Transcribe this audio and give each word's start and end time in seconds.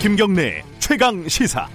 김경래 0.00 0.62
최강 0.78 1.28
시사. 1.28 1.68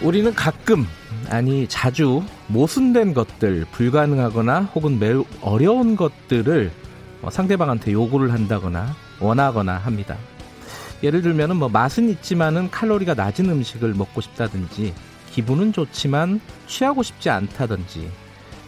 우리는 0.00 0.32
가끔 0.34 0.86
아니 1.28 1.66
자주 1.66 2.22
모순된 2.46 3.12
것들 3.12 3.66
불가능하거나 3.72 4.60
혹은 4.76 5.00
매우 5.00 5.24
어려운 5.40 5.96
것들을 5.96 6.70
뭐 7.20 7.30
상대방한테 7.30 7.90
요구를 7.90 8.32
한다거나 8.32 8.94
원하거나 9.18 9.76
합니다. 9.76 10.16
예를 11.02 11.22
들면은 11.22 11.56
뭐 11.56 11.68
맛은 11.68 12.08
있지만은 12.08 12.70
칼로리가 12.70 13.14
낮은 13.14 13.50
음식을 13.50 13.94
먹고 13.94 14.20
싶다든지 14.20 14.94
기분은 15.32 15.72
좋지만 15.72 16.40
취하고 16.68 17.02
싶지 17.02 17.30
않다든지 17.30 18.12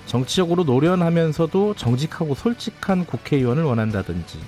정치적으로 0.06 0.64
노련하면서도 0.64 1.74
정직하고 1.74 2.34
솔직한 2.34 3.04
국회의원을 3.04 3.64
원한다든지 3.64 4.38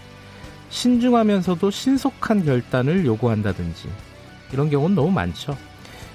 신중하면서도 0.70 1.70
신속한 1.70 2.44
결단을 2.44 3.04
요구한다든지 3.04 3.88
이런 4.52 4.70
경우는 4.70 4.94
너무 4.94 5.10
많죠. 5.10 5.56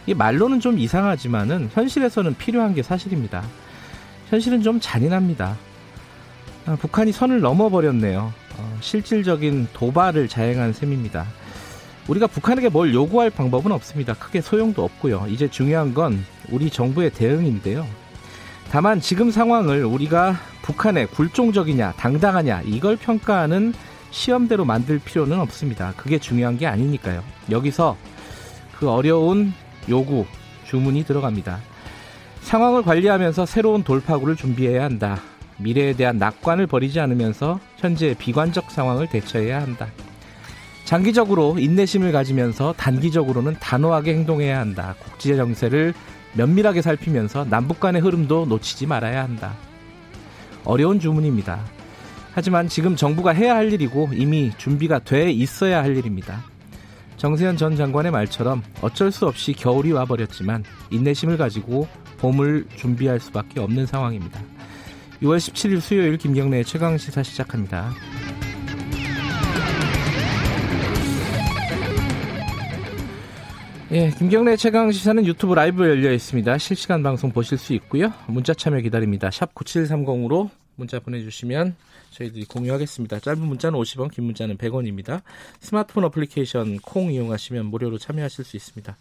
이 0.06 0.14
말로는 0.14 0.60
좀 0.60 0.80
이상하지만은 0.80 1.70
현실에서는 1.74 2.36
필요한 2.36 2.74
게 2.74 2.84
사실입니다. 2.84 3.44
현실은 4.30 4.62
좀 4.62 4.80
잔인합니다. 4.80 5.58
아, 6.66 6.76
북한이 6.78 7.12
선을 7.12 7.42
넘어버렸네요. 7.42 8.34
어, 8.58 8.78
실질적인 8.82 9.68
도발을 9.74 10.28
자행한 10.28 10.74
셈입니다. 10.74 11.26
우리가 12.08 12.28
북한에게 12.28 12.70
뭘 12.70 12.94
요구할 12.94 13.30
방법은 13.30 13.72
없습니다. 13.72 14.14
크게 14.14 14.42
소용도 14.42 14.84
없고요. 14.84 15.28
이제 15.30 15.50
중요한 15.50 15.94
건 15.94 16.24
우리 16.50 16.70
정부의 16.70 17.12
대응인데요. 17.12 17.86
다만 18.74 19.00
지금 19.00 19.30
상황을 19.30 19.86
우리가 19.86 20.36
북한에 20.64 21.06
굴종적이냐 21.06 21.92
당당하냐 21.92 22.64
이걸 22.66 22.96
평가하는 22.96 23.72
시험대로 24.10 24.66
만들 24.66 24.98
필요는 24.98 25.40
없습니다. 25.42 25.94
그게 25.96 26.18
중요한 26.18 26.58
게 26.58 26.66
아니니까요. 26.66 27.24
여기서 27.52 27.96
그 28.76 28.90
어려운 28.90 29.54
요구, 29.90 30.26
주문이 30.66 31.04
들어갑니다. 31.04 31.60
상황을 32.42 32.82
관리하면서 32.82 33.46
새로운 33.46 33.84
돌파구를 33.84 34.36
준비해야 34.36 34.84
한다. 34.84 35.20
미래에 35.58 35.94
대한 35.94 36.18
낙관을 36.18 36.66
버리지 36.66 37.00
않으면서 37.00 37.60
현재의 37.78 38.16
비관적 38.16 38.72
상황을 38.72 39.06
대처해야 39.06 39.62
한다. 39.62 39.86
장기적으로 40.86 41.60
인내심을 41.60 42.12
가지면서 42.12 42.74
단기적으로는 42.76 43.58
단호하게 43.60 44.16
행동해야 44.16 44.60
한다. 44.60 44.96
국제 45.00 45.36
정세를 45.36 45.94
면밀하게 46.36 46.82
살피면서 46.82 47.46
남북 47.46 47.80
간의 47.80 48.02
흐름도 48.02 48.46
놓치지 48.46 48.88
말아야 48.88 49.24
한다. 49.24 49.54
어려운 50.66 51.00
주문입니다. 51.00 51.60
하지만 52.34 52.68
지금 52.68 52.96
정부가 52.96 53.32
해야 53.32 53.56
할 53.56 53.72
일이고 53.72 54.10
이미 54.14 54.52
준비가 54.58 55.00
돼 55.00 55.32
있어야 55.32 55.84
할 55.84 55.96
일입니다. 55.96 56.44
정세현 57.18 57.58
전 57.58 57.76
장관의 57.76 58.12
말처럼 58.12 58.64
어쩔 58.82 59.12
수 59.12 59.28
없이 59.28 59.54
겨울이 59.54 59.92
와버렸지만 59.92 60.64
인내심을 60.90 61.38
가지고 61.38 61.88
봄을 62.18 62.66
준비할 62.76 63.20
수밖에 63.20 63.60
없는 63.60 63.86
상황입니다. 63.86 64.42
6월 65.22 65.38
17일 65.38 65.80
수요일 65.80 66.18
김경래의 66.18 66.66
최강시사 66.66 67.24
시작합니다. 67.24 67.94
예, 73.96 74.10
김경래 74.10 74.56
최강 74.56 74.92
시사는 74.92 75.24
유튜브 75.24 75.54
라이브 75.54 75.88
열려 75.88 76.12
있습니다. 76.14 76.58
실시간 76.58 77.04
방송 77.04 77.32
보실 77.32 77.60
수 77.60 77.74
있고요. 77.74 78.12
문자 78.26 78.52
참여 78.52 78.80
기다립니다. 78.80 79.30
샵 79.30 79.54
9730으로 79.54 80.50
문자 80.76 81.00
보내주시면 81.00 81.76
저희들이 82.10 82.46
공유하겠습니다. 82.46 83.20
짧은 83.20 83.46
문자는 83.46 83.78
50원, 83.78 84.12
긴 84.12 84.24
문자는 84.24 84.58
100원입니다. 84.58 85.22
스마트폰 85.60 86.06
어플리케이션 86.06 86.80
콩 86.80 87.12
이용하시면 87.14 87.68
무료로 87.68 88.00
참여하실 88.00 88.46
수 88.46 88.58
있습니다. 88.58 88.98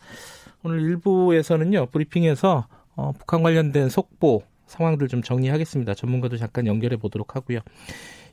오늘 0.63 0.83
일부에서는요, 0.83 1.87
브리핑에서 1.87 2.67
어, 2.95 3.13
북한 3.13 3.43
관련된 3.43 3.89
속보 3.89 4.43
상황들 4.67 5.09
좀 5.09 5.23
정리하겠습니다. 5.23 5.95
전문가도 5.95 6.37
잠깐 6.37 6.67
연결해 6.67 6.97
보도록 6.97 7.35
하고요. 7.35 7.61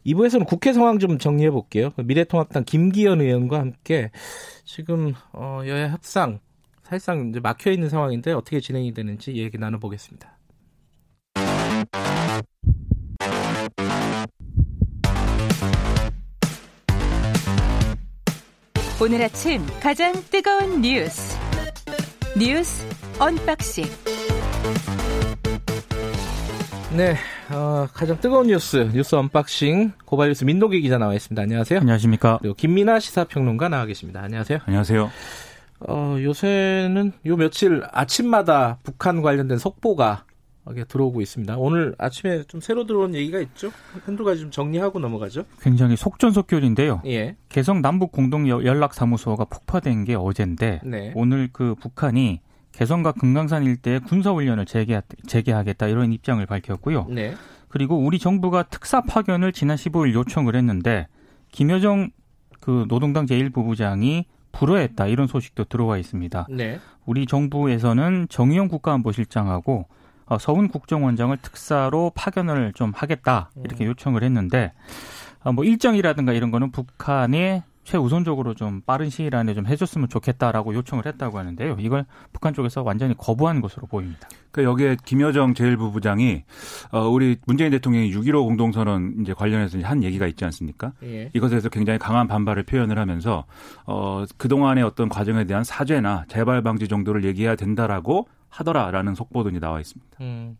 2부에서는 0.05 0.45
국회 0.45 0.73
상황 0.73 0.99
좀 0.99 1.19
정리해 1.19 1.51
볼게요. 1.51 1.91
미래통합당 1.95 2.65
김기현 2.65 3.21
의원과 3.21 3.59
함께 3.59 4.11
지금 4.65 5.13
어, 5.31 5.61
여야 5.65 5.91
협상 5.91 6.39
사실상 6.89 7.29
이제 7.29 7.39
막혀 7.39 7.71
있는 7.71 7.87
상황인데 7.87 8.33
어떻게 8.33 8.59
진행이 8.59 8.95
되는지 8.95 9.35
얘기 9.35 9.59
나눠보겠습니다. 9.59 10.37
오늘 19.01 19.21
아침 19.21 19.61
가장 19.79 20.13
뜨거운 20.31 20.81
뉴스 20.81 21.37
뉴스 22.37 22.85
언박싱 23.19 23.85
네, 26.97 27.15
어, 27.51 27.87
가장 27.93 28.19
뜨거운 28.19 28.47
뉴스 28.47 28.89
뉴스 28.91 29.13
unboxing 29.13 29.93
고발뉴스 30.05 30.43
민동기 30.43 30.81
기자 30.81 30.97
나와 30.97 31.13
있습니다. 31.13 31.39
안녕하세요. 31.39 31.79
안녕하십니까. 31.81 32.39
그리고 32.41 32.55
김민아 32.55 32.99
시사평론가 32.99 33.69
나와 33.69 33.85
계십니다. 33.85 34.21
안녕하세요. 34.23 34.59
안녕하세요. 34.65 35.11
어, 35.87 36.17
요새는 36.19 37.13
요 37.25 37.37
며칠 37.37 37.83
아침마다 37.91 38.79
북한 38.83 39.21
관련된 39.21 39.57
속보가 39.57 40.25
들어오고 40.87 41.21
있습니다. 41.21 41.57
오늘 41.57 41.95
아침에 41.97 42.43
좀 42.43 42.61
새로 42.61 42.85
들어온 42.85 43.15
얘기가 43.15 43.39
있죠? 43.39 43.71
한두 44.05 44.23
가지 44.23 44.41
좀 44.41 44.51
정리하고 44.51 44.99
넘어가죠. 44.99 45.45
굉장히 45.61 45.95
속전속결인데요. 45.95 47.01
예. 47.07 47.35
개성 47.49 47.81
남북 47.81 48.11
공동 48.11 48.47
연락 48.47 48.93
사무소가 48.93 49.45
폭파된 49.45 50.05
게 50.05 50.15
어젠데 50.15 50.81
네. 50.83 51.11
오늘 51.15 51.49
그 51.51 51.75
북한이 51.75 52.41
개성과 52.71 53.13
금강산 53.13 53.63
일대에 53.63 53.99
군사 53.99 54.31
훈련을 54.31 54.65
재개, 54.65 55.01
재개하겠다 55.27 55.87
이런 55.87 56.13
입장을 56.13 56.45
밝혔고요. 56.45 57.07
네. 57.09 57.33
그리고 57.67 57.97
우리 57.97 58.19
정부가 58.19 58.63
특사 58.63 59.01
파견을 59.01 59.53
지난 59.53 59.75
15일 59.75 60.13
요청을 60.13 60.55
했는데 60.55 61.07
김여정 61.51 62.11
그 62.59 62.85
노동당 62.87 63.25
제1부부장이 63.25 64.25
불허했다 64.51 65.07
이런 65.07 65.27
소식도 65.27 65.65
들어와 65.65 65.97
있습니다. 65.97 66.47
네. 66.49 66.79
우리 67.05 67.25
정부에서는 67.25 68.27
정의용 68.29 68.67
국가안보실장하고 68.67 69.87
어, 70.25 70.37
서훈 70.37 70.67
국정원장을 70.67 71.35
특사로 71.37 72.11
파견을 72.13 72.73
좀 72.73 72.91
하겠다 72.95 73.49
이렇게 73.63 73.85
음. 73.85 73.89
요청을 73.89 74.23
했는데 74.23 74.73
어, 75.43 75.51
뭐 75.51 75.63
일정이라든가 75.63 76.33
이런 76.33 76.51
거는 76.51 76.71
북한에 76.71 77.63
최우선적으로 77.83 78.53
좀 78.53 78.81
빠른 78.81 79.09
시일 79.09 79.35
안에 79.35 79.53
좀 79.53 79.65
해줬으면 79.65 80.09
좋겠다라고 80.09 80.73
요청을 80.75 81.05
했다고 81.05 81.39
하는데요. 81.39 81.77
이걸 81.79 82.05
북한 82.31 82.53
쪽에서 82.53 82.83
완전히 82.83 83.15
거부한 83.17 83.61
것으로 83.61 83.87
보입니다. 83.87 84.27
그 84.51 84.63
여기에 84.63 84.97
김여정 85.05 85.53
제1부부장이 85.53 86.43
어 86.91 87.07
우리 87.07 87.37
문재인 87.45 87.71
대통령이 87.71 88.11
6.15 88.13 88.45
공동선언 88.45 89.15
이제 89.21 89.33
관련해서 89.33 89.79
한 89.79 90.03
얘기가 90.03 90.27
있지 90.27 90.45
않습니까? 90.45 90.93
예. 91.03 91.29
이것에 91.33 91.51
대해서 91.51 91.69
굉장히 91.69 91.99
강한 91.99 92.27
반발을 92.27 92.63
표현을 92.63 92.99
하면서 92.99 93.45
어 93.85 94.25
그동안의 94.37 94.83
어떤 94.83 95.09
과정에 95.09 95.45
대한 95.45 95.63
사죄나 95.63 96.25
재발 96.27 96.61
방지 96.61 96.87
정도를 96.87 97.23
얘기해야 97.23 97.55
된다라고 97.55 98.27
하더라라는 98.49 99.15
속보도 99.15 99.49
이제 99.49 99.59
나와 99.59 99.79
있습니다. 99.79 100.17
음. 100.21 100.57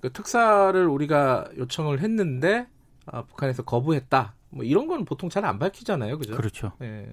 그 0.00 0.12
특사를 0.12 0.86
우리가 0.86 1.46
요청을 1.58 2.00
했는데 2.00 2.66
아, 3.06 3.22
북한에서 3.22 3.62
거부했다. 3.62 4.34
뭐 4.56 4.64
이런 4.64 4.86
건 4.86 5.04
보통 5.04 5.28
잘 5.28 5.44
안 5.44 5.58
밝히잖아요, 5.58 6.18
그죠? 6.18 6.34
그렇죠. 6.34 6.72
예, 6.82 7.06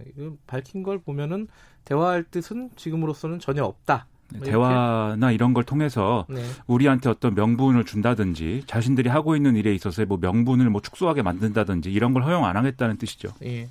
밝힌 0.47 0.81
걸 0.81 0.97
보면은 0.99 1.47
대화할 1.85 2.23
뜻은 2.23 2.71
지금으로서는 2.75 3.39
전혀 3.39 3.63
없다. 3.63 4.07
뭐 4.33 4.43
대화나 4.43 5.31
이런 5.31 5.53
걸 5.53 5.63
통해서 5.63 6.25
네. 6.29 6.41
우리한테 6.65 7.09
어떤 7.09 7.35
명분을 7.35 7.83
준다든지 7.85 8.63
자신들이 8.65 9.09
하고 9.09 9.35
있는 9.35 9.55
일에 9.55 9.75
있어서 9.75 10.03
뭐 10.05 10.17
명분을 10.19 10.69
뭐 10.71 10.81
축소하게 10.81 11.21
만든다든지 11.21 11.91
이런 11.91 12.13
걸 12.13 12.23
허용 12.23 12.45
안 12.45 12.57
하겠다는 12.57 12.97
뜻이죠. 12.97 13.29
예. 13.43 13.67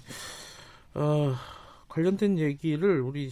어, 0.94 1.35
관련된 1.88 2.38
얘기를 2.38 3.00
우리 3.00 3.31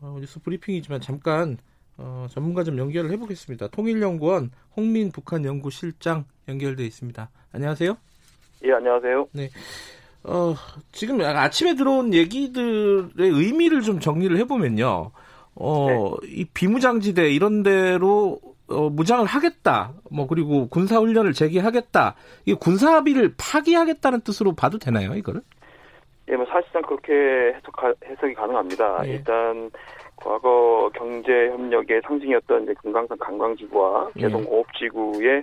어, 0.00 0.16
뉴스 0.18 0.40
브리핑이지만 0.40 1.00
잠깐 1.00 1.58
어, 1.98 2.26
전문가 2.30 2.64
좀 2.64 2.78
연결을 2.78 3.10
해보겠습니다. 3.12 3.68
통일연구원 3.68 4.50
홍민 4.76 5.12
북한 5.12 5.44
연구실장 5.44 6.24
연결돼 6.48 6.84
있습니다. 6.84 7.30
안녕하세요. 7.52 7.96
예, 8.64 8.72
안녕하세요. 8.72 9.28
네. 9.32 9.48
어, 10.24 10.54
지금 10.92 11.20
아침에 11.20 11.74
들어온 11.74 12.12
얘기들의 12.12 13.10
의미를 13.18 13.82
좀 13.82 14.00
정리를 14.00 14.36
해보면요. 14.38 15.10
어, 15.54 15.86
네. 16.22 16.28
이 16.28 16.44
비무장지대 16.52 17.30
이런 17.30 17.62
데로 17.62 18.40
어, 18.68 18.90
무장을 18.90 19.24
하겠다. 19.24 19.92
뭐, 20.10 20.26
그리고 20.26 20.68
군사 20.68 20.98
훈련을 20.98 21.32
재개하겠다. 21.32 22.16
이 22.46 22.54
군사 22.54 22.94
합의를 22.94 23.34
파기하겠다는 23.38 24.22
뜻으로 24.22 24.54
봐도 24.54 24.78
되나요, 24.78 25.14
이거를? 25.14 25.40
예, 26.28 26.34
뭐, 26.34 26.44
사실상 26.46 26.82
그렇게 26.82 27.54
해석, 27.54 27.74
해석이 28.04 28.34
가능합니다. 28.34 29.06
예. 29.06 29.12
일단, 29.12 29.70
과거 30.16 30.90
경제 30.94 31.30
협력의 31.50 32.02
상징이었던 32.04 32.64
이제 32.64 32.74
금강산 32.82 33.18
관광지구와 33.18 34.10
개성 34.14 34.40
예. 34.40 34.44
공업지구의 34.44 35.38
어, 35.38 35.42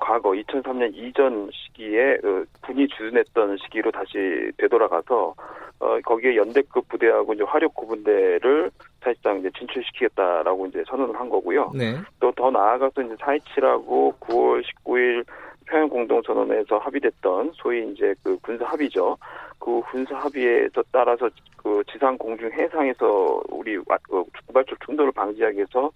과거 0.00 0.30
2003년 0.30 0.92
이전 0.94 1.50
시기에 1.52 2.14
어, 2.24 2.44
군이 2.64 2.86
주둔했던 2.88 3.56
시기로 3.64 3.90
다시 3.90 4.50
되돌아가서 4.58 5.34
어, 5.80 5.98
거기에 6.04 6.36
연대급 6.36 6.88
부대하고 6.88 7.34
이제 7.34 7.42
화력 7.42 7.74
구분대를 7.74 8.70
사실상 9.00 9.40
이제 9.40 9.50
진출시키겠다라고 9.58 10.66
이제 10.66 10.84
선언을 10.86 11.18
한 11.18 11.28
거고요. 11.28 11.72
네. 11.74 11.96
또 12.20 12.30
더 12.32 12.50
나아가서 12.50 13.02
이제 13.02 13.14
4.27하고 13.16 14.14
9월 14.20 14.62
19일 14.84 15.24
평양 15.66 15.88
공동 15.88 16.22
선언에서 16.22 16.78
합의됐던 16.78 17.52
소위 17.54 17.90
이제 17.92 18.14
그 18.22 18.36
군사 18.42 18.64
합의죠. 18.66 19.16
그 19.58 19.80
군사 19.90 20.16
합의에서 20.16 20.82
따라서 20.92 21.28
그 21.56 21.82
지상 21.90 22.16
공중 22.18 22.50
해상에서 22.52 23.40
우리 23.48 23.76
와- 23.86 23.98
그 24.08 24.24
구발적 24.46 24.78
충돌을 24.84 25.12
방지하기 25.12 25.56
위해서 25.56 25.90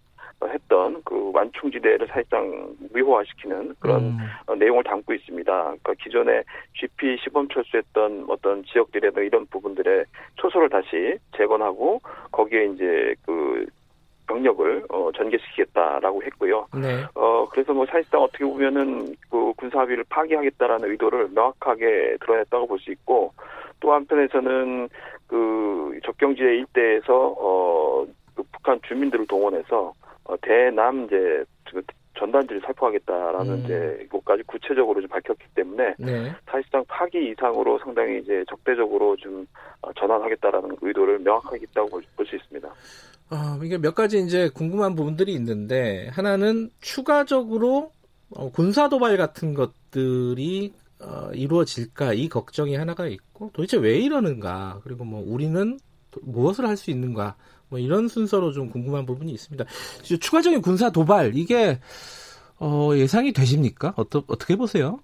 했던 0.45 1.03
그 1.05 1.31
완충지대를 1.33 2.07
사실상 2.09 2.75
무효화시키는 2.93 3.75
그런 3.81 4.03
음, 4.03 4.19
어, 4.47 4.55
내용을 4.55 4.85
담고 4.85 5.13
있습니다. 5.15 5.53
그러니까 5.53 5.95
기존에 5.95 6.43
GP 6.75 7.19
시범 7.23 7.49
철수했던 7.49 8.27
어떤 8.29 8.63
지역들에도 8.65 9.23
이런 9.23 9.47
부분들의 9.47 10.05
초소를 10.37 10.69
다시 10.69 11.19
재건하고 11.37 12.01
거기에 12.33 12.67
이제 12.67 13.15
그 13.25 13.67
병력을 14.29 14.85
어, 14.91 15.11
전개시키겠다라고 15.17 16.23
했고요. 16.25 16.67
네. 16.75 17.05
어 17.15 17.47
그래서 17.51 17.73
뭐 17.73 17.87
사실상 17.87 18.23
어떻게 18.23 18.45
보면은 18.45 19.15
그 19.31 19.53
군사 19.57 19.81
합의를 19.81 20.05
파기하겠다라는 20.09 20.91
의도를 20.91 21.29
명확하게 21.35 22.19
드러냈다고 22.21 22.67
볼 22.67 22.79
수 22.81 22.91
있고 22.91 23.33
또 23.81 23.93
한편에서는 23.93 24.89
그 25.29 25.99
적경지대 26.05 26.57
일대에서 26.57 27.35
어 27.39 28.07
그 28.37 28.43
북한 28.53 28.79
주민들을 28.87 29.27
동원해서 29.27 29.93
어, 30.29 30.37
대남 30.43 31.05
이제 31.05 31.45
그 31.71 31.83
전단지를 32.19 32.63
살포하겠다라는 32.65 33.53
음. 33.53 33.63
이제 33.65 34.07
것까지 34.11 34.43
구체적으로 34.47 35.01
좀 35.01 35.09
밝혔기 35.11 35.45
때문에 35.55 35.95
네. 35.99 36.33
사실상 36.51 36.83
파기 36.89 37.31
이상으로 37.31 37.79
상당히 37.79 38.21
이제 38.21 38.43
적대적으로 38.49 39.17
좀 39.17 39.47
어, 39.83 39.93
전환하겠다라는 39.93 40.77
의도를 40.81 41.19
명확하게 41.21 41.67
있다고 41.71 42.01
볼 42.17 42.27
수 42.27 42.37
있습니다. 42.37 42.69
아, 43.29 43.59
이게 43.63 43.77
몇 43.77 43.95
가지 43.95 44.19
이제 44.21 44.49
궁금한 44.55 44.95
부분들이 44.95 45.33
있는데 45.35 46.09
하나는 46.13 46.71
추가적으로 46.81 47.91
어, 48.31 48.51
군사 48.51 48.89
도발 48.89 49.17
같은 49.17 49.53
것들이 49.55 50.73
어, 51.01 51.31
이루어질까 51.35 52.15
이 52.15 52.29
걱정이 52.29 52.75
하나가 52.77 53.07
있고 53.07 53.51
도대체 53.53 53.77
왜 53.77 53.99
이러는가 53.99 54.81
그리고 54.85 55.05
뭐 55.05 55.23
우리는 55.27 55.79
도- 56.11 56.21
무엇을 56.25 56.67
할 56.67 56.77
수 56.77 56.91
있는가 56.91 57.37
뭐 57.69 57.79
이런 57.79 58.09
순서로 58.09 58.53
좀 58.53 58.71
궁금한 58.71 59.07
부분이 59.07 59.33
있습니다. 59.33 59.65
추가적인 60.21 60.63
군사 60.63 60.91
도발 60.91 61.33
이게 61.35 61.79
어, 62.59 62.91
예상이 62.95 63.33
되십니까? 63.33 63.93
어떠, 63.97 64.23
어떻게 64.29 64.57
보세요? 64.57 65.01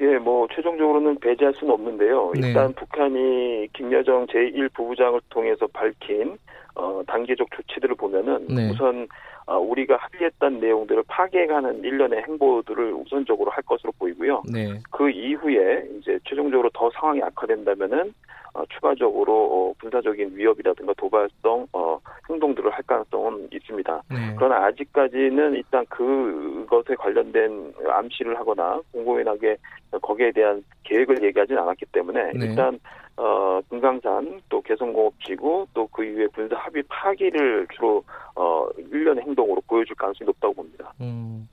예, 0.00 0.18
뭐 0.18 0.46
최종적으로는 0.54 1.18
배제할 1.20 1.54
수는 1.54 1.72
없는데요. 1.74 2.32
네. 2.40 2.48
일단 2.48 2.72
북한이 2.74 3.68
김여정 3.72 4.26
제1 4.26 4.72
부부장을 4.74 5.20
통해서 5.30 5.66
밝힌 5.68 6.36
어, 6.74 7.02
단계적 7.06 7.46
조치들을 7.54 7.94
보면은 7.94 8.46
네. 8.48 8.70
우선 8.70 9.06
어, 9.46 9.58
우리가 9.58 9.96
합의했던 9.96 10.58
내용들을 10.58 11.04
파괴하는 11.06 11.84
일련의 11.84 12.22
행보들을 12.22 12.92
우선적으로 12.94 13.50
할 13.50 13.62
것으로 13.62 13.92
보이고요. 13.98 14.42
네. 14.52 14.78
그 14.90 15.10
이후에 15.10 15.84
이제 15.98 16.18
최종적으로 16.24 16.70
더 16.72 16.90
상황이 16.94 17.22
악화된다면은 17.22 18.12
어, 18.43 18.43
추가적으로 18.68 19.32
어, 19.34 19.74
군사적인 19.80 20.36
위협이라든가 20.36 20.92
도발성 20.96 21.66
어, 21.72 21.98
행동들을 22.28 22.70
할 22.70 22.82
가능성은 22.84 23.48
있습니다. 23.52 24.02
네. 24.10 24.34
그러나 24.36 24.66
아직까지는 24.66 25.54
일단 25.54 25.84
그것에 25.86 26.94
관련된 26.94 27.74
암시를 27.88 28.38
하거나 28.38 28.80
공공연하게 28.92 29.56
거기에 30.02 30.32
대한 30.32 30.64
계획을 30.84 31.22
얘기하진 31.22 31.58
않았기 31.58 31.86
때문에 31.86 32.32
네. 32.32 32.46
일단 32.46 32.78
어 33.16 33.60
금강산 33.70 34.40
또 34.48 34.60
개성공업지구 34.62 35.66
또 35.72 35.86
그 35.94 36.04
이후에 36.04 36.26
군사 36.34 36.56
합의 36.56 36.82
파기를 36.88 37.68
주로 37.72 38.02
어 38.34 38.68
일련의 38.76 39.22
행동으로 39.24 39.62
보여줄 39.68 39.94
가능성이 39.94 40.26
높다고 40.26 40.54
봅니다. 40.54 40.92
음. 41.00 41.48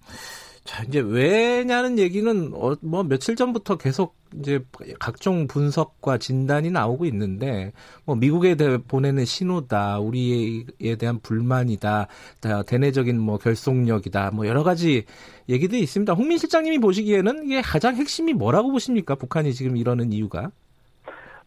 자, 0.64 0.84
이제 0.84 1.00
왜냐는 1.00 1.98
얘기는 1.98 2.52
어, 2.54 2.76
뭐 2.82 3.04
며칠 3.04 3.36
전부터 3.36 3.78
계속 3.78 4.16
이제 4.40 4.64
각종 5.00 5.48
분석과 5.48 6.20
진단이 6.20 6.72
나오고 6.72 7.06
있는데 7.06 7.74
뭐 8.06 8.16
미국에 8.16 8.56
대 8.56 8.78
보내는 8.78 9.26
신호다, 9.26 10.00
우리에 10.00 10.96
대한 11.00 11.20
불만이다, 11.20 12.08
다 12.40 12.64
대내적인 12.64 13.20
뭐 13.20 13.38
결속력이다, 13.38 14.32
뭐 14.32 14.46
여러 14.48 14.64
가지 14.64 15.06
얘기들이 15.50 15.82
있습니다. 15.82 16.14
홍민 16.14 16.38
실장님이 16.38 16.78
보시기에는 16.80 17.46
이게 17.46 17.62
가장 17.62 17.96
핵심이 17.96 18.34
뭐라고 18.34 18.72
보십니까? 18.72 19.16
북한이 19.16 19.54
지금 19.54 19.78
이러는 19.78 20.14
이유가? 20.14 20.52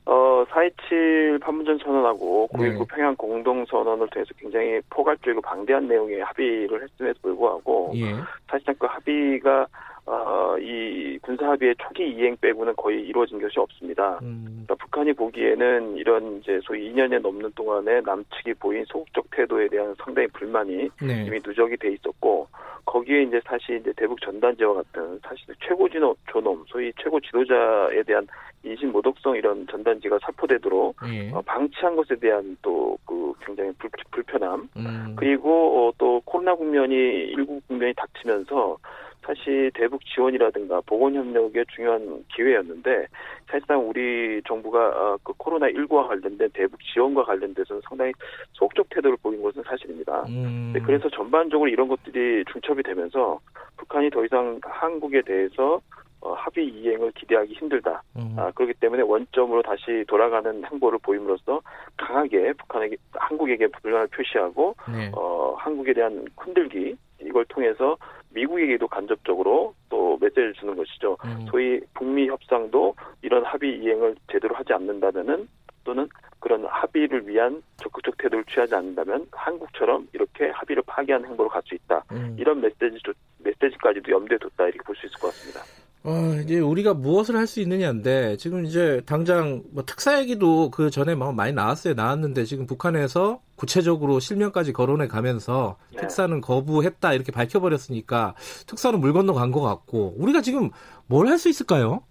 어, 0.06 0.44
4.27 0.50 1.40
판문점 1.40 1.78
선언하고 1.78 2.48
네. 2.58 2.70
9.19 2.70 2.88
평양 2.88 3.16
공동선언을 3.16 4.08
통해서 4.08 4.34
굉장히 4.38 4.80
포괄적이고 4.90 5.40
방대한 5.40 5.88
내용의 5.88 6.20
합의를 6.20 6.82
했음에도 6.82 7.18
불구하고 7.22 7.92
예. 7.96 8.14
사실상 8.48 8.74
그 8.78 8.86
합의가 8.86 9.66
어, 10.06 10.56
이 10.58 11.18
군사 11.22 11.50
합의의 11.50 11.74
초기 11.78 12.08
이행 12.10 12.36
빼고는 12.40 12.74
거의 12.76 13.00
이루어진 13.00 13.40
것이 13.40 13.58
없습니다. 13.58 14.18
음, 14.22 14.64
그러니까 14.66 14.74
북한이 14.74 15.12
보기에는 15.14 15.96
이런 15.96 16.38
이제 16.38 16.60
소위 16.62 16.92
2년여 16.92 17.20
넘는 17.20 17.52
동안에 17.54 18.02
남측이 18.02 18.54
보인 18.54 18.84
소극적 18.86 19.30
태도에 19.30 19.68
대한 19.68 19.94
상당히 20.02 20.28
불만이 20.28 20.90
네. 21.02 21.24
이미 21.26 21.40
누적이 21.44 21.76
돼 21.78 21.92
있었고 21.92 22.48
거기에 22.84 23.22
이제 23.22 23.40
사실 23.46 23.76
이제 23.76 23.92
대북 23.96 24.20
전단지와 24.20 24.74
같은 24.74 25.18
사실 25.22 25.54
최고 25.66 25.88
진호 25.88 26.14
존엄 26.30 26.64
소위 26.68 26.92
최고 27.02 27.18
지도자에 27.18 28.02
대한 28.02 28.26
인신 28.62 28.92
모독성 28.92 29.36
이런 29.36 29.66
전단지가 29.68 30.18
살포되도록 30.22 30.96
예. 31.10 31.30
어, 31.32 31.40
방치한 31.42 31.96
것에 31.96 32.16
대한 32.16 32.56
또 32.60 32.84
그 33.04 33.32
굉장히 33.44 33.72
불, 33.78 33.90
불편함 34.10 34.68
음, 34.76 35.14
그리고 35.16 35.88
어, 35.88 35.92
또 35.98 36.20
코로나 36.24 36.54
국면이 36.54 36.94
일부 36.94 37.60
국면이 37.66 37.92
닥치면서 37.94 38.78
사실 39.24 39.70
대북 39.74 40.04
지원이라든가 40.04 40.82
보건 40.86 41.14
협력의 41.14 41.64
중요한 41.74 42.24
기회였는데 42.34 43.06
사실상 43.46 43.88
우리 43.88 44.42
정부가 44.46 44.88
어, 44.88 45.18
그 45.22 45.32
코로나 45.36 45.66
19와 45.68 46.08
관련된 46.08 46.50
대북 46.52 46.78
지원과 46.92 47.24
관련돼서는 47.24 47.82
상당히 47.88 48.12
소극적 48.52 48.88
태도를 48.90 49.16
보인 49.22 49.42
것은 49.42 49.62
사실입니다. 49.66 50.24
음, 50.28 50.72
네, 50.74 50.80
그래서 50.80 51.08
전반적으로 51.10 51.69
이런 51.69 51.88
것들이 51.88 52.44
중첩이 52.52 52.82
되면서 52.82 53.40
북한이 53.76 54.10
더 54.10 54.24
이상 54.24 54.60
한국에 54.62 55.22
대해서 55.22 55.81
어, 56.20 56.32
합의 56.32 56.66
이행을 56.66 57.12
기대하기 57.12 57.52
힘들다. 57.52 58.02
음, 58.16 58.34
아, 58.38 58.50
그렇기 58.52 58.74
때문에 58.81 59.02
원점으로 59.02 59.62
다시 59.62 60.04
돌아가는 60.08 60.64
행보를 60.64 60.98
보임으로써 61.02 61.60
강하게 61.98 62.54
북한에게 62.54 62.96
한국에게 63.12 63.66
불만을 63.66 64.08
표시하고 64.08 64.74
네. 64.90 65.12
어, 65.14 65.54
한국에 65.58 65.93
대한 65.93 66.24
흔들기 66.38 66.96
이걸 67.20 67.44
통해서 67.46 67.96
미국에게도 68.34 68.86
간접적으로 68.88 69.74
또 69.88 70.19
메시지를 70.20 70.53
주는 70.55 70.76
것이죠. 70.76 71.17
음, 71.24 71.46
소위 71.50 71.81
북미 71.94 72.29
협상도 72.29 72.94
이런 73.22 73.44
합의 73.44 73.79
이행을 73.79 74.17
제대로 74.31 74.55
하지 74.55 74.72
않는다면은 74.72 75.48
또는 75.84 76.08
그런 76.41 76.64
합의를 76.67 77.26
위한 77.29 77.62
적극적 77.76 78.17
태도를 78.19 78.44
취하지 78.44 78.74
않는다면 78.74 79.26
한국처럼 79.32 80.08
이렇게 80.12 80.48
합의를 80.50 80.82
파기하는 80.86 81.29
행보로 81.31 81.48
갈 81.48 81.62
수 81.64 81.74
있다. 81.74 82.05
음. 82.12 82.36
이런 82.38 82.60
메시지 82.60 83.00
메시지까지도 83.38 84.10
염두에 84.10 84.38
뒀다 84.38 84.64
이렇게 84.64 84.81
볼 84.84 84.94
수 84.96 85.06
있을 85.06 85.19
것 85.19 85.29
같습니다. 85.29 85.60
어, 86.06 86.34
이제 86.43 86.61
우리가 86.61 86.93
무엇을 86.93 87.34
할 87.37 87.46
수 87.46 87.61
있느냐인데 87.61 88.37
지금 88.37 88.65
이제 88.67 89.01
당장 89.06 89.63
뭐 89.73 89.84
특사 89.84 90.19
얘기도 90.20 90.70
그 90.70 90.91
전에 90.91 91.15
뭐 91.15 91.32
많이 91.32 91.53
나왔어요. 91.53 91.94
나왔는데 91.94 92.44
지금 92.44 92.67
북한에서 92.67 93.41
구체적으로 93.56 94.19
실명까지 94.20 94.73
거론해 94.75 95.08
가면서 95.08 95.77
네. 95.93 96.01
특사는 96.01 96.41
거부했다 96.41 97.13
이렇게 97.15 97.32
밝혀버렸으니까 97.32 98.34
특사는 98.67 98.99
물 99.01 99.13
건너 99.15 99.32
간 99.34 99.51
것 99.53 99.61
같고 99.63 100.15
우리가 100.19 100.41
지금 100.43 100.70
뭘 101.06 101.27
할 101.29 101.39
수 101.39 101.49
있을까요? 101.49 102.03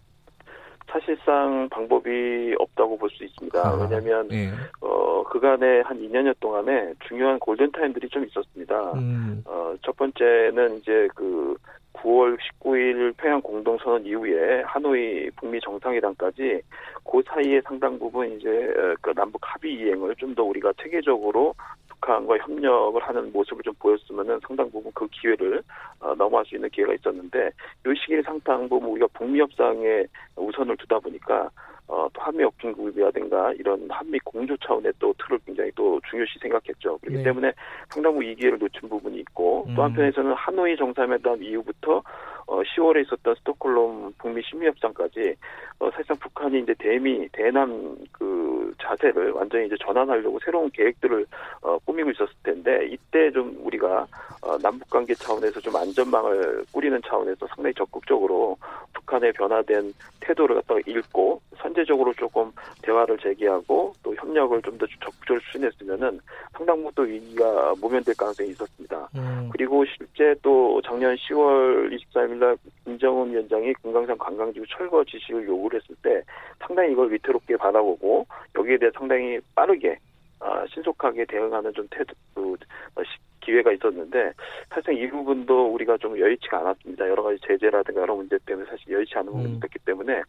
사실상 0.89 1.67
방법이 1.71 2.55
없다고 2.59 2.97
볼 2.97 3.09
수 3.09 3.23
있습니다. 3.23 3.59
아, 3.59 3.73
왜냐하면 3.73 4.27
예. 4.31 4.51
어, 4.81 5.23
그간에 5.23 5.81
한 5.81 5.99
2년여 5.99 6.35
동안에 6.39 6.93
중요한 7.07 7.39
골든 7.39 7.71
타임들이 7.71 8.09
좀 8.09 8.23
있었습니다. 8.25 8.93
음, 8.93 9.43
어, 9.45 9.73
첫 9.83 9.95
번째는 9.97 10.77
이제 10.77 11.07
그 11.15 11.55
9월 11.93 12.37
19일 12.37 13.15
평양 13.17 13.41
공동선언 13.41 14.05
이후에 14.05 14.63
하노이 14.63 15.29
북미 15.37 15.59
정상회담까지 15.61 16.61
그 17.09 17.21
사이에 17.25 17.61
상당 17.61 17.97
부분 17.97 18.31
이제 18.33 18.49
어, 18.49 18.95
그 19.01 19.13
남북 19.13 19.41
합의 19.43 19.73
이행을 19.73 20.15
좀 20.15 20.33
더 20.33 20.43
우리가 20.43 20.73
체계적으로 20.81 21.53
북한과 21.89 22.37
협력을 22.39 23.01
하는 23.01 23.31
모습을 23.31 23.63
좀 23.63 23.73
보였으면은 23.75 24.39
상당 24.47 24.69
부분 24.71 24.91
그 24.95 25.07
기회를 25.07 25.61
어, 25.99 26.15
넘어갈 26.15 26.45
수 26.45 26.55
있는 26.55 26.69
기회가 26.69 26.93
있었는데 26.93 27.51
이 27.85 27.93
시기에 27.99 28.21
상당 28.23 28.67
부분 28.67 28.89
우리가 28.89 29.07
북미 29.13 29.39
협상에 29.39 30.05
우선을 30.35 30.75
두다 30.77 30.99
보니까 30.99 31.49
어, 31.87 32.07
또 32.13 32.21
한미 32.21 32.43
업킹국이라든가 32.43 33.53
이런 33.53 33.87
한미 33.89 34.17
공조 34.19 34.55
차원의 34.57 34.93
또 34.99 35.13
틀을 35.17 35.39
굉장히 35.45 35.71
또 35.75 35.99
중요시 36.09 36.39
생각했죠. 36.39 36.97
그렇기 36.99 37.17
네. 37.17 37.23
때문에 37.23 37.51
상당 37.89 38.13
부분 38.13 38.25
이 38.25 38.35
기회를 38.35 38.57
놓친 38.57 38.89
부분이 38.89 39.17
있고 39.19 39.65
음. 39.67 39.75
또 39.75 39.83
한편에서는 39.83 40.33
하노이 40.33 40.77
정상회담 40.77 41.43
이후부터 41.43 42.01
어, 42.45 42.61
10월에 42.61 43.05
있었던 43.05 43.35
스톡홀름 43.35 44.13
북미 44.17 44.41
심리협상까지 44.43 45.35
어, 45.79 45.91
사실상 45.91 46.17
북한이 46.17 46.59
이제 46.59 46.73
대미 46.77 47.27
대남 47.31 47.97
그 48.11 48.52
자세를 48.81 49.31
완전히 49.31 49.65
이제 49.67 49.75
전환하려고 49.79 50.39
새로운 50.43 50.69
계획들을 50.71 51.25
어, 51.61 51.77
꾸미고 51.85 52.11
있었을 52.11 52.33
텐데 52.43 52.87
이때 52.89 53.31
좀 53.31 53.55
우리가 53.63 54.05
어, 54.41 54.57
남북 54.59 54.89
관계 54.89 55.13
차원에서 55.13 55.59
좀 55.59 55.75
안전망을 55.75 56.65
꾸리는 56.71 56.99
차원에서 57.07 57.47
상당히 57.47 57.73
적극적으로 57.73 58.57
북한의 58.93 59.33
변화된 59.33 59.93
태도를 60.19 60.57
갖다가 60.57 60.79
읽고 60.85 61.41
선제적으로 61.57 62.13
조금 62.13 62.51
대화를 62.81 63.17
제기하고 63.19 63.93
또 64.03 64.15
협력을 64.15 64.61
좀 64.61 64.73
더 64.77 64.87
적극적으로 64.99 65.39
추진했으면은 65.45 66.19
상당 66.53 66.83
부분 66.83 67.07
위기가 67.09 67.73
모면될 67.79 68.15
가능성이 68.15 68.49
있었습니다. 68.49 69.09
음. 69.15 69.49
그리고 69.51 69.85
실제 69.85 70.35
또 70.41 70.81
작년 70.81 71.15
10월 71.15 71.91
23일 71.91 72.35
날 72.37 72.57
김정은 72.85 73.31
위원장이 73.31 73.73
금강산 73.81 74.17
관광지구 74.17 74.65
철거 74.67 75.03
지시를 75.03 75.47
요구를 75.47 75.79
했을 75.79 75.95
때 76.01 76.21
상당히 76.59 76.91
이걸 76.91 77.11
위태롭게 77.11 77.57
바라보고 77.57 78.25
여기에 78.63 78.77
대해 78.77 78.91
상당히 78.97 79.39
빠르게 79.55 79.97
아, 80.39 80.65
신속하게 80.73 81.25
대응하는 81.25 81.73
좀 81.73 81.87
태도 81.89 82.13
그, 82.33 82.53
어, 82.95 83.03
시- 83.03 83.19
기회가 83.43 83.73
있었는데 83.73 84.31
사실상 84.69 84.95
이 84.95 85.05
부분도 85.09 85.73
우리가 85.73 85.97
좀 85.97 86.17
여의치가 86.17 86.59
않았습니다. 86.59 87.09
여러 87.09 87.23
가지 87.23 87.37
제재라든가 87.45 88.01
여러 88.01 88.15
문제 88.15 88.37
때문에 88.45 88.65
사실 88.69 88.89
여의치 88.93 89.15
않은 89.17 89.25
부분이 89.25 89.45
음. 89.49 89.57
있었기 89.57 89.79
때문에 89.79 90.21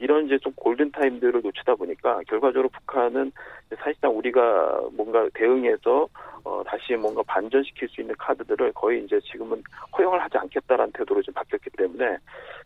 이런 0.00 0.26
이제 0.26 0.36
좀 0.38 0.52
골든 0.56 0.90
타임들을 0.90 1.42
놓치다 1.42 1.76
보니까 1.76 2.20
결과적으로 2.26 2.68
북한은 2.70 3.30
사실상 3.78 4.16
우리가 4.18 4.80
뭔가 4.92 5.28
대응해서 5.34 6.08
어, 6.42 6.62
다시 6.66 6.94
뭔가 6.94 7.22
반전시킬 7.24 7.88
수 7.88 8.00
있는 8.00 8.14
카드들을 8.18 8.72
거의 8.72 9.04
이제 9.04 9.20
지금은 9.20 9.62
허용을 9.96 10.20
하지 10.20 10.36
않겠다라는 10.36 10.92
태도로 10.92 11.22
좀 11.22 11.34
바뀌었기 11.34 11.70
때문에 11.70 12.16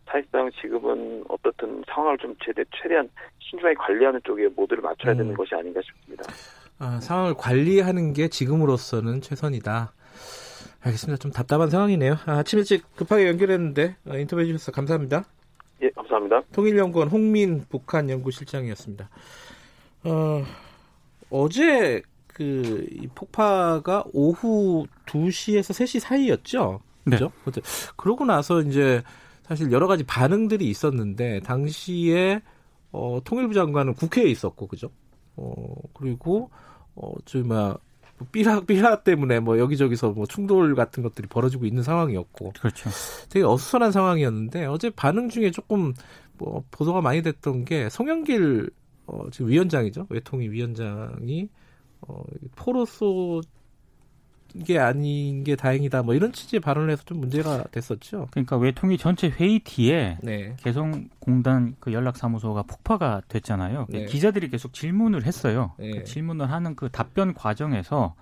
사실상 0.06 0.50
지금은 0.62 1.25
어떻든 1.28 1.82
상황을 1.87 2.16
좀 2.16 2.35
최대, 2.42 2.64
최대한 2.75 3.09
신중하게 3.38 3.75
관리하는 3.75 4.20
쪽에 4.25 4.49
모두를 4.49 4.82
맞춰야 4.82 5.14
되는 5.14 5.30
음. 5.30 5.35
것이 5.37 5.54
아닌가 5.54 5.80
싶습니다. 5.82 6.25
아, 6.80 6.99
상황을 6.99 7.34
관리하는 7.34 8.14
게 8.14 8.28
지금으로서는 8.28 9.20
최선이다. 9.20 9.92
알겠습니다. 10.80 11.18
좀 11.18 11.30
답답한 11.30 11.68
상황이네요. 11.68 12.16
아, 12.25 12.38
아침 12.38 12.58
일찍 12.58 12.96
급하게 12.96 13.28
연결했는데 13.28 13.96
어, 14.06 14.16
인터뷰 14.16 14.40
해 14.40 14.46
주셔서 14.46 14.72
감사합니다. 14.72 15.25
예, 15.82 15.90
감사합니다. 15.90 16.42
통일연구원 16.52 17.08
홍민 17.08 17.66
북한 17.68 18.08
연구실장이었습니다. 18.08 19.10
어, 20.04 20.42
어제 21.28 22.00
그이 22.28 23.08
폭파가 23.14 24.04
오후 24.14 24.87
2시에서 25.04 25.75
3시 25.75 26.00
사이였죠. 26.00 26.80
네. 27.04 27.16
그죠? 27.16 27.30
그죠? 27.44 27.60
그러고 27.96 28.25
나서 28.25 28.62
이제 28.62 29.02
사실 29.42 29.70
여러 29.70 29.87
가지 29.87 30.02
반응들이 30.04 30.66
있었는데 30.66 31.40
당시에 31.40 32.40
어, 32.90 33.20
통일부 33.22 33.52
장관은 33.52 33.92
국회에 33.92 34.25
있었고 34.25 34.66
그죠? 34.66 34.90
어, 35.37 35.75
그리고 35.92 36.50
어, 36.94 37.12
저기 37.25 37.47
막 37.47 37.80
삐라 38.32 38.61
삐라 38.61 39.02
때문에 39.02 39.40
뭐 39.40 39.59
여기저기서 39.59 40.11
뭐 40.11 40.26
충돌 40.26 40.75
같은 40.75 41.02
것들이 41.02 41.26
벌어지고 41.26 41.64
있는 41.64 41.82
상황이었고 41.82 42.52
그렇죠. 42.61 42.90
되게 43.30 43.44
어수선한 43.44 43.92
상황이었는데 43.92 44.66
어제 44.66 44.90
반응 44.90 45.28
중에 45.28 45.50
조금 45.50 45.94
뭐 46.37 46.64
보도가 46.70 47.00
많이 47.00 47.23
됐던 47.23 47.64
게 47.64 47.88
송영길 47.88 48.70
어, 49.06 49.25
지금 49.30 49.49
위원장이죠 49.50 50.06
외통위 50.11 50.50
위원장이 50.50 51.49
어, 52.02 52.23
포로 52.56 52.85
쏘 52.85 53.40
게 54.64 54.78
아닌 54.78 55.45
게 55.45 55.57
다행이다 55.57 56.02
뭐 56.02 56.14
이런 56.14 56.33
취지의 56.33 56.61
발언을 56.61 56.90
해서 56.90 57.02
좀 57.04 57.19
문제가 57.21 57.64
됐었죠. 57.71 58.28
그러니까 58.30 58.57
외통위 58.57 58.99
전체 58.99 59.28
회의 59.28 59.59
뒤에 59.61 60.19
네. 60.23 60.54
개성공단 60.59 61.76
그 61.80 61.92
연락사무소가 61.92 62.62
폭파가 62.62 63.23
됐잖아요. 63.28 63.87
네. 63.88 64.07
기자들이 64.07 64.49
계속 64.50 64.73
질문을 64.73 65.25
했어요. 65.26 65.73
네. 65.78 65.90
그 65.90 66.04
질문을 66.04 66.50
하는 66.50 66.75
그 66.76 66.88
답변 66.90 67.35
과정에서 67.35 68.14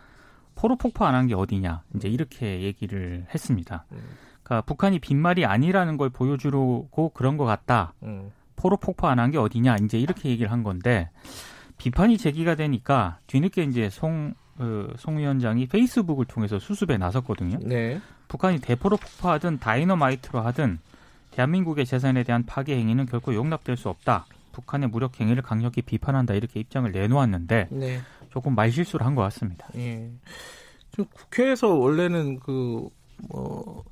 포로 0.55 0.77
폭파 0.77 1.07
안 1.09 1.15
한 1.15 1.27
게 1.29 1.35
어디냐 1.35 1.83
이제 1.97 2.09
이렇게 2.09 2.63
얘기를 2.63 3.27
했습니다. 3.33 3.85
음. 3.93 3.99
그러니까 4.43 4.65
북한이 4.67 4.99
빈말이 4.99 5.45
아니라는 5.45 5.97
걸 5.97 6.11
보여주려고 6.11 7.11
그런 7.15 7.37
것 7.37 7.45
같다. 7.45 7.95
음. 8.03 8.31
포로 8.57 8.77
폭파 8.77 9.11
안 9.11 9.19
한 9.19 9.31
게 9.31 9.39
어디냐 9.39 9.77
이제 9.85 9.99
이렇게 9.99 10.29
얘기를 10.31 10.51
한 10.51 10.63
건데 10.65 11.11
비판이 11.77 12.19
제기가 12.19 12.57
되니까 12.57 13.19
뒤늦게 13.29 13.63
이제 13.63 13.89
송, 13.89 14.35
그, 14.35 14.35
송 14.97 15.19
위원장이 15.19 15.67
페이스북을 15.67 16.25
통해서 16.27 16.59
수습에 16.59 16.99
나섰거든요. 16.99 17.59
네. 17.63 18.01
북한이 18.29 18.61
대포로 18.61 18.97
폭파하든 18.97 19.59
다이너마이트로 19.59 20.41
하든 20.41 20.79
대한민국의 21.31 21.87
재산에 21.87 22.25
대한 22.25 22.45
파괴 22.45 22.77
행위는 22.77 23.07
결코 23.07 23.35
용납될 23.35 23.77
수 23.77 23.89
없다. 23.89 24.27
북한의 24.53 24.89
무력 24.89 25.21
행위를 25.21 25.43
강력히 25.43 25.83
비판한다 25.83 26.35
이렇게 26.35 26.59
입장을 26.61 26.91
내놓았는데 26.91 27.69
네. 27.71 28.01
조금 28.31 28.55
말실수를 28.55 29.07
한 29.07 29.15
것 29.15 29.23
같습니다. 29.23 29.69
예. 29.77 30.11
좀 30.93 31.07
국회에서 31.15 31.69
원래는 31.75 32.41
그, 32.41 32.89
뭐, 33.29 33.85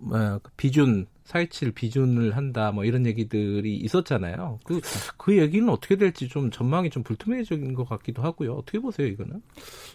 그 0.00 0.40
비준, 0.56 1.06
4.27 1.28 1.74
비준을 1.74 2.36
한다, 2.36 2.72
뭐 2.72 2.84
이런 2.84 3.04
얘기들이 3.04 3.76
있었잖아요. 3.76 4.60
그, 4.64 4.80
그 5.18 5.36
얘기는 5.36 5.68
어떻게 5.68 5.96
될지 5.96 6.28
좀 6.28 6.50
전망이 6.50 6.88
좀 6.90 7.02
불투명해진 7.02 7.74
것 7.74 7.88
같기도 7.88 8.22
하고요. 8.22 8.54
어떻게 8.54 8.78
보세요, 8.78 9.06
이거는? 9.06 9.42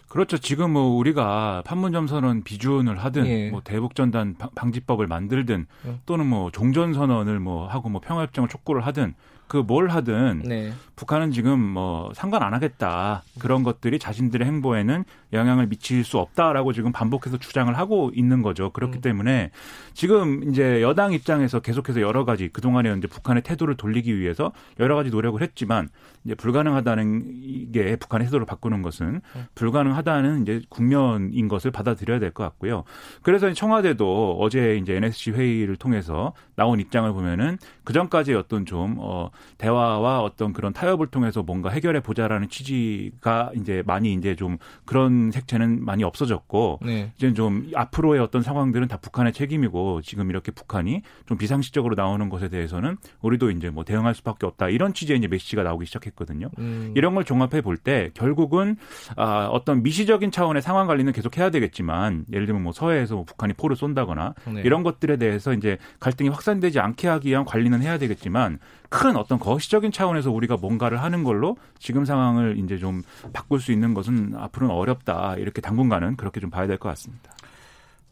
그렇죠. 0.08 0.38
지금 0.38 0.72
뭐 0.72 0.96
우리가 0.96 1.62
판문점 1.66 2.06
선언 2.06 2.44
비준을 2.44 2.98
하든 2.98 3.26
예. 3.26 3.50
뭐 3.50 3.60
대북전단 3.64 4.34
방- 4.38 4.50
방지법을 4.54 5.06
만들든 5.08 5.66
예. 5.86 5.94
또는 6.06 6.26
뭐 6.26 6.50
종전 6.52 6.94
선언을 6.94 7.40
뭐 7.40 7.66
하고 7.66 7.88
뭐 7.88 8.00
평화협정을 8.00 8.48
촉구를 8.48 8.86
하든 8.86 9.14
그 9.48 9.58
뭘 9.58 9.88
하든 9.88 10.42
네. 10.46 10.72
북한은 10.96 11.30
지금 11.30 11.58
뭐 11.60 12.10
상관 12.14 12.42
안 12.42 12.54
하겠다. 12.54 13.22
그런 13.38 13.62
것들이 13.62 13.98
자신들의 13.98 14.46
행보에는 14.46 15.04
영향을 15.34 15.66
미칠 15.66 16.04
수 16.04 16.18
없다라고 16.18 16.72
지금 16.72 16.92
반복해서 16.92 17.38
주장을 17.38 17.72
하고 17.76 18.10
있는 18.14 18.42
거죠. 18.42 18.70
그렇기 18.70 18.98
음. 18.98 19.00
때문에 19.00 19.50
지금 19.94 20.50
이제 20.50 20.82
여당 20.82 21.12
입장에서 21.12 21.60
계속해서 21.60 22.00
여러 22.00 22.24
가지 22.24 22.48
그동안에 22.48 22.94
이제 22.98 23.06
북한의 23.06 23.42
태도를 23.42 23.76
돌리기 23.76 24.18
위해서 24.18 24.52
여러 24.80 24.96
가지 24.96 25.10
노력을 25.10 25.40
했지만 25.40 25.88
이제 26.24 26.34
불가능하다는 26.34 27.24
이게 27.42 27.96
북한의 27.96 28.26
태도를 28.26 28.46
바꾸는 28.46 28.82
것은 28.82 29.20
불가능하다는 29.54 30.42
이제 30.42 30.62
국면인 30.68 31.48
것을 31.48 31.70
받아들여야 31.70 32.18
될 32.18 32.34
것 32.34 32.44
같고요. 32.44 32.84
그래서 33.22 33.50
청와대도 33.52 34.38
어제 34.40 34.76
이제 34.76 34.96
NSC 34.96 35.30
회의를 35.30 35.76
통해서 35.76 36.34
나온 36.56 36.80
입장을 36.80 37.10
보면은 37.12 37.58
그 37.84 37.92
전까지 37.92 38.34
어떤 38.34 38.66
좀 38.66 38.96
어, 38.98 39.30
대화와 39.58 40.20
어떤 40.20 40.52
그런 40.52 40.72
타협을 40.72 41.06
통해서 41.06 41.42
뭔가 41.42 41.70
해결해 41.70 42.00
보자라는 42.00 42.48
취지가 42.48 43.52
이제 43.56 43.82
많이 43.86 44.12
이제 44.12 44.34
좀 44.34 44.58
그런 44.84 45.23
색채는 45.30 45.84
많이 45.84 46.02
없어졌고 46.04 46.80
네. 46.82 47.12
이제 47.16 47.32
좀 47.34 47.70
앞으로의 47.74 48.20
어떤 48.20 48.42
상황들은 48.42 48.88
다 48.88 48.96
북한의 48.96 49.32
책임이고 49.32 50.02
지금 50.02 50.30
이렇게 50.30 50.50
북한이 50.50 51.02
좀 51.26 51.38
비상식적으로 51.38 51.94
나오는 51.94 52.28
것에 52.28 52.48
대해서는 52.48 52.96
우리도 53.22 53.50
이제 53.50 53.70
뭐 53.70 53.84
대응할 53.84 54.14
수밖에 54.14 54.46
없다 54.46 54.68
이런 54.68 54.94
취지의 54.94 55.18
이제 55.18 55.28
메시지가 55.28 55.62
나오기 55.62 55.86
시작했거든요. 55.86 56.50
음. 56.58 56.92
이런 56.96 57.14
걸 57.14 57.24
종합해 57.24 57.60
볼 57.60 57.74
때 57.84 58.10
결국은 58.14 58.76
아, 59.16 59.46
어떤 59.52 59.82
미시적인 59.82 60.30
차원의 60.30 60.62
상황 60.62 60.86
관리는 60.86 61.12
계속 61.12 61.36
해야 61.36 61.50
되겠지만 61.50 62.24
예를 62.32 62.46
들면 62.46 62.62
뭐 62.62 62.72
서해에서 62.72 63.14
뭐 63.14 63.24
북한이 63.24 63.52
포를 63.52 63.76
쏜다거나 63.76 64.34
네. 64.52 64.62
이런 64.64 64.82
것들에 64.82 65.16
대해서 65.16 65.52
이제 65.52 65.78
갈등이 66.00 66.30
확산되지 66.30 66.80
않게 66.80 67.08
하기 67.08 67.28
위한 67.28 67.44
관리는 67.44 67.82
해야 67.82 67.98
되겠지만 67.98 68.58
큰 68.94 69.16
어떤 69.16 69.38
거시적인 69.38 69.90
차원에서 69.92 70.30
우리가 70.30 70.56
뭔가를 70.56 71.02
하는 71.02 71.24
걸로 71.24 71.56
지금 71.78 72.04
상황을 72.04 72.58
이제 72.58 72.78
좀 72.78 73.02
바꿀 73.32 73.60
수 73.60 73.72
있는 73.72 73.92
것은 73.94 74.34
앞으로는 74.36 74.74
어렵다 74.74 75.36
이렇게 75.36 75.60
당분간은 75.60 76.16
그렇게 76.16 76.40
좀 76.40 76.50
봐야 76.50 76.66
될 76.66 76.78
것 76.78 76.88
같습니다. 76.90 77.32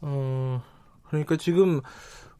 어, 0.01 0.61
그러니까 1.07 1.37
지금 1.37 1.81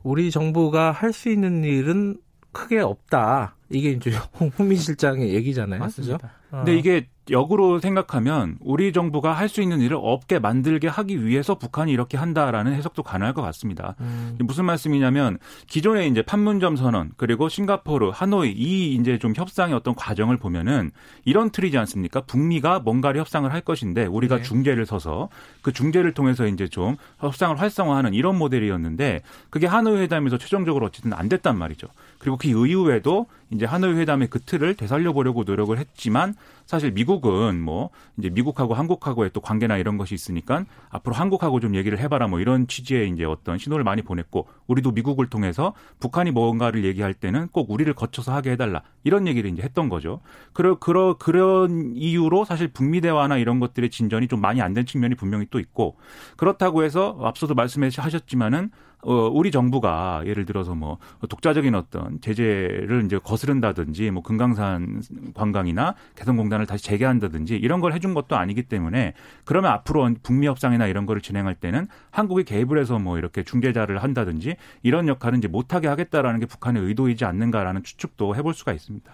우리 0.03 0.31
정부가 0.31 0.91
할 0.91 1.13
수 1.13 1.29
있는 1.29 1.63
일은 1.63 2.17
크게 2.51 2.79
없다. 2.79 3.55
이게 3.69 3.91
이제 3.91 4.11
홍민 4.59 4.77
실장의 4.77 5.33
얘기잖아요. 5.33 5.79
맞습니다. 5.79 6.17
그죠? 6.17 6.29
근데 6.51 6.75
이게 6.75 7.07
역으로 7.29 7.79
생각하면 7.79 8.57
우리 8.59 8.91
정부가 8.91 9.31
할 9.31 9.53
수 9.53 9.61
있는 9.61 9.81
일을 9.81 9.97
없게 10.01 10.39
만들게 10.39 10.87
하기 10.87 11.25
위해서 11.25 11.55
북한이 11.55 11.91
이렇게 11.91 12.17
한다라는 12.17 12.73
해석도 12.73 13.03
가능할 13.03 13.35
것 13.35 13.43
같습니다. 13.43 13.95
음, 13.99 14.35
무슨 14.39 14.65
말씀이냐면 14.65 15.37
기존에 15.67 16.07
이제 16.07 16.23
판문점 16.23 16.75
선언 16.75 17.11
그리고 17.17 17.49
싱가포르, 17.49 18.09
하노이 18.11 18.51
이 18.51 18.95
이제 18.95 19.19
좀 19.19 19.33
협상의 19.35 19.75
어떤 19.75 19.93
과정을 19.93 20.37
보면은 20.37 20.89
이런 21.23 21.51
틀이지 21.51 21.77
않습니까? 21.77 22.21
북미가 22.21 22.79
뭔가를 22.79 23.19
협상을 23.19 23.51
할 23.53 23.61
것인데 23.61 24.05
우리가 24.05 24.37
네. 24.37 24.41
중재를 24.41 24.87
서서 24.87 25.29
그 25.61 25.71
중재를 25.71 26.13
통해서 26.15 26.47
이제 26.47 26.67
좀 26.67 26.95
협상을 27.19 27.59
활성화하는 27.59 28.15
이런 28.15 28.35
모델이었는데 28.37 29.21
그게 29.51 29.67
하노이 29.67 29.99
회담에서 30.01 30.39
최종적으로 30.39 30.87
어쨌든 30.87 31.13
안 31.13 31.29
됐단 31.29 31.55
말이죠. 31.57 31.87
그리고 32.23 32.37
그 32.37 32.47
이후에도 32.47 33.25
이제 33.49 33.65
하노이 33.65 33.95
회담의 33.95 34.29
그 34.29 34.39
틀을 34.39 34.75
되살려 34.75 35.11
보려고 35.11 35.43
노력을 35.43 35.77
했지만 35.77 36.33
사실 36.65 36.91
미국은 36.91 37.59
뭐 37.61 37.89
이제 38.17 38.29
미국하고 38.29 38.73
한국하고의 38.73 39.31
또 39.33 39.41
관계나 39.41 39.77
이런 39.77 39.97
것이 39.97 40.15
있으니까 40.15 40.63
앞으로 40.89 41.13
한국하고 41.13 41.59
좀 41.59 41.75
얘기를 41.75 41.99
해봐라 41.99 42.27
뭐 42.27 42.39
이런 42.39 42.67
취지의 42.67 43.09
이제 43.09 43.25
어떤 43.25 43.57
신호를 43.57 43.83
많이 43.83 44.01
보냈고 44.01 44.47
우리도 44.67 44.91
미국을 44.91 45.29
통해서 45.29 45.73
북한이 45.99 46.31
뭔가를 46.31 46.85
얘기할 46.85 47.13
때는 47.13 47.49
꼭 47.49 47.69
우리를 47.69 47.93
거쳐서 47.93 48.33
하게 48.33 48.51
해달라 48.51 48.83
이런 49.03 49.27
얘기를 49.27 49.49
이제 49.51 49.61
했던 49.61 49.89
거죠. 49.89 50.21
그러 50.53 50.79
그러 50.79 51.17
그런 51.17 51.91
이유로 51.95 52.45
사실 52.45 52.69
북미 52.69 53.01
대화나 53.01 53.37
이런 53.37 53.59
것들의 53.59 53.89
진전이 53.89 54.29
좀 54.29 54.39
많이 54.39 54.61
안 54.61 54.73
된 54.73 54.85
측면이 54.85 55.15
분명히 55.15 55.45
또 55.51 55.59
있고 55.59 55.97
그렇다고 56.37 56.83
해서 56.83 57.19
앞서도 57.21 57.53
말씀하셨지만은 57.53 58.71
어, 58.73 58.92
우리 59.03 59.51
정부가 59.51 60.23
예를 60.25 60.45
들어서 60.45 60.75
뭐 60.75 60.97
독자적인 61.27 61.75
어떤 61.75 62.19
제재를 62.21 63.03
이제 63.05 63.17
거스른다든지 63.17 64.11
뭐 64.11 64.23
금강산 64.23 65.01
관광이나 65.33 65.95
개성공단을 66.15 66.65
다시 66.65 66.83
재개한다든지 66.85 67.55
이런 67.55 67.81
걸 67.81 67.93
해준 67.93 68.13
것도 68.13 68.35
아니기 68.35 68.63
때문에 68.63 69.13
그러면 69.45 69.71
앞으로 69.71 70.09
북미 70.23 70.47
협상이나 70.47 70.87
이런 70.87 71.05
거를 71.05 71.21
진행할 71.21 71.55
때는 71.55 71.87
한국이 72.11 72.43
개입을 72.43 72.79
해서 72.79 72.99
뭐 72.99 73.17
이렇게 73.17 73.43
중재자를 73.43 74.01
한다든지 74.01 74.55
이런 74.81 75.07
역할은 75.07 75.39
이제 75.39 75.47
못하게 75.47 75.87
하겠다라는 75.87 76.39
게 76.39 76.45
북한의 76.45 76.83
의도이지 76.83 77.25
않는가라는 77.25 77.83
추측도 77.83 78.35
해볼 78.35 78.53
수가 78.53 78.73
있습니다. 78.73 79.13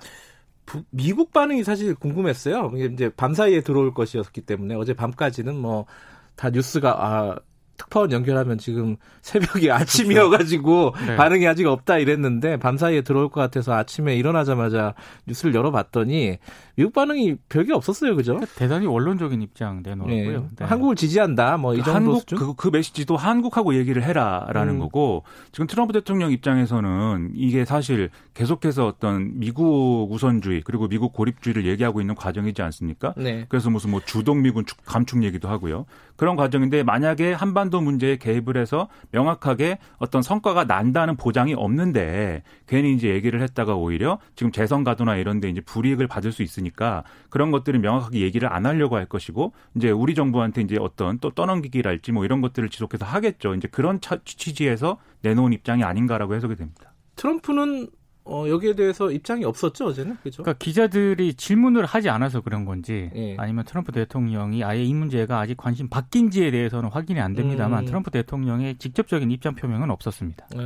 미국 0.92 1.34
반응이 1.34 1.64
사실 1.64 1.96
궁금했어요. 1.96 2.72
이제 2.94 3.10
밤 3.18 3.34
사이에 3.34 3.62
들어올 3.62 3.96
것이었기 3.96 4.42
때문에 4.42 4.76
어제 4.76 4.94
밤까지는 4.94 5.56
뭐 5.56 5.88
다 6.40 6.50
뉴스가 6.50 7.06
아 7.06 7.36
특파원 7.80 8.12
연결하면 8.12 8.58
지금 8.60 8.98
새벽이 9.22 9.72
아침이어가지고 9.72 10.94
네. 11.08 11.16
반응이 11.16 11.48
아직 11.48 11.66
없다 11.66 11.98
이랬는데 11.98 12.58
밤 12.58 12.78
사이에 12.78 13.02
들어올 13.02 13.30
것 13.30 13.40
같아서 13.42 13.74
아침에 13.74 14.16
일어나자마자 14.16 14.94
뉴스를 15.26 15.56
열어봤더니 15.56 16.38
미국 16.76 16.94
반응이 16.94 17.38
별게 17.48 17.74
없었어요, 17.74 18.16
그죠? 18.16 18.40
대단히 18.56 18.86
원론적인 18.86 19.42
입장 19.42 19.82
내놓았고요. 19.84 20.40
네. 20.42 20.48
네. 20.58 20.66
한국을 20.66 20.96
지지한다, 20.96 21.58
뭐이 21.58 21.80
그 21.80 21.84
정도 21.84 21.96
한국, 21.96 22.20
수준? 22.20 22.38
그, 22.38 22.54
그 22.54 22.68
메시지도 22.68 23.18
한국하고 23.18 23.76
얘기를 23.76 24.04
해라라는 24.04 24.76
음. 24.76 24.80
거고 24.80 25.24
지금 25.52 25.68
트럼프 25.68 25.94
대통령 25.94 26.32
입장에서는 26.32 27.32
이게 27.34 27.66
사실 27.66 28.10
계속해서 28.40 28.88
어떤 28.88 29.38
미국 29.38 30.08
우선주의 30.10 30.62
그리고 30.62 30.88
미국 30.88 31.12
고립주의를 31.12 31.66
얘기하고 31.66 32.00
있는 32.00 32.16
과정이지 32.16 32.62
않습니까? 32.62 33.14
네. 33.18 33.46
그래서 33.50 33.70
무슨 33.70 33.92
뭐 33.92 34.00
주동 34.00 34.42
미군 34.42 34.64
감축 34.86 35.24
얘기도 35.24 35.50
하고요. 35.50 35.86
그런 36.16 36.38
과정인데 36.38 36.84
만약에 36.84 37.34
한반도 37.34 37.82
문제에 37.82 38.16
개입을 38.16 38.56
해서 38.56 38.88
명확하게 39.12 39.80
어떤 39.98 40.22
성과가 40.22 40.64
난다는 40.64 41.18
보장이 41.18 41.54
없는데 41.54 42.44
괜히 42.66 42.94
이제 42.94 43.10
얘기를 43.10 43.42
했다가 43.42 43.76
오히려 43.76 44.20
지금 44.36 44.54
재선 44.54 44.86
가도나 44.86 45.18
이런 45.18 45.42
데 45.42 45.50
이제 45.50 45.60
불이익을 45.60 46.08
받을 46.08 46.32
수 46.32 46.42
있으니까 46.42 47.04
그런 47.30 47.52
것들을 47.52 47.78
명확하게 47.82 48.22
얘기를 48.22 48.50
안 48.54 48.66
하려고 48.66 48.96
할 48.96 49.06
것이고 49.06 49.52
이제 49.76 49.92
우리 49.92 50.16
정부한테 50.16 50.62
이제 50.62 50.78
어떤 50.80 51.20
또 51.20 51.32
떠넘기기랄지 51.32 52.14
뭐 52.14 52.24
이런 52.24 52.40
것들을 52.40 52.70
지속해서 52.70 53.04
하겠죠. 53.04 53.54
이제 53.56 53.68
그런 53.68 54.00
취지에서 54.24 54.98
내놓은 55.24 55.52
입장이 55.52 55.84
아닌가라고 55.84 56.36
해석이 56.36 56.56
됩니다. 56.56 56.94
트럼프는 57.18 57.90
어, 58.30 58.48
여기에 58.48 58.76
대해서 58.76 59.12
입장이 59.12 59.44
없었죠 59.44 59.88
어제는 59.88 60.18
그죠? 60.22 60.44
그러니까 60.44 60.64
기자들이 60.64 61.34
질문을 61.34 61.86
하지 61.86 62.10
않아서 62.10 62.42
그런 62.42 62.64
건지 62.64 63.10
예. 63.16 63.36
아니면 63.38 63.66
트럼프 63.66 63.92
대통령이 63.92 64.64
아예 64.64 64.84
이 64.84 64.94
문제가 64.94 65.40
아직 65.40 65.58
관심 65.58 65.90
바뀐지에 65.90 66.52
대해서는 66.52 66.90
확인이 66.90 67.20
안 67.20 67.34
됩니다만 67.34 67.84
음. 67.84 67.86
트럼프 67.86 68.12
대통령의 68.12 68.78
직접적인 68.78 69.32
입장 69.32 69.56
표명은 69.56 69.90
없었습니다. 69.90 70.48
네. 70.56 70.62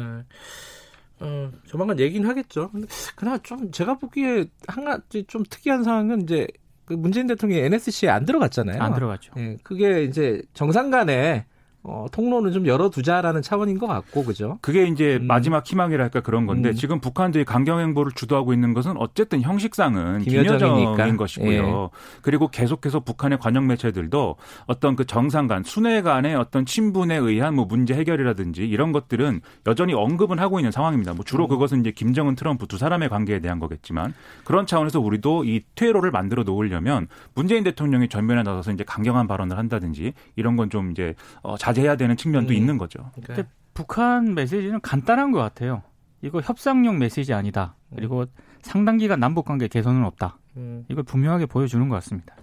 어, 1.19 1.51
조만간 1.65 1.99
얘기는 1.99 2.27
하겠죠. 2.27 2.69
근데 2.71 2.87
그나마 3.15 3.37
좀 3.37 3.71
제가 3.71 3.97
보기에 3.97 4.45
한 4.67 4.83
가지 4.83 5.23
좀 5.25 5.43
특이한 5.49 5.83
상황은 5.83 6.23
이제 6.23 6.47
그 6.83 6.93
문재인 6.93 7.27
대통령이 7.27 7.63
NSC에 7.63 8.09
안 8.09 8.25
들어갔잖아요. 8.25 8.81
안 8.81 8.93
들어갔죠. 8.93 9.31
예, 9.37 9.57
그게 9.63 10.03
이제 10.03 10.41
정상 10.53 10.91
간에 10.91 11.45
어, 11.83 12.05
통로는 12.11 12.51
좀 12.51 12.67
열어두자라는 12.67 13.41
차원인 13.41 13.77
것 13.77 13.87
같고, 13.87 14.25
그죠? 14.25 14.57
그게 14.61 14.85
이제 14.87 15.17
음. 15.21 15.27
마지막 15.27 15.65
희망이랄까 15.65 16.21
그런 16.21 16.45
건데, 16.45 16.69
음. 16.69 16.73
지금 16.75 16.99
북한들이 16.99 17.45
강경행보를 17.45 18.11
주도하고 18.13 18.53
있는 18.53 18.73
것은 18.73 18.97
어쨌든 18.97 19.41
형식상은 19.41 20.19
김여정인 20.23 21.17
것이고요. 21.17 21.83
예. 21.83 21.97
그리고 22.21 22.49
계속해서 22.49 23.01
북한의 23.01 23.39
관영 23.39 23.67
매체들도 23.67 24.35
어떤 24.65 24.95
그 24.95 25.05
정상 25.05 25.47
간, 25.47 25.63
순회 25.63 26.01
간의 26.01 26.35
어떤 26.35 26.65
친분에 26.65 27.15
의한 27.15 27.55
뭐 27.55 27.65
문제 27.65 27.93
해결이라든지 27.93 28.67
이런 28.67 28.91
것들은 28.91 29.39
여전히 29.67 29.93
언급은 29.93 30.39
하고 30.39 30.59
있는 30.59 30.71
상황입니다. 30.71 31.13
뭐 31.13 31.23
주로 31.23 31.45
음. 31.45 31.49
그것은 31.49 31.79
이제 31.79 31.91
김정은 31.91 32.35
트럼프 32.35 32.67
두 32.67 32.77
사람의 32.77 33.09
관계에 33.09 33.39
대한 33.39 33.59
거겠지만, 33.59 34.13
그런 34.43 34.65
차원에서 34.65 34.99
우리도 34.99 35.45
이 35.45 35.61
퇴로를 35.75 36.11
만들어 36.11 36.43
놓으려면 36.43 37.07
문재인 37.35 37.63
대통령이 37.63 38.09
전면에 38.09 38.43
나서서 38.43 38.71
이제 38.71 38.83
강경한 38.83 39.27
발언을 39.27 39.57
한다든지 39.57 40.13
이런 40.35 40.57
건 40.57 40.73
좀 40.73 40.89
이제 40.91 41.13
어, 41.43 41.55
자 41.55 41.72
제해야 41.73 41.95
되는 41.95 42.15
측면도 42.15 42.53
음. 42.53 42.55
있는 42.55 42.77
거죠. 42.77 43.11
근데 43.25 43.45
북한 43.73 44.33
메시지는 44.33 44.81
간단한 44.81 45.31
것 45.31 45.39
같아요. 45.39 45.83
이거 46.21 46.39
협상용 46.39 46.99
메시지 46.99 47.33
아니다. 47.33 47.75
그리고 47.95 48.25
상당 48.61 48.97
기간 48.97 49.19
남북 49.19 49.45
관계 49.45 49.67
개선은 49.67 50.03
없다. 50.05 50.37
음. 50.57 50.85
이걸 50.89 51.03
분명하게 51.03 51.47
보여주는 51.47 51.87
것 51.89 51.95
같습니다. 51.95 52.35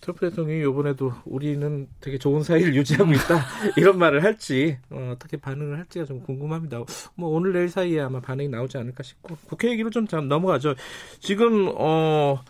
트럼프 0.00 0.30
대통령이 0.30 0.60
이번에도 0.60 1.12
우리는 1.24 1.88
되게 2.00 2.16
좋은 2.16 2.44
사이를 2.44 2.76
유지하고 2.76 3.12
있다 3.12 3.44
이런 3.76 3.98
말을 3.98 4.22
할지 4.22 4.78
어, 4.88 5.16
떻게 5.18 5.36
반응을 5.36 5.78
할지가 5.78 6.04
좀 6.04 6.20
궁금합니다. 6.20 6.78
뭐 7.16 7.30
오늘 7.30 7.52
내일 7.52 7.68
사이에 7.68 8.00
아마 8.00 8.20
반응이 8.20 8.48
나오지 8.48 8.78
않을까 8.78 9.02
싶고 9.02 9.36
국회 9.48 9.68
얘기로 9.70 9.90
좀 9.90 10.06
넘어가죠. 10.06 10.74
지금 11.18 11.72
어 11.76 12.40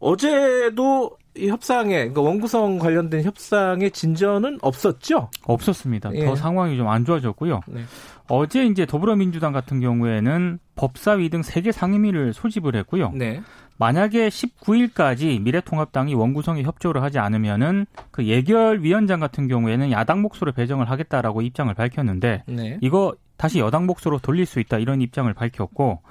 어제도 0.00 1.16
이 1.36 1.48
협상에 1.48 1.94
그러니까 1.96 2.20
원구성 2.20 2.78
관련된 2.78 3.24
협상에 3.24 3.90
진전은 3.90 4.58
없었죠? 4.62 5.30
없었습니다. 5.44 6.14
예. 6.14 6.24
더 6.24 6.36
상황이 6.36 6.76
좀 6.76 6.88
안 6.88 7.04
좋아졌고요. 7.04 7.60
네. 7.66 7.82
어제 8.28 8.64
이제 8.66 8.86
더불어민주당 8.86 9.52
같은 9.52 9.80
경우에는 9.80 10.58
법사위 10.76 11.28
등세개 11.30 11.72
상임위를 11.72 12.32
소집을 12.32 12.76
했고요. 12.76 13.10
네. 13.14 13.42
만약에 13.76 14.28
19일까지 14.28 15.40
미래통합당이 15.42 16.14
원구성에 16.14 16.62
협조를 16.62 17.02
하지 17.02 17.18
않으면은 17.18 17.86
그 18.12 18.24
예결위원장 18.24 19.18
같은 19.18 19.48
경우에는 19.48 19.90
야당 19.90 20.22
몫으로 20.22 20.52
배정을 20.52 20.88
하겠다라고 20.88 21.42
입장을 21.42 21.72
밝혔는데 21.74 22.44
네. 22.46 22.78
이거 22.80 23.14
다시 23.36 23.58
여당 23.58 23.86
몫으로 23.86 24.20
돌릴 24.20 24.46
수 24.46 24.60
있다 24.60 24.78
이런 24.78 25.00
입장을 25.00 25.32
밝혔고 25.34 26.02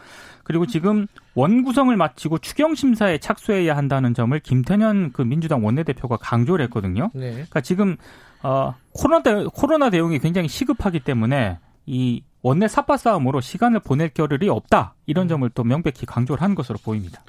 그리고 0.43 0.65
지금 0.65 1.07
원구성을 1.35 1.95
마치고 1.95 2.39
추경 2.39 2.75
심사에 2.75 3.17
착수해야 3.17 3.75
한다는 3.75 4.13
점을 4.13 4.37
김태년 4.39 5.11
그 5.13 5.21
민주당 5.21 5.65
원내대표가 5.65 6.17
강조를 6.17 6.65
했거든요. 6.65 7.09
네. 7.13 7.31
그러니까 7.31 7.61
지금 7.61 7.97
어 8.43 8.75
코로나 8.93 9.23
대, 9.23 9.45
코로나 9.53 9.89
대응이 9.89 10.19
굉장히 10.19 10.47
시급하기 10.47 10.99
때문에 11.01 11.59
이 11.85 12.23
원내 12.41 12.67
사파 12.67 12.97
싸움으로 12.97 13.41
시간을 13.41 13.79
보낼 13.79 14.09
겨를이 14.09 14.49
없다 14.49 14.95
이런 15.05 15.25
음. 15.25 15.29
점을 15.29 15.49
또 15.49 15.63
명백히 15.63 16.05
강조를 16.05 16.41
한 16.41 16.55
것으로 16.55 16.77
보입니다. 16.83 17.23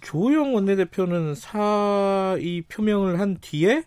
조영 0.00 0.54
원내대표는 0.54 1.34
사의 1.34 2.62
표명을 2.68 3.20
한 3.20 3.38
뒤에 3.40 3.84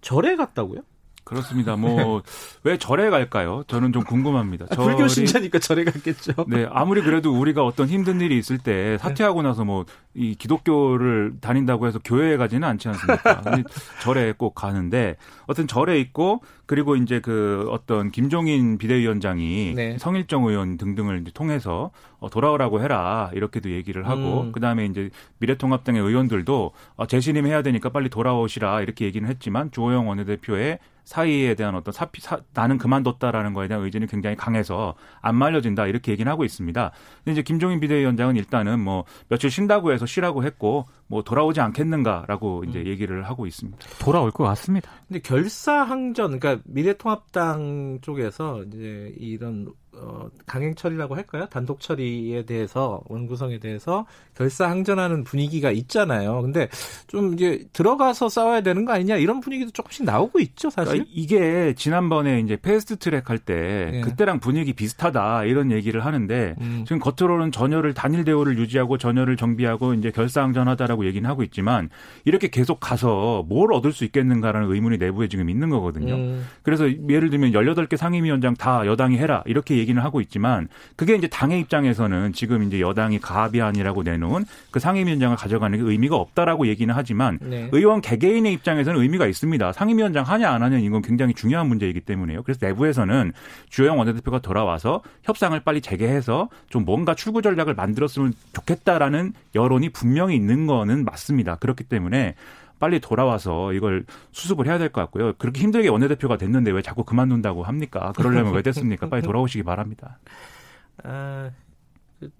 절에 0.00 0.36
갔다고요? 0.36 0.82
그렇습니다. 1.24 1.76
뭐 1.76 2.22
왜 2.64 2.78
절에 2.78 3.10
갈까요? 3.10 3.64
저는 3.66 3.92
좀 3.92 4.04
궁금합니다. 4.04 4.66
아, 4.70 4.76
불교 4.76 5.08
신자니까 5.08 5.58
절에 5.58 5.84
갔겠죠. 5.84 6.32
네, 6.48 6.66
아무리 6.70 7.02
그래도 7.02 7.32
우리가 7.32 7.64
어떤 7.64 7.88
힘든 7.88 8.20
일이 8.20 8.38
있을 8.38 8.58
때 8.58 8.98
사퇴하고 8.98 9.42
나서 9.42 9.64
뭐 9.64 9.84
이 10.14 10.34
기독교를 10.34 11.34
다닌다고 11.40 11.86
해서 11.86 11.98
교회에 12.04 12.36
가지는 12.36 12.68
않지 12.68 12.88
않습니까? 12.88 13.42
절에 14.02 14.34
꼭 14.36 14.54
가는데 14.54 15.16
어떤 15.46 15.66
절에 15.66 15.98
있고 16.00 16.42
그리고 16.66 16.96
이제 16.96 17.20
그 17.20 17.66
어떤 17.70 18.10
김종인 18.10 18.76
비대위원장이 18.76 19.72
네. 19.74 19.96
성일정 19.98 20.44
의원 20.44 20.76
등등을 20.76 21.24
통해서 21.32 21.92
어, 22.18 22.28
돌아오라고 22.28 22.82
해라 22.82 23.30
이렇게도 23.32 23.70
얘기를 23.70 24.06
하고 24.06 24.42
음. 24.42 24.52
그다음에 24.52 24.84
이제 24.84 25.08
미래통합당의 25.38 26.02
의원들도 26.02 26.72
어, 26.96 27.06
재신임 27.06 27.46
해야 27.46 27.62
되니까 27.62 27.88
빨리 27.88 28.10
돌아오시라 28.10 28.82
이렇게 28.82 29.06
얘기는 29.06 29.26
했지만 29.26 29.70
주호영 29.70 30.08
원내대표의 30.08 30.78
사이에 31.04 31.54
대한 31.54 31.74
어떤 31.74 31.92
사피 31.92 32.20
사, 32.20 32.40
나는 32.54 32.78
그만뒀다라는 32.78 33.54
거에 33.54 33.68
대한 33.68 33.84
의지는 33.84 34.06
굉장히 34.06 34.36
강해서 34.36 34.94
안 35.20 35.36
말려진다 35.36 35.86
이렇게 35.86 36.12
얘기는 36.12 36.30
하고 36.30 36.44
있습니다. 36.44 36.92
근데 37.18 37.32
이제 37.32 37.42
김종인 37.42 37.80
비대위원장은 37.80 38.36
일단은 38.36 38.80
뭐 38.80 39.04
며칠 39.28 39.50
쉰다고 39.50 39.92
해서 39.92 40.06
쉬라고 40.06 40.44
했고 40.44 40.86
뭐 41.06 41.22
돌아오지 41.22 41.60
않겠는가라고 41.60 42.64
이제 42.64 42.80
음. 42.80 42.86
얘기를 42.86 43.22
하고 43.24 43.46
있습니다. 43.46 43.78
돌아올 44.00 44.30
것 44.30 44.44
같습니다. 44.44 44.90
근데 45.08 45.20
결사항전 45.20 46.38
그러니까 46.38 46.62
미래통합당 46.66 47.98
쪽에서 48.02 48.62
이제 48.64 49.14
이런 49.18 49.72
어, 49.94 50.28
강행 50.46 50.74
처리라고 50.74 51.16
할까요? 51.16 51.46
단독 51.50 51.80
처리에 51.80 52.44
대해서 52.46 53.02
원구성에 53.08 53.58
대해서 53.58 54.06
결사항전하는 54.36 55.22
분위기가 55.22 55.70
있잖아요. 55.70 56.40
근데 56.40 56.68
좀 57.08 57.34
이제 57.34 57.66
들어가서 57.74 58.30
싸워야 58.30 58.62
되는 58.62 58.86
거 58.86 58.94
아니냐 58.94 59.16
이런 59.16 59.40
분위기도 59.40 59.70
조금씩 59.70 60.04
나오고 60.04 60.40
있죠, 60.40 60.70
사실. 60.70 60.92
그러니까 60.92 61.12
이게 61.14 61.74
지난번에 61.76 62.40
이제 62.40 62.56
패스트 62.56 62.96
트랙 62.96 63.28
할때 63.28 63.90
예. 63.92 64.00
그때랑 64.00 64.40
분위기 64.40 64.72
비슷하다 64.72 65.44
이런 65.44 65.70
얘기를 65.70 66.04
하는데 66.04 66.54
음. 66.60 66.84
지금 66.86 66.98
겉으로는 66.98 67.52
전열을 67.52 67.92
단일 67.92 68.24
대우를 68.24 68.58
유지하고 68.58 68.96
전열을 68.96 69.36
정비하고 69.36 69.92
이제 69.94 70.10
결사항전하다라고 70.10 71.04
얘기는 71.04 71.28
하고 71.28 71.42
있지만 71.42 71.90
이렇게 72.24 72.48
계속 72.48 72.80
가서 72.80 73.44
뭘 73.46 73.74
얻을 73.74 73.92
수 73.92 74.04
있겠는가라는 74.04 74.72
의문이 74.72 74.96
내부에 74.96 75.28
지금 75.28 75.50
있는 75.50 75.68
거거든요. 75.68 76.14
음. 76.14 76.46
그래서 76.62 76.88
예를 76.88 77.28
들면 77.28 77.52
18개 77.52 77.98
상임위원장 77.98 78.54
다 78.54 78.86
여당이 78.86 79.18
해라 79.18 79.42
이렇게 79.44 79.81
얘기는 79.82 80.00
하고 80.02 80.20
있지만 80.20 80.68
그게 80.96 81.14
이제 81.14 81.26
당의 81.26 81.60
입장에서는 81.60 82.32
지금 82.32 82.62
이제 82.62 82.80
여당이 82.80 83.20
가비안이라고 83.20 84.02
내놓은 84.02 84.44
그 84.70 84.80
상임위원장을 84.80 85.36
가져가는 85.36 85.78
게 85.78 85.84
의미가 85.84 86.16
없다라고 86.16 86.66
얘기는 86.66 86.92
하지만 86.94 87.38
네. 87.42 87.68
의원 87.72 88.00
개개인의 88.00 88.52
입장에서는 88.54 89.00
의미가 89.00 89.26
있습니다. 89.26 89.72
상임위원장 89.72 90.24
하냐 90.24 90.50
안 90.50 90.62
하냐 90.62 90.78
이건 90.78 91.02
굉장히 91.02 91.34
중요한 91.34 91.68
문제이기 91.68 92.00
때문에요. 92.00 92.42
그래서 92.42 92.64
내부에서는 92.66 93.32
주호영 93.68 93.98
원내대표가 93.98 94.38
돌아와서 94.40 95.02
협상을 95.24 95.58
빨리 95.60 95.80
재개해서 95.80 96.48
좀 96.70 96.84
뭔가 96.84 97.14
출구 97.14 97.42
전략을 97.42 97.74
만들었으면 97.74 98.32
좋겠다라는 98.54 99.34
여론이 99.54 99.90
분명히 99.90 100.36
있는 100.36 100.66
거는 100.66 101.04
맞습니다. 101.04 101.56
그렇기 101.56 101.84
때문에 101.84 102.34
빨리 102.82 102.98
돌아와서 102.98 103.72
이걸 103.72 104.04
수습을 104.32 104.66
해야 104.66 104.76
될 104.76 104.88
것 104.90 105.00
같고요. 105.02 105.34
그렇게 105.38 105.60
힘들게 105.62 105.88
원내대표가 105.88 106.36
됐는데 106.36 106.72
왜 106.72 106.82
자꾸 106.82 107.04
그만둔다고 107.04 107.62
합니까? 107.62 108.12
그러려면 108.16 108.52
왜 108.54 108.62
됐습니까? 108.62 109.08
빨리 109.08 109.22
돌아오시기 109.22 109.62
바랍니다. 109.62 110.18
아, 111.04 111.50
그 111.50 111.61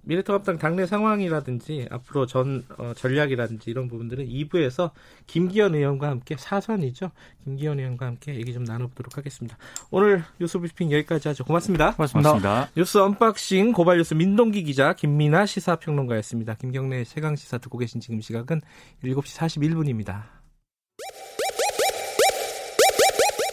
미래통합당 0.03 0.59
당내 0.59 0.87
상황이라든지 0.87 1.89
앞으로 1.91 2.27
전 2.27 2.65
어, 2.79 2.93
전략이라든지 2.95 3.71
이런 3.71 3.89
부분들은 3.89 4.29
2부에서 4.29 4.91
김기현 5.27 5.75
의원과 5.75 6.09
함께 6.09 6.37
4선이죠. 6.39 7.11
김기현 7.45 7.81
의원과 7.81 8.07
함께 8.07 8.37
얘기 8.37 8.53
좀 8.53 8.63
나눠보도록 8.63 9.17
하겠습니다. 9.17 9.57
오늘 9.91 10.23
뉴스 10.39 10.59
브리핑 10.59 10.93
여기까지 10.93 11.29
하죠. 11.29 11.45
고맙습니다. 11.45 11.95
고맙습니다. 11.95 12.31
고맙습니다. 12.31 12.71
뉴스 12.77 12.93
뉴스 12.93 12.99
unboxing 12.99 13.73
고발 13.73 13.97
뉴스 13.97 14.13
민동기 14.13 14.65
기자 14.65 14.93
김민아 14.93 15.47
시사평론가였습니다. 15.47 16.55
김경래 16.55 17.05
최강 17.05 17.37
시사 17.37 17.57
듣고 17.57 17.79
계신 17.79 18.03
지금 18.03 18.21
시각은 18.21 18.61
7시 19.03 19.39
41분입니다. 19.39 20.25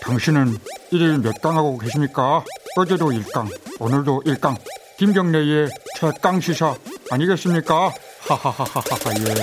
당신은 0.02 0.58
일일 0.92 1.20
몇 1.20 1.42
강 1.42 1.56
하고 1.56 1.78
계십니까? 1.78 2.44
어제도 2.76 3.14
일강 3.14 3.48
오늘도 3.80 4.24
일강 4.26 4.58
김경래의 5.00 5.70
최강 5.96 6.42
시사 6.42 6.76
아니겠습니까? 7.10 7.94
하하하하하 8.28 8.82
예. 9.22 9.34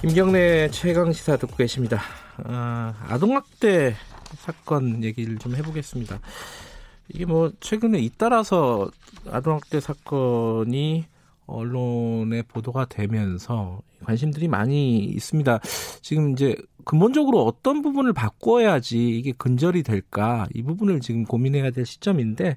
김경래 0.00 0.68
최강 0.72 1.12
시사 1.12 1.36
듣고 1.36 1.54
계십니다. 1.54 2.00
아, 2.38 2.94
아동학대 3.06 3.94
사건 4.38 5.04
얘기를 5.04 5.38
좀 5.38 5.54
해보겠습니다. 5.54 6.18
이게 7.10 7.26
뭐 7.26 7.52
최근에 7.60 8.00
잇따라서 8.00 8.90
아동학대 9.30 9.78
사건이 9.78 11.06
언론에 11.46 12.42
보도가 12.42 12.86
되면서 12.86 13.82
관심들이 14.02 14.48
많이 14.48 14.98
있습니다. 14.98 15.60
지금 16.00 16.30
이제 16.30 16.56
근본적으로 16.84 17.42
어떤 17.44 17.82
부분을 17.82 18.12
바꿔야지 18.12 19.10
이게 19.10 19.32
근절이 19.36 19.82
될까 19.82 20.46
이 20.54 20.62
부분을 20.62 21.00
지금 21.00 21.24
고민해야 21.24 21.70
될 21.70 21.86
시점인데 21.86 22.56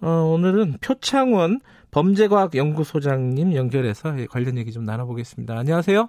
어, 0.00 0.08
오늘은 0.34 0.78
표창원 0.80 1.60
범죄과학연구소장님 1.90 3.54
연결해서 3.54 4.14
관련 4.30 4.56
얘기 4.58 4.72
좀 4.72 4.84
나눠보겠습니다. 4.84 5.58
안녕하세요. 5.58 6.08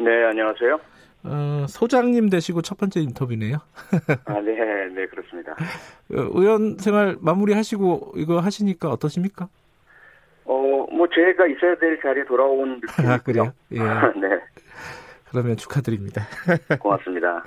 네, 0.00 0.24
안녕하세요. 0.24 0.80
어, 1.24 1.66
소장님 1.68 2.30
되시고 2.30 2.62
첫 2.62 2.78
번째 2.78 3.00
인터뷰네요. 3.00 3.58
아, 4.24 4.40
네, 4.40 4.54
네, 4.94 5.06
그렇습니다. 5.06 5.52
어, 5.52 5.56
의원 6.10 6.78
생활 6.78 7.16
마무리하시고 7.20 8.14
이거 8.16 8.40
하시니까 8.40 8.88
어떠십니까? 8.90 9.48
어, 10.98 11.06
뭐, 11.06 11.06
제가 11.14 11.46
있어야 11.46 11.76
될 11.78 12.00
자리에 12.02 12.24
돌아온 12.24 12.80
느낌이고요. 12.80 13.12
아, 13.12 13.18
그래요? 13.18 13.52
예. 13.72 13.78
네, 14.20 14.40
그러면 15.30 15.56
축하드립니다. 15.56 16.26
고맙습니다. 16.80 17.44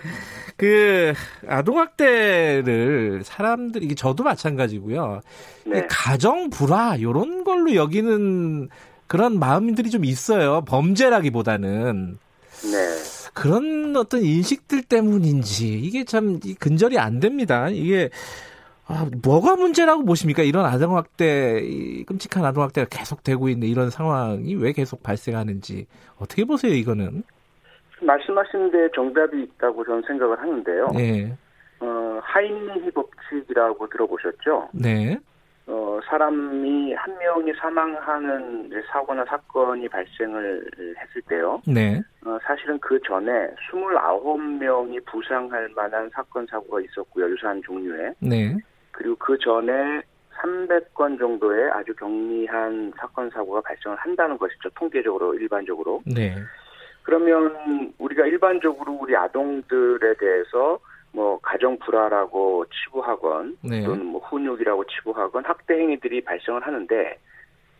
그 0.56 1.14
아동학대를 1.48 3.22
사람들이 3.24 3.86
이게 3.86 3.96
저도 3.96 4.24
마찬가지고요. 4.24 5.22
네, 5.66 5.86
가정 5.90 6.50
불화 6.50 7.02
요런 7.02 7.44
걸로 7.44 7.76
여기는 7.76 8.70
그런 9.08 9.40
마음들이 9.40 9.90
좀 9.90 10.06
있어요. 10.06 10.64
범죄라기보다는 10.66 12.18
네. 12.72 12.78
그런 13.34 13.96
어떤 13.98 14.22
인식들 14.22 14.84
때문인지 14.84 15.80
이게 15.80 16.06
참이 16.06 16.40
근절이 16.60 16.98
안 16.98 17.20
됩니다. 17.20 17.68
이게 17.70 18.10
아, 18.92 19.08
뭐가 19.24 19.56
문제라고 19.56 20.04
보십니까? 20.04 20.44
이런 20.44 20.66
아동학대, 20.66 21.62
이 21.64 22.04
끔찍한 22.04 22.44
아동학대가 22.44 22.88
계속되고 22.90 23.48
있는 23.48 23.70
이런 23.70 23.90
상황이 23.90 24.54
왜 24.56 24.74
계속 24.74 25.02
발생하는지 25.02 25.88
어떻게 26.20 26.44
보세요? 26.44 26.74
이거는? 26.74 27.24
말씀하신 28.02 28.72
데 28.72 28.90
정답이 28.94 29.44
있다고 29.44 29.86
저는 29.86 30.02
생각을 30.08 30.38
하는데요. 30.42 30.90
네, 30.94 31.38
어, 31.80 32.20
하임리히 32.22 32.92
법칙이라고 32.92 33.88
들어보셨죠? 33.88 34.70
네, 34.74 35.18
어, 35.68 36.00
사람이 36.10 36.94
한 36.94 37.18
명이 37.18 37.54
사망하는 37.62 38.72
사고나 38.92 39.24
사건이 39.24 39.88
발생을 39.88 40.66
했을 41.00 41.22
때요. 41.30 41.62
네, 41.66 42.02
어, 42.26 42.38
사실은 42.44 42.78
그 42.80 43.00
전에 43.08 43.32
29명이 43.72 45.06
부상할 45.06 45.70
만한 45.76 46.10
사건, 46.14 46.46
사고가 46.48 46.82
있었고요. 46.82 47.30
유사한 47.30 47.62
종류의. 47.64 48.16
네, 48.20 48.58
그리고 48.92 49.16
그 49.16 49.38
전에 49.38 50.02
300건 50.42 51.20
정도의 51.20 51.70
아주 51.72 51.94
경미한 51.96 52.92
사건 52.98 53.30
사고가 53.30 53.62
발생을 53.62 53.98
한다는 53.98 54.38
것이죠. 54.38 54.70
통계적으로 54.72 55.36
일반적으로. 55.36 56.02
네, 56.06 56.36
그러면 57.04 57.94
우리가 57.98 58.26
일반적으로 58.26 58.94
우리 58.94 59.16
아동들에 59.16 60.16
대해서 60.16 60.80
뭐 61.14 61.40
가정 61.42 61.78
불화라고 61.80 62.66
치부하건 62.68 63.58
네. 63.64 63.84
또는 63.84 64.06
뭐 64.06 64.22
훈육이라고 64.22 64.86
치부하건 64.86 65.44
학대 65.46 65.74
행위들이 65.78 66.22
발생을 66.24 66.66
하는데 66.66 67.18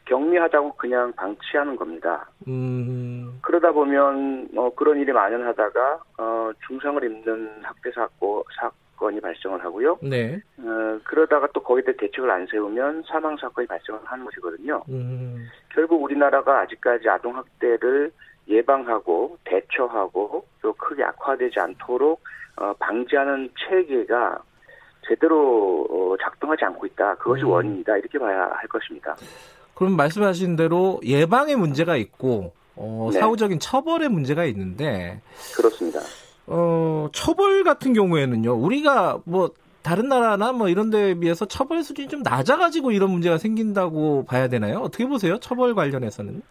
경미하다고 0.06 0.74
그냥 0.74 1.14
방치하는 1.14 1.76
겁니다. 1.76 2.30
음, 2.48 3.40
그러다 3.42 3.72
보면 3.72 4.50
어 4.58 4.70
그런 4.76 5.00
일이 5.00 5.14
만연하다가 5.14 6.00
어 6.18 6.52
중상을 6.68 7.04
입는 7.04 7.62
학대 7.64 7.92
사고 7.92 8.44
사 8.60 8.70
건이 9.02 9.20
발생을 9.20 9.64
하고요. 9.66 9.98
네, 10.04 10.40
어, 10.60 11.00
그러다가 11.04 11.48
또 11.54 11.62
거기에 11.64 11.84
대해 11.84 11.98
대책을 11.98 12.30
안 12.30 12.46
세우면 12.46 13.04
사망 13.08 13.36
사건이 13.36 13.68
발생을 13.68 14.00
하는 14.04 14.24
것이거든요. 14.26 14.84
음, 14.90 15.48
결국 15.74 16.04
우리나라가 16.04 16.60
아직까지 16.62 17.10
아동 17.10 17.36
학대를 17.36 18.12
예방하고 18.48 19.38
대처하고 19.46 20.46
또 20.62 20.74
크게 20.74 21.04
악화되지 21.04 21.60
않도록 21.60 22.22
어, 22.58 22.74
방지하는 22.80 23.50
체계가 23.58 24.40
제대로 25.08 25.88
어, 25.90 26.16
작동하지 26.22 26.64
않고 26.66 26.86
있다. 26.86 27.16
그것이 27.16 27.44
음. 27.44 27.50
원인이다. 27.50 27.98
이렇게 27.98 28.20
봐야 28.20 28.52
할 28.54 28.68
것입니다. 28.68 29.16
그럼 29.74 29.96
말씀하신 29.96 30.56
대로 30.56 31.00
예방의 31.04 31.56
문제가 31.56 31.96
있고 31.96 32.54
어, 32.76 33.10
네. 33.12 33.20
사후적인 33.20 33.60
처벌의 33.60 34.10
문제가 34.10 34.46
있는데 34.46 35.22
그렇습니다. 35.56 36.00
어, 36.52 37.08
처벌 37.14 37.64
같은 37.64 37.94
경우에는요, 37.94 38.54
우리가 38.54 39.20
뭐, 39.26 39.52
다른 39.84 40.10
나라나 40.10 40.52
뭐 40.52 40.70
이런 40.70 40.92
데에 40.92 41.16
비해서 41.16 41.46
처벌 41.46 41.82
수준이 41.82 42.08
좀 42.08 42.22
낮아가지고 42.22 42.92
이런 42.92 43.10
문제가 43.10 43.38
생긴다고 43.38 44.26
봐야 44.26 44.48
되나요? 44.48 44.78
어떻게 44.80 45.08
보세요? 45.08 45.40
처벌 45.40 45.74
관련해서는? 45.74 46.44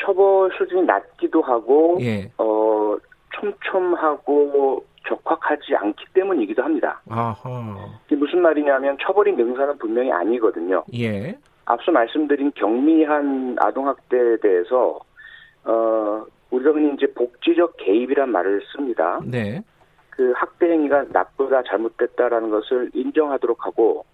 처벌 0.00 0.50
수준이 0.56 0.84
낮기도 0.84 1.42
하고 1.42 1.98
예. 2.00 2.30
어, 2.38 2.96
촘촘하고 3.38 4.86
적확하지 5.06 5.74
않기 5.76 6.04
때문이기도 6.14 6.62
합니다. 6.62 7.02
아하. 7.10 7.76
이게 8.06 8.16
무슨 8.16 8.40
말이냐면 8.40 8.96
처벌이 9.02 9.32
능사는 9.32 9.76
분명히 9.78 10.10
아니거든요. 10.10 10.84
예. 10.94 11.36
앞서 11.66 11.92
말씀드린 11.92 12.52
경미한 12.54 13.56
아동학대에 13.60 14.38
대해서 14.40 14.98
어 15.64 16.24
우리가 16.50 16.70
흔히 16.72 16.94
이제 16.94 17.06
복지적 17.12 17.76
개입이란 17.78 18.30
말을 18.30 18.62
씁니다. 18.72 19.20
네. 19.24 19.62
그 20.10 20.32
학대 20.34 20.70
행위가 20.70 21.04
나쁘다 21.10 21.62
잘못됐다라는 21.62 22.50
것을 22.50 22.90
인정하도록 22.94 23.64
하고 23.64 24.04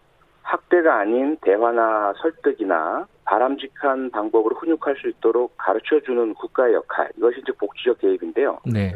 학대가 0.43 0.99
아닌 0.99 1.37
대화나 1.41 2.13
설득이나 2.21 3.07
바람직한 3.25 4.11
방법으로 4.11 4.57
훈육할 4.57 4.97
수 4.97 5.09
있도록 5.09 5.55
가르쳐 5.57 5.99
주는 6.01 6.35
국가의 6.35 6.75
역할 6.75 7.09
이것이 7.17 7.41
이제 7.41 7.53
복지적 7.53 7.99
개입인데요. 7.99 8.59
네. 8.67 8.95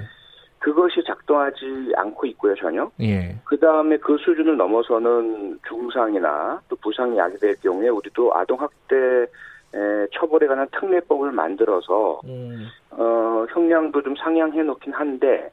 그것이 0.58 1.02
작동하지 1.06 1.92
않고 1.96 2.26
있고요, 2.26 2.54
전혀. 2.56 2.90
예. 3.00 3.36
그 3.44 3.58
다음에 3.58 3.96
그 3.96 4.18
수준을 4.18 4.56
넘어서는 4.56 5.60
중상이나 5.66 6.60
또 6.68 6.76
부상이 6.76 7.16
야기될 7.16 7.56
경우에 7.62 7.88
우리도 7.88 8.34
아동 8.34 8.60
학대 8.60 8.96
처벌에 10.12 10.46
관한 10.46 10.66
특례법을 10.72 11.30
만들어서 11.32 12.20
음. 12.24 12.66
어, 12.98 13.46
형량도 13.50 14.02
좀 14.02 14.14
상향해 14.16 14.62
놓긴 14.64 14.92
한데 14.92 15.50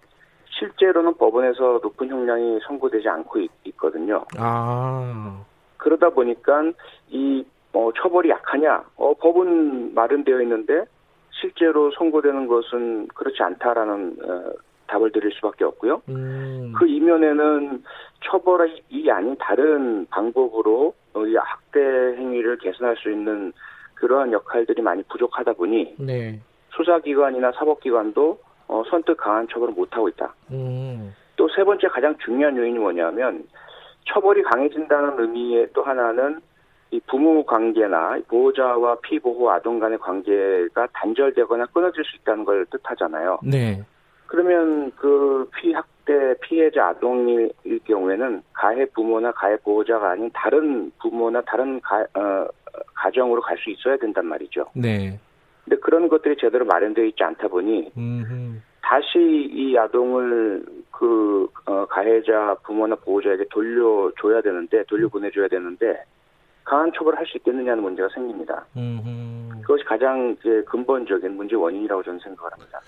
실제로는 0.50 1.16
법원에서 1.16 1.80
높은 1.84 2.10
형량이 2.10 2.60
선고되지 2.66 3.08
않고 3.08 3.40
있, 3.40 3.78
거든요 3.78 4.26
아. 4.38 5.44
그러다 5.78 6.10
보니까 6.10 6.72
이 7.10 7.46
어, 7.74 7.92
처벌이 8.02 8.30
약하냐? 8.30 8.84
어, 8.96 9.14
법은 9.16 9.94
마련되어 9.94 10.42
있는데 10.42 10.86
실제로 11.30 11.92
선고되는 11.92 12.48
것은 12.48 13.08
그렇지 13.10 13.44
않다라는 13.44 14.18
어, 14.24 14.54
답을 14.88 15.12
드릴 15.12 15.32
수밖에 15.34 15.66
없고요. 15.66 16.02
음. 16.10 16.74
그 16.78 16.88
이면에는 16.88 17.84
처벌이 18.24 19.12
아닌 19.12 19.36
다른 19.40 20.06
방법으로 20.10 20.94
이 21.16 21.36
학대 21.36 21.80
행위를 21.80 22.58
개선할 22.58 22.96
수 22.98 23.12
있는 23.12 23.52
그러한 23.96 24.32
역할들이 24.32 24.82
많이 24.82 25.04
부족하다 25.04 25.54
보니 25.54 25.96
네. 26.00 26.40
수사기관이나 26.76 27.52
사법기관도 27.54 28.40
어, 28.68 28.84
선뜻 28.90 29.18
강한 29.18 29.48
처벌을 29.48 29.74
못하고 29.74 30.10
있다. 30.10 30.34
음. 30.52 31.16
또세 31.36 31.64
번째 31.64 31.88
가장 31.88 32.16
중요한 32.24 32.56
요인이 32.58 32.80
뭐냐면 32.80 33.44
처벌이 34.08 34.42
강해진다는 34.44 35.20
의미의 35.20 35.70
또 35.74 35.84
하나는 35.84 36.40
이 36.92 37.00
부모 37.08 37.44
관계나 37.46 38.20
보호자와 38.28 38.98
피보호 39.02 39.50
아동 39.52 39.80
간의 39.80 39.98
관계가 39.98 40.88
단절되거나 40.94 41.66
끊어질 41.68 42.04
수 42.04 42.16
있다는 42.18 42.46
걸 42.46 42.66
뜻하잖아요. 42.68 43.40
네. 43.44 43.84
그러면 44.28 44.92
그 44.96 45.50
피학대 45.56 46.36
피해자 46.42 46.88
아동일 46.88 47.52
경우에는 47.86 48.42
가해 48.54 48.86
부모나 48.86 49.32
가해 49.32 49.58
보호자가 49.58 50.12
아닌 50.12 50.30
다른 50.34 50.92
부모나 51.00 51.42
다른 51.42 51.80
가, 51.82 52.02
어, 52.14 52.48
가정으로 52.94 53.42
갈 53.42 53.58
수 53.58 53.70
있어야 53.70 53.98
된단 53.98 54.26
말이죠. 54.26 54.66
네. 54.76 55.20
근데 55.66 55.78
그런 55.82 56.08
것들이 56.08 56.38
제대로 56.40 56.64
마련되어 56.66 57.04
있지 57.06 57.24
않다 57.24 57.48
보니 57.48 57.92
음. 57.98 58.62
다시 58.82 59.18
이 59.20 59.76
아동을 59.78 60.64
그 60.92 61.50
어, 61.66 61.86
가해자 61.88 62.56
부모나 62.64 62.96
보호자에게 62.96 63.46
돌려줘야 63.50 64.42
되는데 64.42 64.84
돌려보내줘야 64.86 65.48
되는데 65.48 66.04
강한 66.64 66.92
처벌을 66.96 67.18
할 67.18 67.26
수 67.26 67.38
있겠느냐는 67.38 67.84
문제가 67.84 68.08
생깁니다. 68.14 68.66
음. 68.78 69.52
그것이 69.62 69.84
가장 69.86 70.36
이제 70.40 70.64
근본적인 70.68 71.36
문제 71.36 71.56
원인이라고 71.56 72.04
저는 72.04 72.20
생각을 72.20 72.52
합니다. 72.54 72.80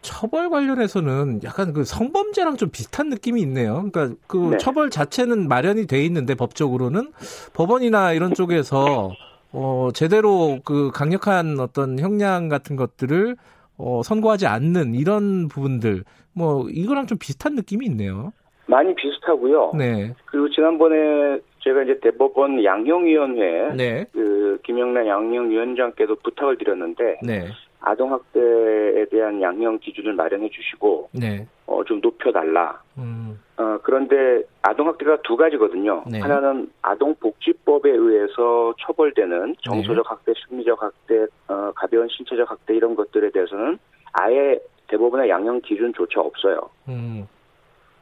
처벌 0.00 0.48
관련해서는 0.48 1.40
약간 1.44 1.72
그 1.72 1.84
성범죄랑 1.84 2.56
좀 2.56 2.70
비슷한 2.70 3.08
느낌이 3.08 3.40
있네요. 3.42 3.90
그러니까 3.90 4.16
그 4.26 4.36
네. 4.52 4.56
처벌 4.58 4.88
자체는 4.88 5.48
마련이 5.48 5.86
돼 5.86 6.04
있는데 6.04 6.34
법적으로는 6.34 7.12
법원이나 7.54 8.12
이런 8.12 8.32
쪽에서 8.32 9.10
어 9.52 9.88
제대로 9.94 10.58
그 10.64 10.90
강력한 10.92 11.58
어떤 11.60 11.98
형량 11.98 12.48
같은 12.48 12.76
것들을 12.76 13.36
어 13.78 14.02
선고하지 14.02 14.46
않는 14.46 14.94
이런 14.94 15.48
부분들 15.48 16.04
뭐 16.34 16.66
이거랑 16.70 17.06
좀 17.06 17.18
비슷한 17.18 17.54
느낌이 17.54 17.86
있네요. 17.86 18.32
많이 18.66 18.94
비슷하고요. 18.94 19.72
네. 19.78 20.12
그리고 20.26 20.50
지난번에 20.50 21.40
제가 21.60 21.82
이제 21.82 21.98
대법원 22.00 22.62
양형위원회 22.62 23.74
네. 23.76 24.04
그 24.12 24.58
김영란 24.64 25.06
양형위원장께도 25.06 26.16
부탁을 26.22 26.58
드렸는데 26.58 27.18
네. 27.22 27.46
아동 27.80 28.12
학대에 28.12 29.04
대한 29.10 29.40
양형 29.40 29.78
기준을 29.78 30.14
마련해 30.14 30.48
주시고 30.50 31.10
네. 31.12 31.46
어, 31.66 31.84
좀 31.84 32.00
높여달라. 32.00 32.80
음. 32.98 33.40
어, 33.56 33.78
그런데 33.82 34.42
아동 34.62 34.88
학대가 34.88 35.18
두 35.22 35.36
가지거든요. 35.36 36.04
네. 36.10 36.20
하나는 36.20 36.70
아동복지법에 36.82 37.90
의해서 37.90 38.74
처벌되는 38.80 39.56
정서적 39.62 40.10
학대, 40.10 40.32
심리적 40.34 40.82
학대, 40.82 41.26
어, 41.48 41.72
가벼운 41.74 42.08
신체적 42.08 42.50
학대 42.50 42.74
이런 42.74 42.94
것들에 42.94 43.30
대해서는 43.30 43.78
아예 44.12 44.58
대법원의 44.88 45.28
양형 45.28 45.60
기준조차 45.62 46.20
없어요. 46.20 46.70
음. 46.88 47.26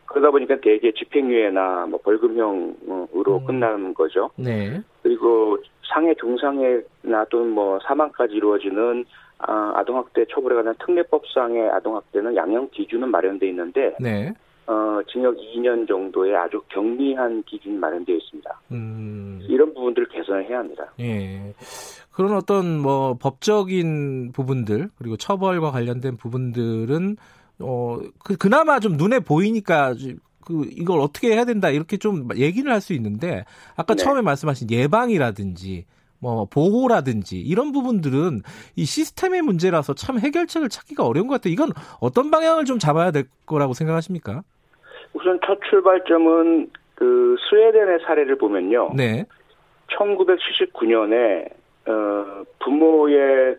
그러다 0.07 0.31
보니까 0.31 0.57
대개 0.61 0.93
집행유예나 0.93 1.87
뭐 1.87 1.99
벌금형으로 2.03 3.39
음. 3.39 3.47
끝나는 3.47 3.95
거죠. 3.95 4.31
네. 4.37 4.81
그리고 5.03 5.59
상해, 5.93 6.15
중상해나 6.15 7.25
또는 7.31 7.51
뭐 7.51 7.79
사망까지 7.87 8.35
이루어지는 8.35 9.05
아, 9.39 9.73
아동학대 9.77 10.25
처벌에 10.31 10.55
관한 10.55 10.75
특례법상의 10.85 11.71
아동학대는 11.71 12.37
양형 12.37 12.71
기준은 12.73 13.11
마련돼 13.11 13.49
있는데 13.49 13.95
네. 14.01 14.33
어, 14.67 15.01
징역 15.13 15.37
2년 15.37 15.87
정도의 15.87 16.35
아주 16.35 16.63
경미한 16.71 17.43
기준이 17.45 17.77
마련되어 17.77 18.17
있습니다. 18.17 18.61
음. 18.73 19.45
이런 19.47 19.75
부분들을 19.75 20.09
개선을 20.09 20.49
해야 20.49 20.61
합니다. 20.61 20.87
예. 21.01 21.53
그런 22.13 22.35
어떤 22.35 22.79
뭐 22.79 23.17
법적인 23.21 24.33
부분들 24.33 24.89
그리고 24.97 25.17
처벌과 25.17 25.71
관련된 25.71 26.17
부분들은 26.17 27.17
어 27.61 27.99
그, 28.25 28.37
그나마 28.37 28.81
좀 28.81 28.97
눈에 28.97 29.21
보이니까 29.21 29.95
그 30.47 30.67
이걸 30.71 31.01
어떻게 31.01 31.33
해야 31.33 31.45
된다 31.45 31.71
이렇게 31.71 31.97
좀 31.97 32.29
얘기를 32.37 32.73
할 32.73 32.81
수 32.81 32.93
있는데 32.95 33.45
아까 33.77 33.95
네. 33.95 34.03
처음에 34.03 34.23
말씀하신 34.23 34.71
예방이라든지 34.71 35.87
뭐 36.25 36.47
보호라든지 36.47 37.39
이런 37.39 37.71
부분들은 37.73 38.41
이 38.77 38.85
시스템의 38.87 39.43
문제라서 39.43 39.93
참 39.93 40.19
해결책을 40.19 40.71
찾기가 40.71 41.07
어려운 41.07 41.29
것 41.29 41.35
같아요. 41.35 41.53
이건 41.53 41.69
어떤 42.01 42.31
방향을 42.31 42.65
좀 42.65 42.79
잡아야 42.79 43.11
될 43.11 43.25
거라고 43.45 43.75
생각하십니까? 43.75 44.43
우선 45.13 45.39
첫 45.45 45.59
출발점은 45.69 46.71
그 46.95 47.37
스웨덴의 47.51 47.99
사례를 48.07 48.39
보면요. 48.39 48.93
네. 48.97 49.27
1979년에 49.91 51.51
어, 51.87 52.45
부모의 52.61 53.57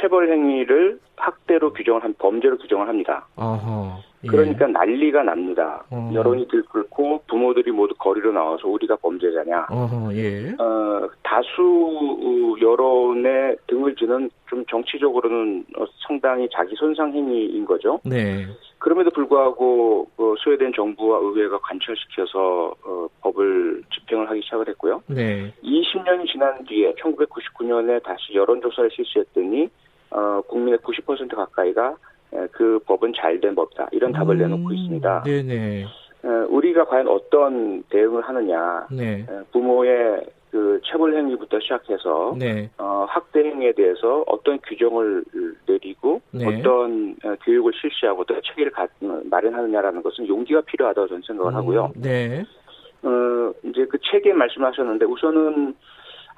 체벌 0.00 0.30
행위를 0.30 1.00
학대로 1.16 1.72
규정을 1.72 2.04
한 2.04 2.14
범죄로 2.16 2.58
규정을 2.58 2.86
합니다. 2.86 3.26
어허. 3.34 4.07
예. 4.24 4.28
그러니까 4.28 4.66
난리가 4.66 5.22
납니다. 5.22 5.84
어. 5.90 6.10
여론이 6.12 6.48
들끓고 6.48 7.22
부모들이 7.28 7.70
모두 7.70 7.94
거리로 7.98 8.32
나와서 8.32 8.68
우리가 8.68 8.96
범죄자냐. 8.96 9.66
어허. 9.70 10.14
예. 10.14 10.50
어, 10.58 11.08
다수 11.22 12.56
여론에 12.60 13.56
등을 13.66 13.94
지는 13.94 14.30
좀 14.48 14.64
정치적으로는 14.66 15.64
어, 15.78 15.84
상당히 16.06 16.48
자기 16.52 16.74
손상 16.76 17.12
행위인 17.12 17.64
거죠. 17.64 18.00
네. 18.04 18.46
그럼에도 18.78 19.10
불구하고 19.10 20.08
그 20.16 20.34
스웨덴 20.42 20.72
정부와 20.72 21.18
의회가 21.20 21.58
관철시켜서 21.58 22.74
어, 22.84 23.06
법을 23.20 23.82
집행을 23.92 24.30
하기 24.30 24.42
시작을 24.42 24.68
했고요. 24.68 25.02
네. 25.06 25.52
20년이 25.62 26.30
지난 26.30 26.64
뒤에 26.64 26.92
1999년에 26.94 28.02
다시 28.02 28.34
여론조사를 28.34 28.90
실시했더니 28.92 29.68
어, 30.10 30.40
국민의 30.48 30.78
90% 30.78 31.34
가까이가 31.34 31.90
에, 31.90 31.94
그 32.52 32.78
법은 32.86 33.12
잘 33.16 33.40
된 33.40 33.54
법이다 33.54 33.88
이런 33.92 34.12
답을 34.12 34.36
음, 34.36 34.38
내놓고 34.38 34.72
있습니다. 34.72 35.22
네네. 35.24 35.82
에, 35.82 36.28
우리가 36.48 36.84
과연 36.86 37.08
어떤 37.08 37.82
대응을 37.84 38.22
하느냐 38.22 38.86
네. 38.90 39.20
에, 39.20 39.26
부모의 39.52 40.26
그 40.50 40.80
체벌 40.84 41.14
행위부터 41.14 41.60
시작해서 41.60 42.34
네. 42.38 42.70
어, 42.78 43.06
학대 43.08 43.44
행위에 43.44 43.72
대해서 43.72 44.24
어떤 44.26 44.58
규정을 44.60 45.22
내리고 45.66 46.20
네. 46.30 46.46
어떤 46.46 47.14
어, 47.22 47.34
교육을 47.44 47.72
실시하고 47.80 48.22
어떤 48.22 48.40
체계를 48.42 48.72
가, 48.72 48.84
어, 49.02 49.20
마련하느냐라는 49.24 50.02
것은 50.02 50.26
용기가 50.26 50.62
필요하다고 50.62 51.08
저는 51.08 51.22
생각을 51.26 51.54
하고요. 51.54 51.92
음, 51.96 52.02
네. 52.02 52.44
어, 53.02 53.52
이제 53.64 53.84
그 53.86 53.98
체계 54.10 54.32
말씀하셨는데 54.32 55.04
우선은 55.04 55.74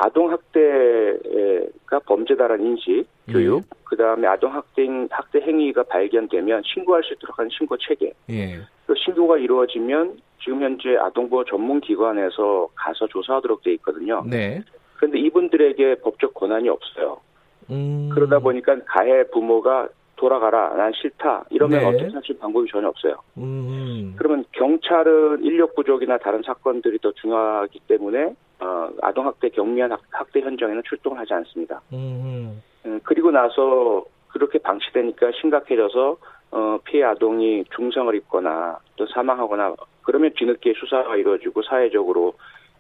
아동 0.03 0.31
학대가 0.31 1.99
범죄다라는 2.07 2.65
인식, 2.65 3.05
예. 3.29 3.33
교육, 3.33 3.65
그 3.85 3.97
다음에 3.97 4.27
아동 4.27 4.55
학대 4.55 4.87
학대 5.11 5.41
행위가 5.41 5.83
발견되면 5.83 6.63
신고할 6.65 7.05
수 7.05 7.13
있도록 7.13 7.39
하는 7.39 7.51
신고 7.51 7.77
체계. 7.77 8.13
예. 8.31 8.61
그 8.87 8.95
신고가 8.97 9.37
이루어지면 9.37 10.19
지금 10.43 10.63
현재 10.63 10.97
아동보호 10.97 11.45
전문 11.45 11.81
기관에서 11.81 12.69
가서 12.75 13.07
조사하도록 13.09 13.63
돼 13.63 13.75
있거든요. 13.75 14.25
네. 14.27 14.63
그런데 14.97 15.19
이분들에게 15.19 15.97
법적 15.97 16.33
권한이 16.33 16.71
없어요. 16.71 17.21
음. 17.69 18.09
그러다 18.15 18.39
보니까 18.39 18.79
가해 18.87 19.25
부모가 19.25 19.89
돌아가라, 20.21 20.75
난 20.77 20.93
싫다 20.93 21.45
이러면 21.49 21.81
네. 21.81 21.87
어떻게 21.87 22.13
할 22.13 22.23
수 22.23 22.33
있는 22.33 22.41
방법이 22.43 22.71
전혀 22.71 22.89
없어요. 22.89 23.15
음. 23.39 24.15
그러면 24.19 24.45
경찰은 24.53 25.43
인력 25.43 25.75
부족이나 25.75 26.19
다른 26.19 26.43
사건들이 26.43 26.99
더 26.99 27.11
중요하기 27.13 27.81
때문에 27.89 28.35
어, 28.61 28.91
아동학대 29.01 29.49
경미한 29.49 29.93
학- 29.93 30.03
학대 30.11 30.41
현장에는 30.41 30.83
출동을 30.87 31.19
하지 31.19 31.33
않습니다. 31.33 31.81
음. 31.95 32.63
음, 32.85 33.01
그리고 33.03 33.31
나서 33.31 34.05
그렇게 34.29 34.59
방치되니까 34.59 35.31
심각해져서 35.41 36.17
어, 36.53 36.79
피해 36.85 37.03
아동이 37.05 37.65
중상을 37.75 38.15
입거나 38.17 38.79
또 38.97 39.07
사망하거나 39.07 39.75
그러면 40.03 40.33
뒤늦게 40.37 40.75
수사가 40.79 41.17
이루어지고 41.17 41.63
사회적으로 41.63 42.35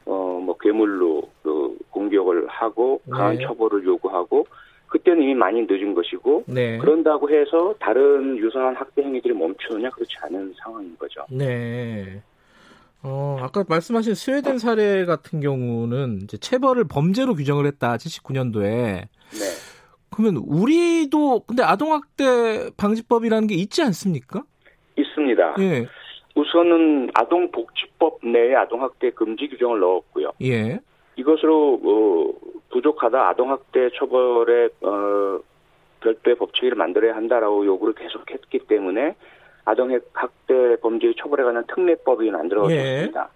어, 0.04 0.40
뭐 0.44 0.56
괴물로 0.58 1.22
그 1.42 1.78
공격을 1.90 2.48
하고 2.48 3.00
강한 3.10 3.36
네. 3.36 3.46
처벌을 3.46 3.84
요구하고 3.86 4.46
그때는 4.90 5.22
이미 5.22 5.34
많이 5.34 5.62
늦은 5.62 5.94
것이고 5.94 6.44
네. 6.48 6.76
그런다고 6.78 7.30
해서 7.30 7.74
다른 7.78 8.36
유사한 8.36 8.74
학대 8.74 9.02
행위들이 9.02 9.32
멈추느냐 9.32 9.88
그렇지 9.90 10.14
않은 10.24 10.52
상황인 10.62 10.96
거죠. 10.98 11.24
네. 11.30 12.20
어, 13.02 13.38
아까 13.40 13.64
말씀하신 13.66 14.14
스웨덴 14.14 14.58
사례 14.58 15.06
같은 15.06 15.40
경우는 15.40 16.20
이제 16.24 16.36
체벌을 16.36 16.84
범죄로 16.90 17.34
규정을 17.34 17.66
했다. 17.66 17.96
79년도에. 17.96 18.64
네. 18.64 19.08
그러면 20.10 20.42
우리도 20.44 21.44
근데 21.46 21.62
아동 21.62 21.92
학대 21.92 22.68
방지법이라는 22.76 23.46
게 23.46 23.54
있지 23.54 23.82
않습니까? 23.82 24.42
있습니다. 24.98 25.54
예. 25.60 25.86
우선은 26.34 27.10
아동복지법 27.14 28.18
내에 28.26 28.54
아동학대 28.56 29.10
금지 29.12 29.48
규정을 29.48 29.78
넣었고요. 29.80 30.32
예. 30.42 30.80
이것으로 31.16 31.80
어, 31.82 32.32
부족하다 32.70 33.28
아동학대 33.30 33.90
처벌에 33.96 34.68
어, 34.82 35.38
별도의 36.00 36.36
법칙을 36.36 36.74
만들어야 36.76 37.14
한다라고 37.14 37.66
요구를 37.66 37.94
계속했기 37.94 38.60
때문에 38.60 39.14
아동학대 39.64 40.76
범죄 40.80 41.12
처벌에 41.18 41.44
관한 41.44 41.64
특례법이 41.66 42.30
만들어졌습니다. 42.30 43.28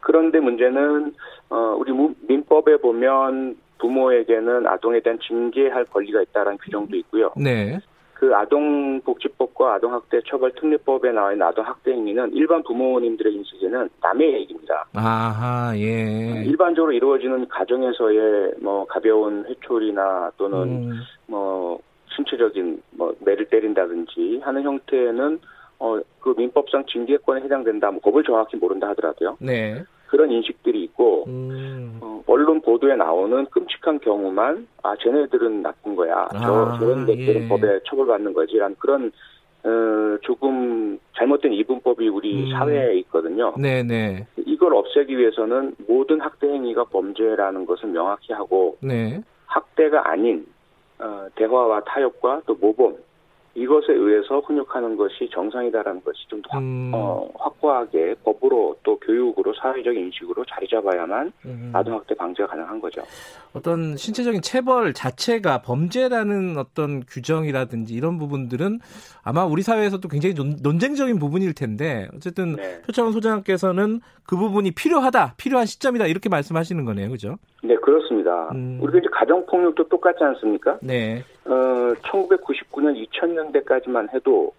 그런데 0.00 0.40
문제는 0.40 1.14
어, 1.50 1.76
우리 1.78 1.92
무- 1.92 2.14
민법에 2.22 2.78
보면 2.78 3.56
부모에게는 3.78 4.66
아동에 4.66 5.00
대한 5.00 5.18
징계할 5.20 5.84
권리가 5.86 6.22
있다라는 6.22 6.58
규정도 6.58 6.96
있고요. 6.96 7.32
네. 7.36 7.78
그 8.22 8.32
아동복지법과 8.36 9.74
아동학대 9.74 10.20
처벌 10.28 10.52
특례법에 10.52 11.10
나와 11.10 11.32
있는 11.32 11.44
아동학대 11.44 11.90
행위는 11.90 12.32
일반 12.34 12.62
부모님들의 12.62 13.34
인식에는 13.34 13.88
남의 14.00 14.34
얘기입니다. 14.34 14.86
아하, 14.94 15.72
예. 15.76 16.44
일반적으로 16.44 16.92
이루어지는 16.92 17.48
가정에서의 17.48 18.52
뭐 18.60 18.86
가벼운 18.86 19.44
회초리나 19.46 20.30
또는 20.36 20.58
음, 20.62 21.00
뭐 21.26 21.80
신체적인 22.14 22.80
뭐 22.92 23.12
매를 23.24 23.46
때린다든지 23.46 24.42
하는 24.44 24.62
형태는 24.62 25.40
어 25.80 26.00
그 26.22 26.34
민법상 26.38 26.84
징계권에 26.86 27.42
해당된다. 27.42 27.90
뭐 27.90 28.00
법을 28.00 28.22
정확히 28.22 28.56
모른다 28.56 28.88
하더라도요. 28.90 29.36
네. 29.40 29.82
그런 30.12 30.30
인식들이 30.30 30.84
있고 30.84 31.24
음, 31.26 31.98
어, 32.02 32.22
언론 32.26 32.60
보도에 32.60 32.96
나오는 32.96 33.46
끔찍한 33.46 34.00
경우만 34.00 34.68
아 34.82 34.94
쟤네들은 35.02 35.62
나쁜 35.62 35.96
거야. 35.96 36.28
저 36.32 36.66
아, 36.66 36.78
저런 36.78 37.06
것들은 37.06 37.44
예. 37.44 37.48
법에 37.48 37.80
처벌받는 37.86 38.34
거지라는 38.34 38.76
그런 38.78 39.10
어, 39.64 40.18
조금 40.20 40.98
잘못된 41.16 41.54
이분법이 41.54 42.08
우리 42.08 42.44
음. 42.44 42.50
사회에 42.50 42.94
있거든요. 42.98 43.54
네네. 43.56 44.26
이걸 44.44 44.74
없애기 44.74 45.16
위해서는 45.16 45.76
모든 45.88 46.20
학대 46.20 46.46
행위가 46.46 46.84
범죄라는 46.84 47.64
것을 47.64 47.88
명확히 47.88 48.34
하고 48.34 48.76
네. 48.82 49.18
학대가 49.46 50.10
아닌 50.10 50.44
어, 50.98 51.26
대화와 51.36 51.84
타협과 51.84 52.42
또 52.44 52.54
모범 52.60 52.96
이것에 53.54 53.92
의해서 53.92 54.40
훈육하는 54.40 54.96
것이 54.96 55.28
정상이다라는 55.30 56.02
것이 56.02 56.26
좀더 56.28 56.58
음, 56.58 56.90
어, 56.94 57.28
확고하게 57.38 58.14
법으로 58.24 58.76
또 58.82 58.98
교육으로 58.98 59.52
사회적 59.54 59.94
인식으로 59.94 60.44
자리 60.46 60.66
잡아야만 60.68 61.32
음. 61.44 61.70
아동학대 61.74 62.14
방지가 62.14 62.48
가능한 62.48 62.80
거죠. 62.80 63.02
어떤 63.52 63.96
신체적인 63.96 64.40
체벌 64.40 64.94
자체가 64.94 65.60
범죄라는 65.62 66.56
어떤 66.56 67.02
규정이라든지 67.04 67.94
이런 67.94 68.18
부분들은 68.18 68.78
아마 69.22 69.44
우리 69.44 69.60
사회에서도 69.60 70.08
굉장히 70.08 70.34
논, 70.34 70.56
논쟁적인 70.62 71.18
부분일 71.18 71.54
텐데 71.54 72.08
어쨌든 72.16 72.56
네. 72.56 72.80
표창원 72.86 73.12
소장께서는 73.12 74.00
그 74.26 74.36
부분이 74.36 74.70
필요하다, 74.70 75.34
필요한 75.36 75.66
시점이다 75.66 76.06
이렇게 76.06 76.30
말씀하시는 76.30 76.84
거네요, 76.86 77.10
그죠? 77.10 77.36
네, 77.62 77.76
그렇습니다. 77.76 78.48
음. 78.52 78.78
우리가 78.80 78.98
이제 78.98 79.08
가정폭력도 79.12 79.88
똑같지 79.88 80.24
않습니까? 80.24 80.78
네, 80.80 81.22
어, 81.44 81.94
1999년, 82.02 83.06
2000년대까지만 83.08 84.12
해도 84.14 84.52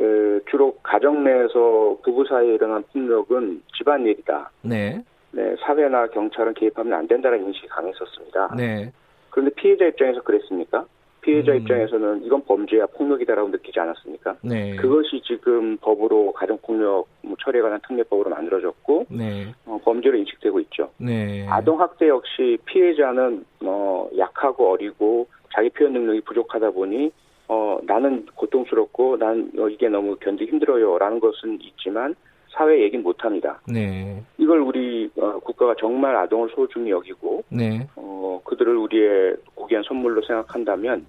에, 0.00 0.40
주로 0.50 0.76
가정 0.82 1.24
내에서 1.24 1.98
부부 2.02 2.24
사이에 2.28 2.54
일어난 2.54 2.84
폭력은 2.92 3.62
집안일이다. 3.76 4.50
네, 4.62 5.02
네, 5.30 5.56
사회나 5.60 6.08
경찰은 6.08 6.54
개입하면 6.54 6.92
안 6.92 7.06
된다는 7.06 7.46
인식이 7.46 7.68
강했었습니다. 7.68 8.54
네, 8.56 8.92
그런데 9.30 9.54
피해자 9.54 9.86
입장에서 9.86 10.22
그랬습니까? 10.22 10.86
피해자 11.26 11.52
음. 11.52 11.58
입장에서는 11.58 12.24
이건 12.24 12.44
범죄야 12.44 12.86
폭력이다라고 12.86 13.48
느끼지 13.48 13.80
않았습니까? 13.80 14.36
네, 14.42 14.76
그것이 14.76 15.20
지금 15.26 15.76
법으로 15.78 16.32
가정폭력 16.32 17.08
뭐 17.22 17.36
처리에 17.42 17.62
관한 17.62 17.80
특례법으로 17.86 18.30
만들어졌고 18.30 19.06
네, 19.10 19.52
어, 19.64 19.80
범죄로 19.84 20.16
인식되고 20.18 20.60
있죠. 20.60 20.90
네, 20.98 21.44
아동 21.48 21.80
학대 21.80 22.08
역시 22.08 22.58
피해자는 22.66 23.44
어, 23.64 24.08
약하고 24.16 24.70
어리고 24.70 25.26
자기 25.56 25.70
표현 25.70 25.94
능력이 25.94 26.20
부족하다 26.20 26.70
보니 26.70 27.10
어, 27.48 27.78
나는 27.84 28.26
고통스럽고 28.34 29.16
난 29.16 29.50
어, 29.58 29.68
이게 29.68 29.88
너무 29.88 30.16
견디기 30.16 30.50
힘들어요라는 30.50 31.18
것은 31.18 31.58
있지만 31.62 32.14
사회에 32.50 32.82
얘기는 32.82 33.02
못합니다. 33.02 33.60
네, 33.66 34.22
이걸 34.38 34.60
우리 34.60 35.10
어, 35.16 35.38
국가가 35.40 35.74
정말 35.78 36.14
아동을 36.16 36.50
소중히 36.54 36.90
여기고 36.90 37.42
네, 37.48 37.86
어, 37.96 38.40
그들을 38.44 38.76
우리의 38.76 39.36
고귀한 39.54 39.82
선물로 39.86 40.22
생각한다면 40.26 41.06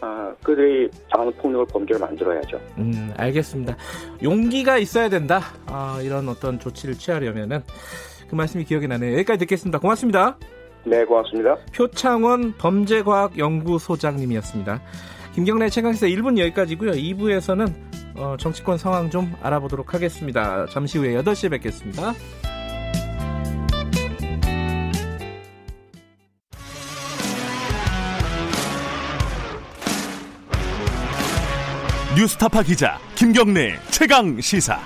아, 0.00 0.32
그들이 0.44 0.88
당하는 1.10 1.32
폭력을 1.34 1.66
범죄로 1.72 1.98
만들어야죠. 1.98 2.60
음, 2.78 3.12
알겠습니다. 3.16 3.76
용기가 4.22 4.78
있어야 4.78 5.08
된다. 5.08 5.40
아, 5.66 6.00
이런 6.04 6.28
어떤 6.28 6.60
조치를 6.60 6.94
취하려면은 6.94 7.60
그 8.28 8.34
말씀이 8.34 8.64
기억이 8.64 8.86
나네요. 8.86 9.14
여기까지 9.14 9.40
듣겠습니다. 9.40 9.78
고맙습니다. 9.80 10.36
네, 10.84 11.04
고맙습니다. 11.04 11.56
표창원 11.74 12.54
범죄과학연구소장님이었습니다. 12.58 14.80
김경래 15.34 15.68
최강시사 15.68 16.06
1분 16.06 16.38
여기까지고요. 16.38 16.92
2부에서는 16.92 17.74
어, 18.16 18.36
정치권 18.38 18.78
상황 18.78 19.10
좀 19.10 19.34
알아보도록 19.42 19.92
하겠습니다. 19.94 20.66
잠시 20.66 20.98
후에 20.98 21.20
8시에 21.22 21.50
뵙겠습니다. 21.50 22.12
뉴스타파 32.16 32.62
기자 32.64 32.98
김경래 33.14 33.74
최강 33.90 34.40
시사. 34.40 34.80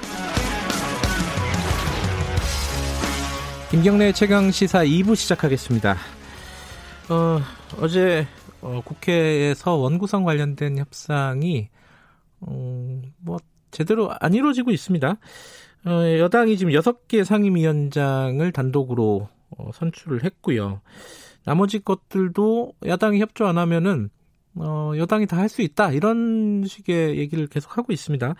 김경래 3.72 4.12
최강 4.12 4.50
시사 4.50 4.85
2부 4.85 5.16
시작하겠습니다. 5.16 5.96
어, 7.08 7.40
어제 7.80 8.26
어, 8.61 8.82
국회에서 8.85 9.76
원구성 9.76 10.24
관련된 10.24 10.76
협상이 10.76 11.70
어, 12.40 13.00
뭐 13.16 13.38
제대로 13.70 14.11
안 14.20 14.35
이루어지고 14.35 14.72
있습니다. 14.72 15.16
어, 15.87 15.90
여당이 16.18 16.58
지금 16.58 16.74
6개 16.74 17.24
상임위원장을 17.24 18.52
단독으로 18.52 19.30
어, 19.56 19.70
선출을 19.72 20.22
했고요. 20.24 20.82
나머지 21.46 21.78
것들도 21.78 22.74
야당이 22.85 23.20
협조 23.20 23.46
안 23.46 23.56
하면은 23.56 24.11
어, 24.57 24.93
여당이 24.97 25.27
다 25.27 25.37
할 25.38 25.49
수 25.49 25.62
있다 25.62 25.93
이런 25.93 26.65
식의 26.67 27.17
얘기를 27.19 27.47
계속 27.47 27.77
하고 27.79 27.93
있습니다. 27.93 28.35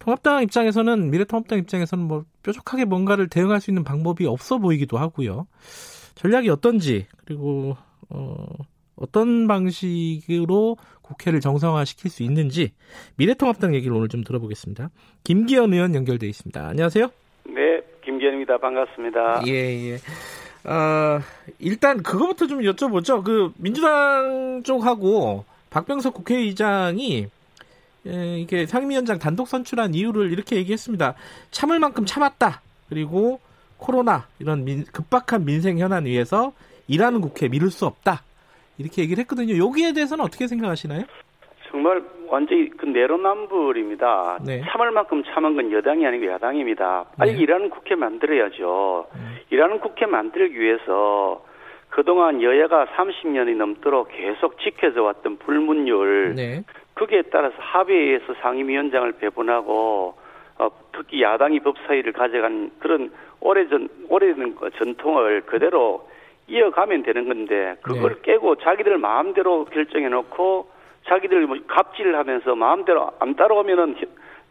통합당 0.00 0.42
입장에서는 0.42 1.10
미래통합당 1.10 1.58
입장에서는 1.60 2.04
뭐 2.04 2.24
뾰족하게 2.42 2.84
뭔가를 2.84 3.28
대응할 3.28 3.60
수 3.60 3.70
있는 3.70 3.84
방법이 3.84 4.26
없어 4.26 4.58
보이기도 4.58 4.98
하고요. 4.98 5.46
전략이 6.16 6.48
어떤지 6.50 7.06
그리고 7.24 7.76
어, 8.10 8.44
어떤 8.96 9.46
방식으로 9.46 10.76
국회를 11.02 11.40
정상화시킬 11.40 12.10
수 12.10 12.22
있는지 12.22 12.72
미래통합당 13.16 13.74
얘기를 13.74 13.94
오늘 13.96 14.08
좀 14.08 14.22
들어보겠습니다. 14.24 14.90
김기현 15.24 15.72
의원 15.72 15.94
연결돼 15.94 16.26
있습니다. 16.28 16.68
안녕하세요. 16.68 17.08
네, 17.46 17.80
김기현입니다. 18.04 18.58
반갑습니다. 18.58 19.42
예, 19.46 19.92
예. 19.92 19.98
아, 20.64 21.20
일단 21.58 22.02
그거부터 22.02 22.46
좀 22.46 22.60
여쭤보죠. 22.60 23.24
그 23.24 23.52
민주당 23.56 24.62
쪽하고 24.64 25.44
박병석 25.72 26.14
국회의장이 26.14 27.26
예, 28.06 28.38
이게 28.38 28.66
상임위원장 28.66 29.18
단독 29.18 29.46
선출한 29.48 29.94
이유를 29.94 30.32
이렇게 30.32 30.56
얘기했습니다. 30.56 31.14
참을 31.50 31.78
만큼 31.78 32.04
참았다. 32.04 32.60
그리고 32.88 33.40
코로나 33.78 34.26
이런 34.40 34.64
민- 34.64 34.84
급박한 34.92 35.44
민생 35.44 35.78
현안 35.78 36.04
위에서 36.04 36.52
일하는 36.88 37.20
국회 37.20 37.48
미룰 37.48 37.70
수 37.70 37.86
없다. 37.86 38.22
이렇게 38.78 39.02
얘기를 39.02 39.20
했거든요. 39.22 39.56
여기에 39.64 39.92
대해서는 39.92 40.24
어떻게 40.24 40.46
생각하시나요? 40.48 41.04
정말 41.70 42.02
완전히 42.28 42.68
그 42.70 42.86
내로남불입니다. 42.86 44.40
네. 44.44 44.62
참을 44.70 44.90
만큼 44.90 45.22
참은 45.32 45.54
건 45.54 45.70
여당이 45.72 46.04
아니고 46.04 46.26
야당입니다. 46.32 47.04
빨리 47.16 47.32
네. 47.34 47.38
일하는 47.38 47.70
국회 47.70 47.94
만들어야죠. 47.94 49.06
음. 49.14 49.36
일하는 49.50 49.78
국회 49.80 50.06
만들기 50.06 50.58
위해서 50.58 51.44
그동안 51.92 52.42
여야가 52.42 52.86
30년이 52.96 53.54
넘도록 53.54 54.08
계속 54.12 54.58
지켜져 54.60 55.02
왔던 55.02 55.36
불문율 55.36 56.34
네. 56.34 56.64
거기에 56.94 57.22
따라서 57.30 57.54
합의해서 57.58 58.34
상임위원장을 58.40 59.12
배분하고 59.12 60.14
어, 60.58 60.68
특히 60.92 61.22
야당이 61.22 61.60
법사위를 61.60 62.12
가져간 62.14 62.70
그런 62.78 63.12
오래전 63.40 63.90
오래된 64.08 64.54
그 64.54 64.70
전통을 64.70 65.42
그대로 65.42 66.08
이어가면 66.48 67.02
되는 67.02 67.28
건데 67.28 67.76
그걸 67.82 68.14
네. 68.14 68.20
깨고 68.22 68.56
자기들 68.56 68.96
마음대로 68.96 69.66
결정해 69.66 70.08
놓고 70.08 70.70
자기들 71.08 71.46
뭐 71.46 71.58
갑질을 71.66 72.16
하면서 72.16 72.54
마음대로 72.54 73.10
안 73.18 73.34
따라오면은 73.34 73.96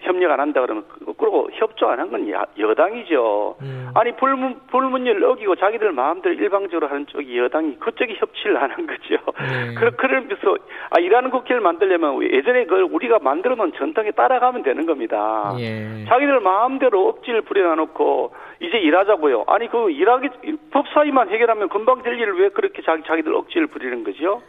협- 0.02 0.12
협력 0.12 0.32
안 0.32 0.40
한다 0.40 0.62
그러면 0.62 0.84
그- 0.90 1.14
그러고 1.14 1.50
협조 1.54 1.88
안 1.88 2.00
한 2.00 2.10
건 2.12 2.28
여당이죠. 2.58 3.56
음. 3.62 3.92
아니 3.96 4.16
불문 4.16 4.60
불문율 4.68 5.24
어기고 5.24 5.56
자기들 5.56 5.92
마음대로 5.92 6.36
일방적으로 6.36 6.88
하는 6.88 7.06
쪽이 7.08 7.38
여당이 7.38 7.78
그쪽이 7.80 8.16
협치를 8.18 8.58
안 8.58 8.72
한 8.72 8.88
거죠. 8.88 9.16
네. 9.40 9.74
그러 9.76 9.92
그러면서 9.92 10.56
아 10.90 11.00
일하는 11.00 11.30
국회를 11.30 11.62
만들려면 11.62 12.22
예전에 12.24 12.64
그걸 12.66 12.84
우리가 12.84 13.20
만들어 13.20 13.56
놓은 13.56 13.74
전통에 13.74 14.12
따라가면 14.12 14.64
되는 14.64 14.86
겁니다. 14.86 15.54
예. 15.60 16.06
자기들 16.08 16.40
마음대로 16.40 17.08
억지를 17.10 17.42
부려놓고 17.42 18.34
이제 18.62 18.78
일하자고요. 18.78 19.46
아니 19.48 19.68
그 19.70 19.90
일하기 19.92 20.30
법사위만 20.72 21.30
해결하면 21.30 21.70
금방 21.70 22.02
될 22.04 22.20
일을 22.20 22.40
왜 22.40 22.50
그렇게 22.50 22.82
자기 22.84 23.04
자기들 23.04 23.34
억지를 23.36 23.68
부리는 23.68 24.04
거죠? 24.04 24.42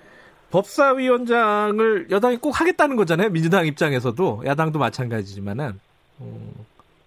법사위원장을 0.53 2.09
여당이 2.11 2.37
꼭 2.39 2.61
하겠다는 2.61 2.97
거잖아요. 2.97 3.31
민주당 3.31 3.67
입장에서도 3.67 4.43
야당도 4.47 4.79
마찬가지지만은 4.79 5.81
어, 6.19 6.53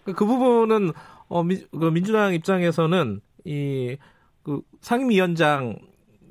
그- 0.04 0.14
그 0.14 0.26
부분은 0.26 0.92
어, 1.30 1.44
민, 1.44 1.66
그 1.72 1.86
민주당 1.92 2.34
입장에서는 2.34 3.22
이 3.46 3.98
그 4.44 4.62
상임위원장 4.82 5.76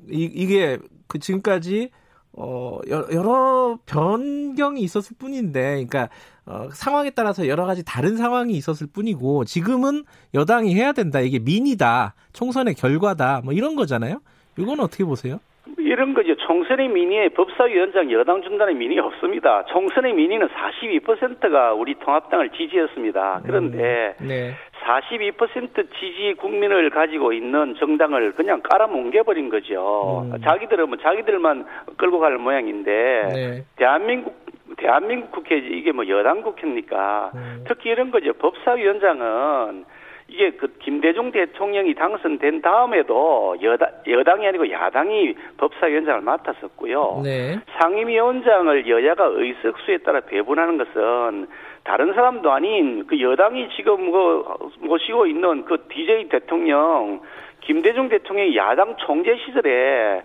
이, 0.09 0.23
이게 0.33 0.77
그 1.07 1.19
지금까지 1.19 1.89
어 2.31 2.79
여- 2.89 3.07
여러 3.11 3.77
변경이 3.85 4.79
있었을 4.81 5.17
뿐인데, 5.19 5.85
그러니까 5.85 6.07
어, 6.45 6.69
상황에 6.71 7.09
따라서 7.09 7.47
여러 7.49 7.65
가지 7.65 7.83
다른 7.83 8.15
상황이 8.15 8.53
있었을 8.53 8.87
뿐이고 8.87 9.43
지금은 9.43 10.05
여당이 10.33 10.73
해야 10.75 10.93
된다. 10.93 11.19
이게 11.19 11.39
민이다, 11.39 12.13
총선의 12.31 12.75
결과다, 12.75 13.41
뭐 13.43 13.51
이런 13.53 13.75
거잖아요. 13.75 14.21
이건 14.57 14.79
어떻게 14.79 15.03
보세요? 15.03 15.39
이런 15.77 16.13
거죠. 16.13 16.35
총선의 16.35 16.89
민의에 16.89 17.29
법사위원장 17.29 18.11
여당 18.11 18.41
중단의 18.43 18.75
민의 18.75 18.99
없습니다. 18.99 19.65
총선의 19.65 20.13
민의는 20.13 20.47
42%가 20.49 21.73
우리 21.73 21.95
통합당을 21.95 22.49
지지했습니다. 22.51 23.41
그런데 23.45 24.15
네. 24.21 24.53
42% 24.83 25.87
지지 25.99 26.35
국민을 26.37 26.89
가지고 26.91 27.33
있는 27.33 27.75
정당을 27.79 28.33
그냥 28.33 28.61
깔아뭉개버린 28.61 29.49
거죠. 29.49 30.27
음. 30.31 30.41
자기들은 30.43 30.87
뭐 30.87 30.97
자기들만 30.97 31.65
끌고 31.97 32.19
갈 32.19 32.37
모양인데 32.37 32.91
네. 33.33 33.63
대한민국 33.75 34.45
대한민국 34.77 35.31
국회 35.31 35.57
이게 35.57 35.91
뭐 35.91 36.07
여당 36.07 36.41
국회입니까? 36.41 37.31
음. 37.33 37.63
특히 37.67 37.89
이런 37.89 38.11
거죠. 38.11 38.33
법사위원장은 38.33 39.85
이게 40.27 40.51
그 40.51 40.73
김대중 40.79 41.31
대통령이 41.31 41.93
당선된 41.93 42.61
다음에도 42.61 43.55
여당 43.61 43.89
여당이 44.07 44.47
아니고 44.47 44.71
야당이 44.71 45.35
법사위원장을 45.57 46.21
맡았었고요. 46.21 47.21
네. 47.23 47.59
상임위원장을 47.79 48.87
여야가 48.87 49.25
의석수에 49.25 49.99
따라 49.99 50.21
배분하는 50.21 50.77
것은 50.79 51.47
다른 51.83 52.13
사람도 52.13 52.51
아닌 52.51 53.05
그 53.05 53.21
여당이 53.21 53.69
지금 53.75 54.11
그 54.11 54.43
모시고 54.79 55.27
있는 55.27 55.63
그 55.65 55.85
DJ 55.89 56.29
대통령 56.29 57.21
김대중 57.61 58.09
대통령이 58.09 58.55
야당 58.57 58.95
총재 58.97 59.37
시절에 59.45 60.23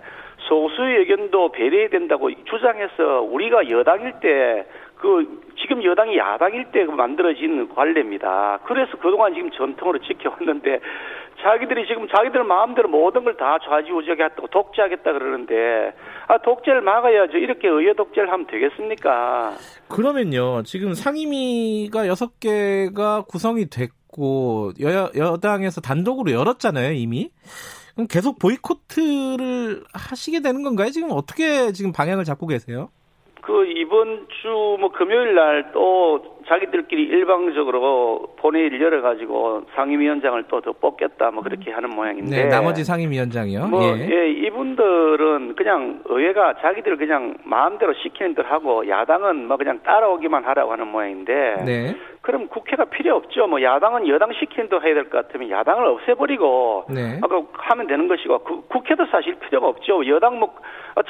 소수의 0.48 1.01
의견도 1.01 1.53
배려해야 1.53 1.88
된다고 1.88 2.30
주장해서 2.44 3.20
우리가 3.22 3.68
여당일 3.68 4.12
때 4.20 4.64
그 5.01 5.40
지금 5.61 5.82
여당이 5.82 6.16
야당일 6.18 6.70
때 6.72 6.84
만들어진 6.84 7.68
관례입니다. 7.74 8.61
그래서 8.64 8.92
그동안 8.98 9.34
지금 9.34 9.51
전통으로 9.51 9.98
지켜왔는데 10.01 10.80
자기들이 11.42 11.86
지금 11.86 12.07
자기들 12.09 12.44
마음대로 12.44 12.88
모든 12.88 13.24
걸 13.24 13.34
다 13.36 13.59
좌지우지하겠다고 13.64 14.48
독재하겠다 14.48 15.12
그러는데 15.12 15.94
아 16.28 16.36
독재를 16.38 16.82
막아야죠. 16.82 17.38
이렇게 17.38 17.68
의회 17.68 17.94
독재를 17.94 18.30
하면 18.30 18.46
되겠습니까? 18.46 19.53
그러면요, 19.88 20.62
지금 20.64 20.92
상임위가 20.92 22.07
여섯 22.07 22.38
개가 22.38 23.22
구성이 23.22 23.70
됐고, 23.70 24.72
여, 24.82 25.11
여당에서 25.16 25.80
단독으로 25.80 26.32
열었잖아요, 26.32 26.92
이미. 26.92 27.30
그럼 27.94 28.07
계속 28.09 28.38
보이코트를 28.38 29.84
하시게 29.94 30.40
되는 30.40 30.62
건가요? 30.62 30.90
지금 30.90 31.09
어떻게 31.12 31.72
지금 31.72 31.92
방향을 31.92 32.24
잡고 32.24 32.46
계세요? 32.46 32.90
그 33.43 33.66
이번 33.66 34.26
주 34.43 34.76
뭐 34.78 34.91
금요일 34.93 35.34
날 35.34 35.72
또 35.72 36.39
자기들끼리 36.51 37.05
일방적으로 37.05 38.34
본회의를 38.38 38.80
열어가지고 38.80 39.62
상임위원장을 39.74 40.42
또 40.48 40.61
더 40.61 40.72
뽑겠다 40.72 41.30
뭐 41.30 41.42
그렇게 41.42 41.70
하는 41.70 41.88
모양인데 41.90 42.36
네, 42.36 42.48
나머지 42.48 42.84
상임위원장이요. 42.84 43.68
뭐 43.68 43.82
예. 43.96 44.09
예, 44.11 44.30
이분들은 44.30 45.55
그냥 45.57 46.01
의회가 46.05 46.55
자기들 46.61 46.96
그냥 46.98 47.36
마음대로 47.44 47.94
시키는 47.94 48.34
대로 48.34 48.48
하고 48.48 48.86
야당은 48.86 49.46
뭐 49.48 49.57
그냥 49.57 49.78
따라오기만 49.84 50.44
하라고 50.44 50.72
하는 50.72 50.88
모양인데 50.88 51.62
네. 51.64 51.96
그럼 52.22 52.48
국회가 52.48 52.84
필요 52.84 53.16
없죠. 53.16 53.46
뭐 53.46 53.62
야당은 53.62 54.07
여당 54.09 54.32
시키는 54.34 54.68
대로 54.68 54.82
해야 54.82 54.92
될 54.92 55.05
것 55.09 55.26
같으면 55.28 55.48
야당을 55.48 55.86
없애버리고 55.86 56.84
네. 56.90 57.18
아까 57.22 57.42
하면 57.55 57.86
되는 57.86 58.09
것이고 58.09 58.38
구- 58.40 58.62
국회도 58.68 59.07
사실 59.07 59.36
필요가 59.36 59.68
없죠. 59.68 60.07
여당 60.07 60.38
뭐 60.38 60.55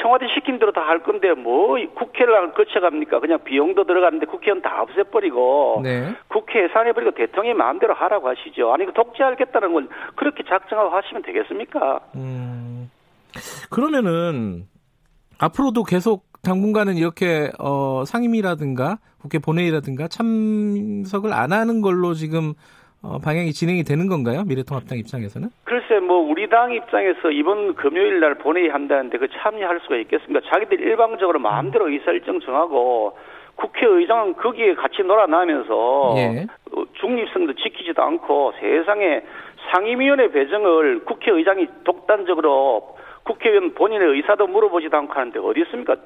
청와대 0.00 0.26
시킨 0.34 0.58
대로 0.60 0.70
다 0.72 0.80
할 0.90 1.00
건데 1.00 1.32
뭐 1.34 1.76
국회를 1.94 2.52
거쳐갑니까? 2.52 3.20
그냥 3.20 3.38
비용도 3.44 3.84
들어가는데 3.84 4.26
국회의원 4.26 4.60
다 4.62 4.82
없애버리고 4.82 5.29
네. 5.82 6.14
국회 6.28 6.64
예산해 6.64 6.92
버리고 6.92 7.12
대통령이 7.12 7.56
마음대로 7.56 7.94
하라고 7.94 8.28
하시죠. 8.28 8.72
아니 8.72 8.86
그 8.86 8.92
독재하겠다는 8.92 9.72
건 9.72 9.88
그렇게 10.16 10.42
작정하고 10.44 10.90
하시면 10.90 11.22
되겠습니까? 11.22 12.00
음, 12.16 12.90
그러면은 13.70 14.66
앞으로도 15.38 15.84
계속 15.84 16.24
당분간은 16.42 16.96
이렇게 16.96 17.50
어, 17.58 18.04
상임위라든가 18.04 18.98
국회 19.20 19.38
본회의라든가 19.38 20.08
참석을 20.08 21.32
안 21.32 21.52
하는 21.52 21.80
걸로 21.80 22.14
지금 22.14 22.54
어, 23.02 23.18
방향이 23.18 23.52
진행이 23.52 23.84
되는 23.84 24.08
건가요? 24.08 24.44
미래통합당 24.46 24.98
입장에서는? 24.98 25.48
글쎄 25.64 26.00
뭐 26.00 26.18
우리 26.18 26.48
당 26.48 26.72
입장에서 26.72 27.30
이번 27.30 27.74
금요일 27.74 28.20
날 28.20 28.34
본회의 28.34 28.68
한다는데 28.68 29.16
그 29.16 29.28
참여할 29.28 29.80
수가 29.80 29.96
있겠습니까? 29.96 30.40
자기들 30.52 30.80
일방적으로 30.80 31.38
마음대로 31.38 31.88
의사일정 31.88 32.40
정하고 32.40 33.16
국회의장은 33.60 34.34
거기에 34.34 34.74
같이 34.74 35.02
놀아나면서 35.02 36.14
예. 36.16 36.46
어, 36.72 36.84
중립성도 36.94 37.54
지키지도 37.54 38.02
않고 38.02 38.54
세상에 38.58 39.22
상임위원회 39.70 40.30
배정을 40.32 41.04
국회의장이 41.04 41.68
독단적으로 41.84 42.96
국회의원 43.22 43.74
본인의 43.74 44.08
의사도 44.08 44.46
물어보지도 44.46 44.96
않고 44.96 45.12
하는데 45.12 45.38
어디 45.38 45.60
있습니까? 45.60 45.96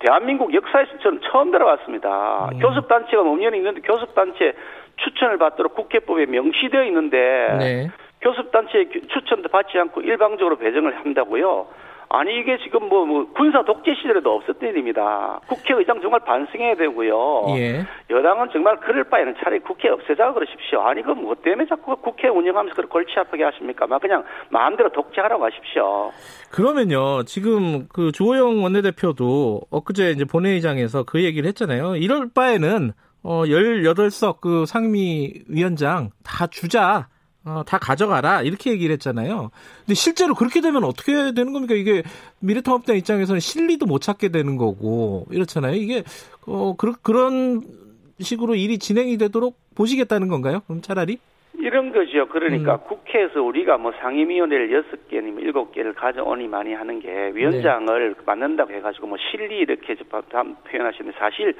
대한민국 0.00 0.54
역사에서 0.54 0.98
저는 1.02 1.20
처음 1.30 1.50
들어봤습니다. 1.50 2.50
음. 2.52 2.58
교섭단체가 2.60 3.22
법령이 3.22 3.56
있는데 3.58 3.80
교섭단체 3.80 4.54
추천을 4.96 5.38
받도록 5.38 5.74
국회법에 5.74 6.26
명시되어 6.26 6.84
있는데 6.84 7.18
네. 7.58 7.90
교섭단체 8.20 8.88
추천도 9.08 9.48
받지 9.48 9.78
않고 9.78 10.00
일방적으로 10.02 10.56
배정을 10.56 10.96
한다고요? 10.96 11.66
아니 12.08 12.38
이게 12.38 12.58
지금 12.62 12.88
뭐, 12.88 13.04
뭐 13.06 13.26
군사 13.32 13.64
독재 13.64 13.94
시절에도 13.94 14.36
없었던 14.36 14.68
일입니다. 14.68 15.40
국회의장 15.46 16.00
정말 16.00 16.20
반성해야 16.20 16.76
되고요. 16.76 17.46
예. 17.56 17.84
여당은 18.10 18.48
정말 18.52 18.78
그럴 18.80 19.04
바에는 19.04 19.34
차라리 19.38 19.60
국회 19.60 19.88
없애자고 19.88 20.34
그러십시오. 20.34 20.80
아니 20.82 21.02
그뭐 21.02 21.34
때문에 21.42 21.66
자꾸 21.68 21.96
국회 21.96 22.28
운영하면서 22.28 22.74
그걸 22.74 22.88
골치 22.88 23.18
아프게 23.18 23.44
하십니까? 23.44 23.86
막 23.86 24.00
그냥 24.00 24.24
마음대로 24.50 24.90
독재하라고 24.90 25.44
하십시오. 25.44 26.12
그러면요, 26.50 27.24
지금 27.24 27.88
그 27.88 28.12
주호영 28.12 28.62
원내대표도 28.62 29.62
엊그제 29.70 30.10
이제 30.10 30.24
본회의장에서 30.24 31.04
그 31.04 31.22
얘기를 31.24 31.48
했잖아요. 31.48 31.96
이럴 31.96 32.28
바에는 32.32 32.92
어 33.22 33.42
18석 33.44 34.40
그 34.40 34.66
상임위 34.66 35.44
위원장 35.48 36.10
다 36.22 36.46
주자. 36.46 37.08
어, 37.46 37.62
다 37.66 37.78
가져가라 37.78 38.42
이렇게 38.42 38.70
얘기를 38.70 38.92
했잖아요. 38.94 39.50
근데 39.80 39.94
실제로 39.94 40.34
그렇게 40.34 40.60
되면 40.60 40.82
어떻게 40.84 41.12
되는 41.34 41.52
겁니까? 41.52 41.74
이게 41.74 42.02
미래통합당 42.40 42.96
입장에서는 42.96 43.38
실리도 43.40 43.84
못 43.86 44.00
찾게 44.00 44.28
되는 44.30 44.56
거고 44.56 45.26
이렇잖아요. 45.30 45.74
이게 45.74 46.04
어 46.46 46.74
그, 46.76 46.92
그런 47.02 47.62
식으로 48.20 48.54
일이 48.54 48.78
진행이 48.78 49.18
되도록 49.18 49.56
보시겠다는 49.74 50.28
건가요? 50.28 50.60
그럼 50.66 50.80
차라리? 50.80 51.18
이런 51.58 51.92
거죠. 51.92 52.26
그러니까 52.28 52.74
음. 52.76 52.88
국회에서 52.88 53.42
우리가 53.42 53.76
뭐 53.78 53.92
상임위원회를 54.00 54.72
여섯 54.72 55.08
개 55.08 55.18
아니면 55.18 55.40
일곱 55.40 55.72
개를 55.72 55.92
가져오니 55.94 56.48
많이 56.48 56.72
하는 56.74 57.00
게 57.00 57.08
위원장을 57.34 58.16
맡는다고 58.24 58.72
해가지고 58.72 59.06
뭐 59.06 59.18
실리 59.30 59.58
이렇게 59.58 59.94
저- 59.96 60.04
다 60.22 60.42
표현하시는데 60.70 61.16
사실 61.18 61.54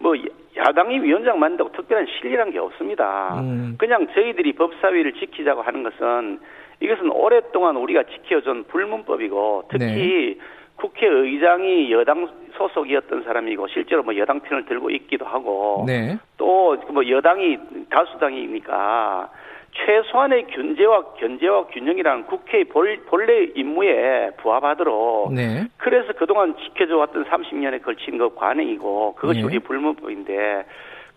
뭐 0.00 0.14
야당이 0.56 1.02
위원장 1.02 1.38
맡는다고 1.38 1.72
특별한 1.72 2.06
실리란 2.06 2.50
게 2.50 2.58
없습니다. 2.58 3.40
음. 3.40 3.76
그냥 3.78 4.06
저희들이 4.12 4.54
법사위를 4.54 5.12
지키자고 5.12 5.62
하는 5.62 5.82
것은 5.82 6.40
이것은 6.80 7.10
오랫동안 7.10 7.76
우리가 7.76 8.04
지켜준 8.04 8.64
불문법이고 8.64 9.64
특히 9.70 10.38
국회의장이 10.76 11.92
여당 11.92 12.28
소속이었던 12.56 13.24
사람이고 13.24 13.68
실제로 13.68 14.02
뭐 14.02 14.16
여당 14.16 14.40
편을 14.40 14.64
들고 14.64 14.90
있기도 14.90 15.26
하고 15.26 15.84
네. 15.86 16.18
또뭐 16.38 17.08
여당이 17.08 17.58
다수당이니까 17.90 19.30
최소한의 19.72 20.46
견제와 20.48 21.14
견제와 21.18 21.66
균형이라는 21.66 22.26
국회의 22.26 22.64
볼, 22.64 22.98
본래 23.06 23.44
임무에 23.54 24.30
부합하도록 24.38 25.32
네. 25.32 25.66
그래서 25.76 26.12
그동안 26.12 26.56
지켜져 26.56 26.96
왔던 26.96 27.24
30년에 27.24 27.82
걸친 27.82 28.18
그 28.18 28.34
관행이고 28.34 29.14
그것이 29.14 29.40
네. 29.40 29.46
우리 29.46 29.58
불문법인데 29.58 30.64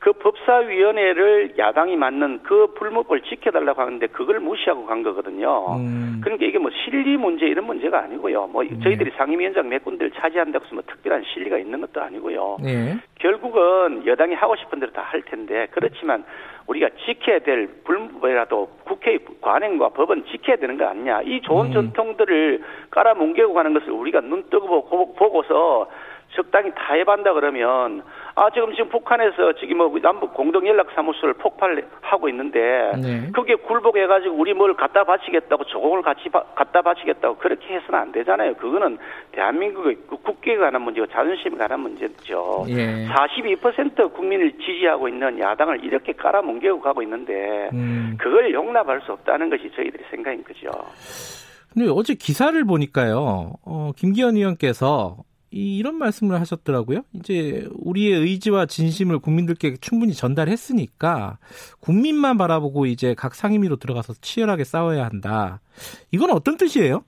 그 0.03 0.11
법사위원회를 0.11 1.57
야당이 1.57 1.95
맡는 1.95 2.41
그 2.43 2.73
불문법을 2.75 3.21
지켜달라고 3.21 3.81
하는데 3.81 4.05
그걸 4.07 4.41
무시하고 4.41 4.85
간 4.85 5.01
거거든요. 5.01 5.77
음. 5.77 6.19
그러니까 6.21 6.45
이게 6.45 6.57
뭐 6.57 6.69
실리 6.83 7.15
문제 7.15 7.45
이런 7.45 7.65
문제가 7.65 7.99
아니고요. 8.03 8.47
뭐 8.47 8.65
저희들이 8.83 9.11
상임위원장 9.15 9.69
몇 9.69 9.81
군데를 9.85 10.11
차지한다고 10.11 10.65
해서 10.65 10.75
뭐 10.75 10.83
특별한 10.85 11.23
실리가 11.33 11.57
있는 11.57 11.79
것도 11.79 12.01
아니고요. 12.01 12.57
네. 12.61 12.97
결국은 13.19 14.05
여당이 14.05 14.33
하고 14.35 14.57
싶은 14.57 14.81
대로 14.81 14.91
다 14.91 15.03
할 15.03 15.21
텐데 15.21 15.67
그렇지만 15.71 16.25
우리가 16.67 16.89
지켜야 17.05 17.39
될 17.39 17.67
불법이라도 17.85 18.67
국회의 18.83 19.19
관행과 19.39 19.89
법은 19.89 20.25
지켜야 20.25 20.57
되는 20.57 20.77
거 20.77 20.85
아니냐. 20.85 21.21
이 21.21 21.39
좋은 21.43 21.67
음. 21.67 21.71
전통들을 21.73 22.61
깔아뭉개고 22.89 23.53
가는 23.53 23.73
것을 23.73 23.91
우리가 23.91 24.19
눈 24.19 24.43
뜨고 24.49 24.67
보고- 24.67 25.13
보고서 25.15 25.89
적당히 26.35 26.71
타협한다 26.75 27.31
그러면 27.33 28.01
아 28.35 28.49
지금 28.51 28.71
지금 28.73 28.89
북한에서 28.89 29.53
지금 29.59 29.77
뭐 29.77 29.91
남북 30.01 30.33
공동 30.33 30.67
연락 30.67 30.87
사무소를 30.95 31.35
폭발하고 31.35 32.27
있는데 32.29 32.91
네. 32.99 33.29
그게 33.31 33.53
굴복해 33.55 34.07
가지고 34.07 34.35
우리 34.35 34.53
뭘 34.55 34.73
갖다 34.75 35.03
바치겠다고 35.03 35.65
조공을 35.65 36.01
같이 36.01 36.29
바- 36.29 36.43
갖다 36.55 36.81
바치겠다고 36.81 37.37
그렇게 37.37 37.75
해서는 37.75 37.99
안 37.99 38.11
되잖아요. 38.11 38.55
그거는 38.55 38.97
대한민국의 39.33 39.97
그 40.09 40.17
국기에 40.17 40.57
관한 40.57 40.81
문제고 40.81 41.05
자존심에 41.07 41.57
관한 41.57 41.81
문제죠. 41.81 42.65
예. 42.69 43.07
42% 43.07 44.13
국민을 44.13 44.51
지지하고 44.53 45.07
있는 45.07 45.39
야당을 45.39 45.83
이렇게 45.85 46.13
깔아뭉개고 46.13 46.79
가고 46.81 47.03
있는데 47.03 47.69
음. 47.73 48.17
그걸 48.19 48.51
용납할 48.51 49.01
수 49.05 49.11
없다는 49.11 49.51
것이 49.51 49.69
저희들의 49.75 50.07
생각인 50.09 50.43
거죠. 50.43 50.69
근데 51.71 51.89
어제 51.91 52.13
기사를 52.15 52.63
보니까요, 52.65 53.53
어, 53.65 53.91
김기현 53.95 54.37
의원께서 54.37 55.17
이, 55.53 55.77
이런 55.77 55.95
말씀을 55.95 56.39
하셨더라고요. 56.39 57.01
이제 57.13 57.67
우리의 57.85 58.19
의지와 58.21 58.65
진심을 58.65 59.19
국민들께 59.19 59.75
충분히 59.79 60.13
전달했으니까 60.13 61.37
국민만 61.79 62.37
바라보고 62.37 62.87
이제 62.87 63.13
각 63.15 63.35
상임위로 63.35 63.75
들어가서 63.75 64.13
치열하게 64.21 64.63
싸워야 64.63 65.05
한다. 65.05 65.59
이건 66.11 66.31
어떤 66.31 66.57
뜻이에요? 66.57 67.03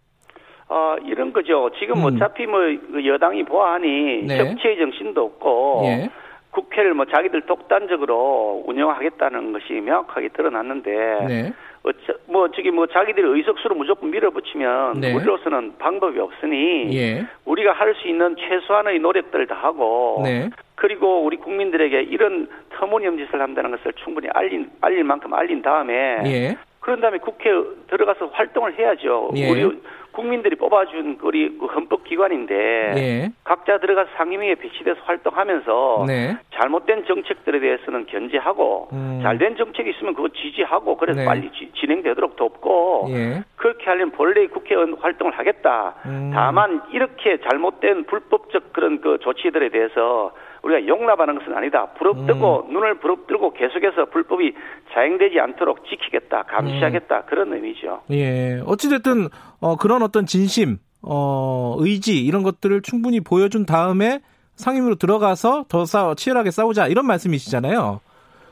어, 0.67 0.95
이런 1.05 1.33
거죠. 1.33 1.69
지금 1.79 1.97
음. 1.97 2.05
어차피 2.05 2.45
뭐 2.45 2.59
여당이 3.05 3.43
보아하니 3.45 4.23
네. 4.23 4.37
협치의 4.37 4.77
정신도 4.77 5.23
없고 5.23 5.81
예. 5.85 6.09
국회를 6.51 6.93
뭐 6.93 7.05
자기들 7.05 7.41
독단적으로 7.41 8.63
운영하겠다는 8.65 9.53
것이 9.53 9.73
명확하게 9.73 10.29
드러났는데 10.29 10.91
네. 11.27 11.53
어차, 11.85 12.17
뭐 12.27 12.49
저기 12.51 12.71
뭐 12.71 12.87
자기들의 12.87 13.31
의석수로 13.31 13.75
무조건 13.75 14.09
밀어붙이면 14.09 14.99
네. 14.99 15.13
우리로서는 15.13 15.77
방법이 15.77 16.19
없으니 16.19 16.89
예. 16.97 17.25
우리가 17.45 17.73
할 17.73 17.95
수 17.95 18.07
있는 18.07 18.35
최소한의 18.35 18.99
노력들을 18.99 19.47
다 19.47 19.55
하고 19.55 20.21
네. 20.23 20.49
그리고 20.73 21.23
우리 21.23 21.37
국민들에게 21.37 22.01
이런 22.01 22.49
터무니없는 22.73 23.25
짓을 23.25 23.39
한다는 23.39 23.71
것을 23.71 23.93
충분히 23.93 24.27
알린 24.33 24.69
알릴 24.81 25.03
만큼 25.03 25.33
알린 25.33 25.61
다음에 25.61 25.93
예. 26.25 26.57
그런 26.79 26.99
다음에 26.99 27.19
국회에 27.19 27.53
들어가서 27.87 28.27
활동을 28.33 28.77
해야죠. 28.77 29.31
예. 29.35 29.49
우리 29.49 29.79
국민들이 30.15 30.55
뽑아준 30.55 31.19
우리 31.21 31.57
그 31.57 31.65
헌법기관인데 31.67 32.55
예. 32.97 33.31
각자 33.43 33.77
들어가서 33.79 34.09
상임위에 34.17 34.55
배치돼서 34.55 34.99
활동하면서 35.03 36.05
네. 36.07 36.37
잘못된 36.53 37.05
정책들에 37.05 37.59
대해서는 37.59 38.05
견제하고 38.07 38.89
음. 38.93 39.19
잘된 39.21 39.57
정책이 39.57 39.89
있으면 39.91 40.13
그거 40.15 40.29
지지하고 40.29 40.97
그래서 40.97 41.19
네. 41.19 41.25
빨리 41.25 41.51
지- 41.51 41.71
진행되도록 41.75 42.35
돕고 42.35 43.07
예. 43.09 43.43
그렇게 43.55 43.85
하려면 43.85 44.11
본래 44.11 44.47
국회의원 44.47 44.95
활동을 44.99 45.37
하겠다. 45.37 45.95
음. 46.05 46.31
다만 46.33 46.81
이렇게 46.91 47.37
잘못된 47.49 48.05
불법적 48.05 48.73
그런 48.73 49.01
그 49.01 49.17
조치들에 49.21 49.69
대해서 49.69 50.31
우리가 50.63 50.87
용납하는 50.87 51.37
것은 51.37 51.55
아니다. 51.55 51.85
부럽뜨고 51.97 52.65
음. 52.67 52.73
눈을 52.73 52.95
부럽뜨고 52.95 53.53
계속해서 53.53 54.05
불법이 54.05 54.55
자행되지 54.93 55.39
않도록 55.39 55.85
지키겠다, 55.85 56.41
감시하겠다 56.43 57.17
음. 57.17 57.21
그런 57.27 57.53
의미죠. 57.53 58.01
예. 58.09 58.59
어찌됐든, 58.65 59.27
어, 59.65 59.77
그런 59.77 60.03
어떤 60.03 60.27
진심, 60.27 60.77
어, 61.01 61.75
의지, 61.79 62.23
이런 62.23 62.43
것들을 62.43 62.83
충분히 62.83 63.19
보여준 63.19 63.65
다음에 63.65 64.19
상임위로 64.57 64.93
들어가서 64.93 65.65
더 65.69 65.85
싸워, 65.85 66.13
치열하게 66.13 66.51
싸우자, 66.51 66.85
이런 66.85 67.07
말씀이시잖아요. 67.07 67.99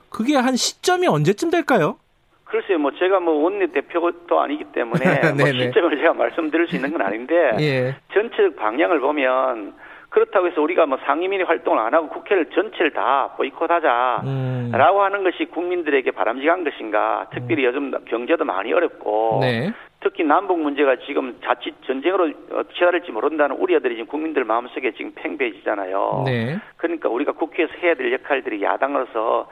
그게 0.10 0.36
한 0.36 0.56
시점이 0.56 1.06
언제쯤 1.06 1.52
될까요? 1.52 1.98
글쎄요, 2.46 2.80
뭐 2.80 2.90
제가 2.98 3.20
뭐 3.20 3.44
원내 3.44 3.68
대표도 3.68 4.40
아니기 4.40 4.64
때문에 4.74 5.06
뭐. 5.38 5.46
시점을 5.46 5.98
제가 5.98 6.14
말씀드릴 6.14 6.68
수 6.68 6.78
있는 6.78 6.92
건 6.92 7.04
아닌데 7.04 7.36
예. 7.60 7.96
전체적 8.12 8.56
방향을 8.56 9.00
보면 9.00 9.74
그렇다고 10.14 10.48
해서 10.48 10.62
우리가 10.62 10.86
뭐 10.86 11.00
상임위 11.06 11.42
활동을 11.42 11.80
안 11.80 11.94
하고 11.94 12.08
국회를 12.10 12.46
전체를 12.54 12.92
다 12.94 13.34
보이콧하자. 13.36 14.22
음. 14.26 14.70
라고 14.72 15.02
하는 15.02 15.24
것이 15.24 15.46
국민들에게 15.46 16.12
바람직한 16.12 16.64
것인가. 16.64 17.28
특별히 17.34 17.66
요즘 17.66 17.92
경제도 18.06 18.46
많이 18.46 18.72
어렵고 18.72 19.40
네. 19.42 19.74
특히 20.04 20.24
남북 20.24 20.60
문제가 20.60 20.98
지금 21.08 21.40
자칫 21.44 21.74
전쟁으로 21.88 22.26
어, 22.52 22.64
치달을지 22.74 23.12
모른다는 23.12 23.56
우려들이 23.56 23.96
지금 23.96 24.08
국민들 24.08 24.44
마음속에 24.44 24.92
지금 24.92 25.14
팽배해지잖아요. 25.16 26.24
네. 26.26 26.60
그러니까 26.78 27.08
우리가 27.10 27.32
국회에서 27.32 27.72
해야 27.82 27.96
될 27.96 28.12
역할들이 28.12 28.62
야당으로서 28.62 29.50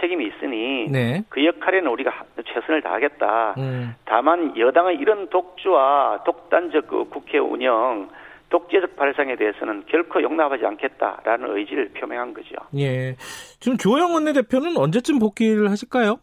책임이 0.00 0.26
있으니 0.26 0.88
네. 0.90 1.22
그 1.28 1.44
역할에는 1.44 1.90
우리가 1.90 2.10
하- 2.10 2.24
최선을 2.44 2.82
다하겠다. 2.82 3.54
음. 3.58 3.94
다만 4.04 4.56
여당의 4.58 4.96
이런 4.96 5.28
독주와 5.30 6.22
독단적 6.24 6.88
그 6.88 7.04
국회 7.08 7.38
운영, 7.38 8.08
독재적 8.50 8.96
발상에 8.96 9.36
대해서는 9.36 9.84
결코 9.86 10.20
용납하지 10.22 10.66
않겠다라는 10.66 11.56
의지를 11.56 11.90
표명한 11.94 12.34
거죠. 12.34 12.54
예. 12.76 13.14
지금 13.60 13.78
조영 13.78 14.12
원내대표는 14.14 14.76
언제쯤 14.76 15.18
복귀를 15.18 15.70
하실까요? 15.70 16.18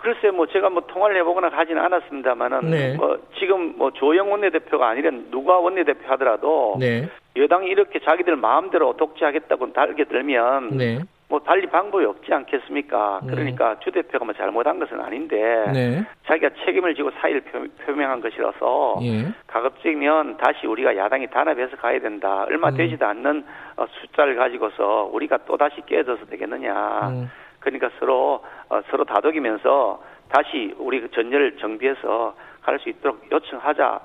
글쎄 0.00 0.30
뭐 0.30 0.46
제가 0.46 0.70
뭐 0.70 0.82
통화를 0.86 1.16
해보거나 1.18 1.50
하지는 1.52 1.82
않았습니다만은 1.82 2.70
네. 2.70 2.94
뭐 2.96 3.18
지금 3.38 3.74
뭐 3.76 3.90
조영 3.90 4.32
원내대표가 4.32 4.88
아니라 4.88 5.10
누가 5.30 5.58
원내대표 5.58 6.10
하더라도 6.12 6.76
네. 6.80 7.08
여당이 7.36 7.68
이렇게 7.68 8.00
자기들 8.00 8.36
마음대로 8.36 8.96
독재하겠다고 8.96 9.72
달게 9.72 10.04
들면 10.04 10.76
네. 10.76 11.00
뭐 11.28 11.38
달리 11.40 11.68
방법이 11.68 12.04
없지 12.04 12.32
않겠습니까? 12.32 13.20
네. 13.22 13.30
그러니까 13.30 13.78
주 13.80 13.92
대표가 13.92 14.24
뭐 14.24 14.34
잘못한 14.34 14.80
것은 14.80 15.00
아닌데 15.00 15.36
네. 15.72 16.04
자기가 16.26 16.50
책임을 16.64 16.94
지고 16.94 17.10
사의를 17.20 17.42
표, 17.42 17.64
표명한 17.84 18.20
것이라서 18.20 18.98
예. 19.02 19.28
가급적이면 19.46 20.38
다시 20.38 20.66
우리가 20.66 20.96
야당이 20.96 21.28
단합해서 21.28 21.76
가야 21.76 22.00
된다. 22.00 22.44
얼마 22.48 22.70
음. 22.70 22.76
되지도 22.76 23.06
않는 23.06 23.44
어, 23.76 23.86
숫자를 24.00 24.34
가지고서 24.34 25.08
우리가 25.12 25.38
또 25.46 25.56
다시 25.56 25.80
깨져서 25.86 26.26
되겠느냐. 26.26 27.28
음. 27.60 27.62
그러니까 27.62 27.90
서로 27.98 28.42
어, 28.68 28.80
서로 28.90 29.04
다독이면서 29.04 30.02
다시 30.28 30.74
우리 30.78 31.00
그 31.00 31.10
전열을 31.10 31.56
정비해서 31.58 32.34
갈 32.62 32.78
수 32.78 32.88
있도록 32.90 33.20
요청하자, 33.32 34.00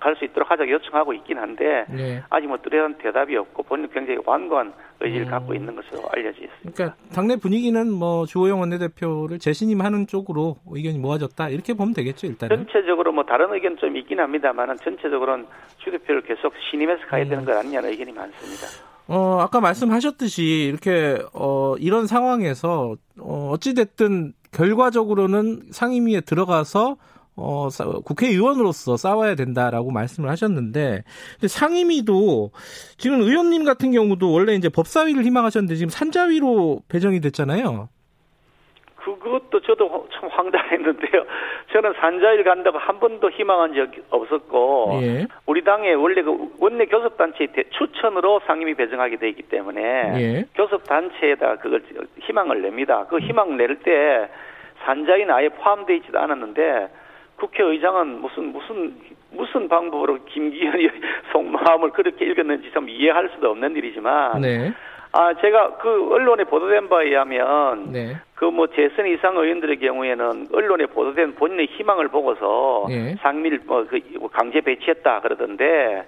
갈 0.00 0.14
수 0.16 0.24
있도록 0.24 0.50
하자 0.50 0.66
요청하고 0.68 1.12
있긴 1.12 1.38
한데 1.38 1.84
네. 1.90 2.22
아직 2.30 2.46
뭐 2.46 2.56
뚜렷한 2.58 2.98
대답이 2.98 3.36
없고 3.36 3.64
본인 3.64 3.90
굉장히 3.90 4.18
완고한 4.24 4.72
의지를 5.00 5.26
음. 5.26 5.30
갖고 5.30 5.52
있는 5.54 5.74
것으로 5.74 6.08
알려져 6.12 6.40
있습니다. 6.44 6.72
그러니까 6.72 6.96
당내 7.12 7.36
분위기는 7.36 7.92
뭐 7.92 8.24
주호영 8.24 8.60
원내대표를 8.60 9.38
재신임하는 9.38 10.06
쪽으로 10.06 10.56
의견이 10.70 10.98
모아졌다 10.98 11.48
이렇게 11.50 11.74
보면 11.74 11.92
되겠죠 11.94 12.28
일단은. 12.28 12.56
전체적으로 12.56 13.12
뭐 13.12 13.24
다른 13.24 13.52
의견 13.52 13.76
좀 13.76 13.94
있긴 13.96 14.20
합니다만은 14.20 14.76
전체적으로는 14.76 15.46
주 15.78 15.90
대표를 15.90 16.22
계속 16.22 16.54
신임해서 16.70 17.06
가야 17.08 17.24
음. 17.24 17.28
되는 17.28 17.44
것 17.44 17.54
아니냐는 17.56 17.90
의견이 17.90 18.12
많습니다. 18.12 18.95
어, 19.08 19.38
아까 19.40 19.60
말씀하셨듯이 19.60 20.42
이렇게 20.68 21.18
어 21.32 21.76
이런 21.78 22.06
상황에서 22.06 22.96
어 23.20 23.50
어찌 23.52 23.74
됐든 23.74 24.32
결과적으로는 24.52 25.68
상임위에 25.70 26.22
들어가서 26.22 26.96
어 27.36 27.68
싸- 27.70 27.84
국회의원으로서 27.84 28.96
싸워야 28.96 29.34
된다라고 29.36 29.90
말씀을 29.92 30.28
하셨는데 30.30 31.04
근데 31.34 31.48
상임위도 31.48 32.50
지금 32.96 33.20
의원님 33.22 33.64
같은 33.64 33.92
경우도 33.92 34.32
원래 34.32 34.54
이제 34.54 34.68
법사위를 34.68 35.24
희망하셨는데 35.24 35.76
지금 35.76 35.88
산자위로 35.90 36.82
배정이 36.88 37.20
됐잖아요. 37.20 37.88
그것도 39.26 39.60
저도 39.60 40.08
참 40.12 40.28
황당했는데요. 40.30 41.24
저는 41.72 41.94
산자일 41.94 42.44
간다고 42.44 42.78
한 42.78 43.00
번도 43.00 43.30
희망한 43.30 43.74
적이 43.74 44.02
없었고 44.10 45.00
예. 45.02 45.26
우리 45.46 45.64
당에 45.64 45.94
원래 45.94 46.22
그 46.22 46.54
원내 46.60 46.86
교섭단체 46.86 47.48
추천으로 47.70 48.40
상임위 48.46 48.74
배정하게 48.74 49.16
돼 49.16 49.28
있기 49.30 49.42
때문에 49.42 49.82
예. 49.82 50.44
교섭단체에다 50.54 51.56
그걸 51.56 51.82
희망을 52.20 52.62
냅니다. 52.62 53.06
그 53.08 53.18
희망 53.18 53.56
낼 53.56 53.76
때 53.76 54.28
산자인 54.84 55.30
아예 55.30 55.48
포함되어 55.48 55.96
있지도 55.96 56.18
않았는데 56.20 56.88
국회의장은 57.36 58.20
무슨 58.20 58.52
무슨 58.52 58.94
무슨 59.32 59.68
방법으로 59.68 60.24
김기현의 60.24 60.90
속마음을 61.32 61.90
그렇게 61.90 62.24
읽었는지 62.26 62.70
좀 62.72 62.88
이해할 62.88 63.30
수도 63.34 63.50
없는 63.50 63.76
일이지만 63.76 64.40
네. 64.40 64.72
아 65.12 65.34
제가 65.34 65.78
그 65.78 66.12
언론에 66.12 66.44
보도된 66.44 66.88
바에 66.88 67.08
의하면 67.08 67.92
네. 67.92 68.16
그 68.36 68.44
뭐 68.44 68.66
재선 68.68 69.06
이상 69.06 69.36
의원들의 69.36 69.78
경우에는 69.78 70.48
언론에 70.52 70.86
보도된 70.86 71.34
본인의 71.34 71.66
희망을 71.66 72.08
보고서 72.08 72.86
예. 72.90 73.16
상밀 73.20 73.60
뭐그 73.66 74.00
강제 74.32 74.60
배치했다 74.60 75.20
그러던데 75.20 76.06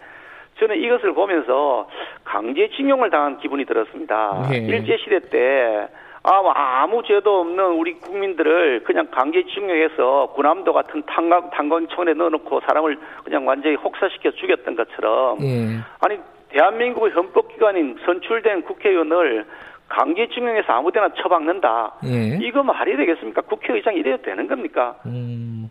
저는 0.58 0.76
이것을 0.76 1.14
보면서 1.14 1.88
강제징용을 2.24 3.10
당한 3.10 3.38
기분이 3.38 3.64
들었습니다. 3.64 4.48
예. 4.52 4.58
일제 4.58 4.98
시대 4.98 5.20
때 5.20 5.88
아, 6.22 6.42
뭐 6.42 6.50
아무 6.52 7.02
죄도 7.02 7.40
없는 7.40 7.64
우리 7.78 7.94
국민들을 7.94 8.82
그냥 8.84 9.06
강제징용해서 9.10 10.32
군함도 10.34 10.72
같은 10.74 11.02
탄광 11.06 11.48
탄광촌에 11.50 12.12
넣어놓고 12.12 12.60
사람을 12.66 12.98
그냥 13.24 13.46
완전히 13.46 13.76
혹사시켜 13.76 14.32
죽였던 14.32 14.76
것처럼 14.76 15.38
예. 15.40 15.78
아니 16.00 16.18
대한민국의 16.50 17.12
헌법기관인 17.12 17.98
선출된 18.04 18.62
국회의원을 18.62 19.46
강제징용해서 19.88 20.72
아무 20.72 20.92
데나 20.92 21.08
처박는다. 21.14 21.94
예. 22.04 22.38
이거 22.42 22.62
말이 22.62 22.96
되겠습니까? 22.96 23.42
국회의장이 23.42 23.98
이래도 23.98 24.22
되는 24.22 24.46
겁니까? 24.46 24.96
음. 25.06 25.70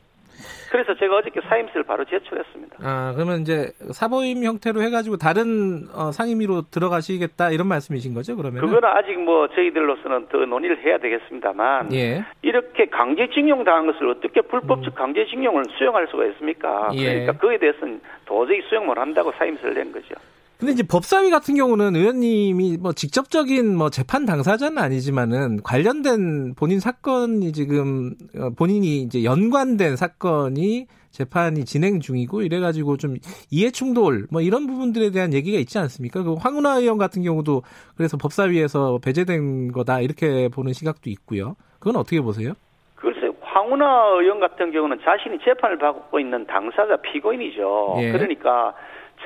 그래서 0.70 0.94
제가 0.96 1.18
어저께 1.18 1.40
사임스를 1.48 1.84
바로 1.84 2.04
제출했습니다. 2.06 2.78
아, 2.84 3.14
그러면 3.16 3.42
이제 3.42 3.72
사보임 3.92 4.44
형태로 4.44 4.82
해가지고 4.82 5.18
다른 5.18 5.88
어, 5.96 6.12
상임위로 6.12 6.64
들어가시겠다 6.70 7.52
이런 7.52 7.68
말씀이신 7.68 8.14
거죠, 8.14 8.36
그러면? 8.36 8.62
그거는 8.62 8.84
아직 8.84 9.18
뭐 9.20 9.48
저희들로서는 9.48 10.28
더 10.28 10.40
논의를 10.40 10.84
해야 10.84 10.98
되겠습니다만 10.98 11.94
예. 11.94 12.26
이렇게 12.42 12.86
강제징용 12.88 13.64
당한 13.64 13.88
것을 13.88 14.10
어떻게 14.10 14.42
불법적 14.42 14.94
강제징용을 14.96 15.64
수용할 15.78 16.08
수가 16.12 16.26
있습니까? 16.28 16.90
예. 16.94 17.22
그러니까 17.22 17.34
그에 17.34 17.58
대해서는 17.58 18.02
도저히 18.26 18.62
수용 18.68 18.88
못 18.88 18.98
한다고 18.98 19.32
사임스를 19.38 19.74
낸 19.74 19.92
거죠. 19.94 20.16
근데 20.60 20.74
이제 20.74 20.84
법사위 20.84 21.30
같은 21.30 21.56
경우는 21.56 21.96
의원님이 21.96 22.78
뭐 22.82 22.92
직접적인 22.92 23.78
뭐 23.78 23.92
재판 23.92 24.26
당사자는 24.26 24.80
아니지만은 24.80 25.62
관련된 25.62 26.56
본인 26.56 26.80
사건이 26.80 27.52
지금 27.54 28.16
어, 28.36 28.50
본인이 28.58 29.02
이제 29.04 29.24
연관된 29.24 29.96
사건이 29.96 30.88
재판이 31.12 31.66
진행 31.66 32.00
중이고 32.00 32.42
이래가지고 32.42 32.98
좀 32.98 33.18
이해 33.52 33.70
충돌 33.70 34.26
뭐 34.32 34.42
이런 34.42 34.66
부분들에 34.66 35.12
대한 35.12 35.32
얘기가 35.34 35.60
있지 35.60 35.78
않습니까? 35.78 36.24
그 36.24 36.34
황운하 36.34 36.80
의원 36.80 36.98
같은 36.98 37.22
경우도 37.22 37.62
그래서 37.96 38.18
법사위에서 38.18 39.00
배제된 39.04 39.72
거다 39.72 40.02
이렇게 40.02 40.50
보는 40.50 40.74
시각도 40.74 41.12
있고요. 41.12 41.56
그건 41.78 41.98
어떻게 41.98 42.20
보세요? 42.20 42.54
글쎄 42.96 43.32
황운하 43.42 44.18
의원 44.20 44.40
같은 44.40 44.72
경우는 44.72 45.00
자신이 45.04 45.38
재판을 45.44 45.78
받고 45.78 46.20
있는 46.20 46.48
당사자 46.48 46.98
피고인이죠. 46.98 47.98
예. 48.00 48.12
그러니까 48.12 48.74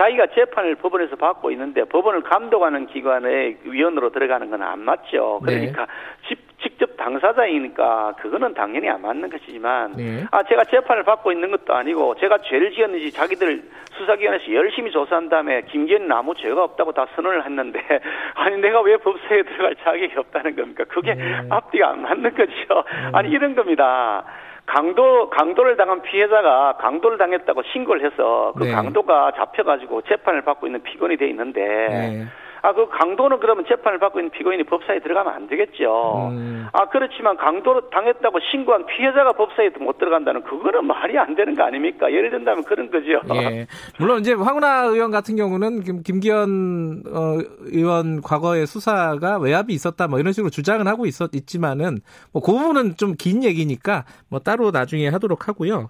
자기가 0.02 0.28
재판을 0.34 0.74
법원에서 0.76 1.16
받고 1.16 1.52
있는데 1.52 1.84
법원을 1.84 2.22
감독하는 2.24 2.88
기관의 2.88 3.58
위원으로 3.66 4.10
들어가는 4.10 4.50
건 4.50 4.62
안 4.62 4.80
맞죠. 4.80 5.40
네. 5.46 5.54
그러니까 5.72 5.88
직, 6.28 6.38
직접 6.62 6.96
당사자이니까 6.98 8.14
그거는 8.22 8.54
당연히 8.54 8.90
안 8.90 9.02
맞는 9.02 9.30
것이지만 9.30 9.94
네. 9.98 10.26
아 10.32 10.44
제가 10.44 10.66
재판을 10.66 11.04
받고 11.04 11.32
있는 11.32 11.50
것도 11.52 11.74
아니고 11.74 12.16
제가 12.16 12.40
죄를 12.40 12.72
지었는지 12.72 13.12
자기들 13.12 13.64
수사기관에서 13.98 14.54
열심히 14.54 14.92
조사한 14.92 15.30
다음에 15.30 15.62
김기현은 15.64 16.12
아무 16.12 16.34
죄가 16.36 16.64
없다고 16.64 16.94
다 16.94 17.06
선언을 17.16 17.44
했는데 17.46 17.80
아니 18.36 18.58
내가 18.58 18.82
왜 18.82 18.98
법사에 18.98 19.44
들어갈 19.44 19.76
자격이 19.84 20.14
없다는 20.18 20.56
겁니까? 20.56 20.84
그게 20.88 21.16
앞뒤가 21.50 21.90
안 21.90 22.02
맞는 22.04 22.34
거죠. 22.36 22.84
아니 23.14 23.30
이런 23.30 23.56
겁니다. 23.56 24.24
강도 24.72 25.30
강도를 25.30 25.76
당한 25.76 26.02
피해자가 26.02 26.78
강도를 26.80 27.18
당했다고 27.18 27.62
신고를 27.74 28.10
해서 28.10 28.54
그 28.58 28.64
네. 28.64 28.72
강도가 28.72 29.32
잡혀가지고 29.36 30.04
재판을 30.04 30.44
받고 30.44 30.66
있는 30.66 30.82
피고인이 30.82 31.18
돼 31.18 31.28
있는데 31.28 31.62
네. 31.62 32.26
아 32.62 32.74
그 32.74 32.88
강도는 32.90 33.40
그러면 33.40 33.66
재판을 33.68 34.00
받고 34.00 34.20
있는 34.20 34.32
피고인이 34.32 34.64
법사에 34.64 35.00
들어가면 35.00 35.34
안 35.34 35.48
되겠죠. 35.48 36.30
음. 36.32 36.68
아 36.74 36.86
그렇지만 36.90 37.38
강도를 37.38 37.84
당했다고 37.92 38.40
신고한 38.52 38.86
피해자가 38.86 39.34
법사에 39.34 39.70
못 39.80 39.98
들어간다는 39.98 40.44
그거는 40.44 40.86
말이 40.86 41.18
안 41.18 41.36
되는 41.36 41.56
거 41.56 41.64
아닙니까? 41.64 42.12
예를 42.12 42.30
든다면 42.32 42.64
그런 42.64 42.90
거죠. 42.92 43.20
예. 43.36 43.68
물론 44.00 44.20
이제 44.20 44.34
황운하 44.34 44.86
의원 44.86 45.12
같은 45.12 45.36
경우는 45.36 45.82
김, 45.82 46.04
김기현 46.04 47.04
어, 47.08 47.38
의원 47.62 48.22
과거의 48.22 48.66
수사가 48.68 49.38
외압이 49.40 49.74
있었다 49.74 50.08
뭐 50.08 50.20
이런 50.20 50.34
식으로 50.34 50.50
주장을 50.50 50.86
하고 50.88 51.06
있었 51.06 51.32
있지만은 51.36 51.98
뭐 52.34 52.42
그 52.42 52.52
부분은 52.52 52.96
좀 52.98 53.16
긴 53.18 53.44
얘기니까 53.44 54.06
뭐 54.30 54.40
따로 54.40 54.72
나중에 54.72 55.08
하도록 55.10 55.48
하고요. 55.48 55.90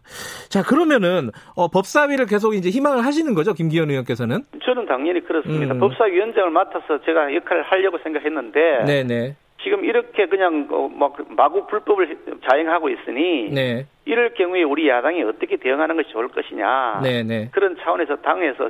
자 0.49 0.63
그러면은 0.63 1.29
어, 1.55 1.67
법사위를 1.69 2.25
계속 2.25 2.55
이제 2.55 2.69
희망을 2.69 3.05
하시는 3.05 3.33
거죠 3.33 3.53
김기현 3.53 3.89
의원께서는? 3.89 4.43
저는 4.65 4.85
당연히 4.87 5.21
그렇습니다. 5.21 5.73
음. 5.75 5.79
법사위원장을 5.79 6.49
맡아서 6.61 7.01
제가 7.03 7.33
역할을 7.33 7.63
하려고 7.63 7.97
생각했는데 7.99 8.85
네네. 8.85 9.35
지금 9.63 9.85
이렇게 9.85 10.25
그냥 10.27 10.67
어, 10.71 10.87
막 10.87 11.15
마구 11.29 11.67
불법을 11.67 12.17
자행하고 12.49 12.89
있으니 12.89 13.49
네. 13.51 13.85
이럴 14.05 14.33
경우에 14.33 14.63
우리 14.63 14.87
야당이 14.89 15.21
어떻게 15.23 15.57
대응하는 15.57 15.95
것이 15.95 16.09
좋을 16.09 16.29
것이냐 16.29 17.01
네네. 17.03 17.49
그런 17.51 17.77
차원에서 17.77 18.17
당에서 18.17 18.65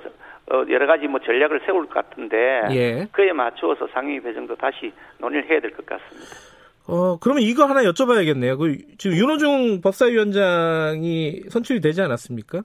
어, 0.52 0.66
여러 0.70 0.86
가지 0.88 1.08
뭐 1.08 1.20
전략을 1.22 1.62
세울 1.66 1.88
것 1.88 1.94
같은데 1.94 2.64
예. 2.72 3.08
그에 3.12 3.32
맞추어서 3.32 3.88
상임위 3.94 4.22
배정도 4.22 4.56
다시 4.56 4.92
논의를 5.20 5.50
해야 5.50 5.62
될 5.62 5.72
것 5.72 5.86
같습니다. 5.86 6.52
어, 6.88 7.18
그러면 7.20 7.44
이거 7.44 7.66
하나 7.66 7.84
여쭤봐야겠네요. 7.84 8.58
그, 8.58 8.76
지금 8.98 9.16
윤호중 9.16 9.82
법사위원장이 9.82 11.44
선출이 11.50 11.80
되지 11.80 12.02
않았습니까? 12.02 12.64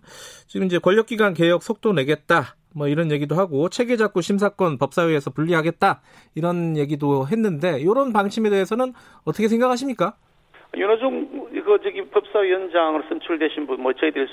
지금 0.49 0.67
이제 0.67 0.79
권력기관 0.79 1.35
개혁 1.35 1.63
속도 1.63 1.93
내겠다. 1.93 2.57
뭐 2.77 2.89
이런 2.89 3.11
얘기도 3.11 3.35
하고 3.37 3.69
체계 3.71 3.97
잡고 3.97 4.21
심사권 4.21 4.77
법사위에서 4.77 5.31
분리하겠다. 5.31 6.03
이런 6.35 6.77
얘기도 6.77 7.27
했는데 7.27 7.81
이런 7.81 8.13
방침에 8.13 8.51
대해서는 8.51 8.93
어떻게 9.25 9.49
생각하십니까? 9.49 10.15
윤호중 10.77 11.47
그 11.65 11.79
저기 11.83 12.05
법사위원장으로 12.05 13.03
선출되신 13.09 13.67
분 13.67 13.81
뭐 13.81 13.93
저희들이 13.95 14.27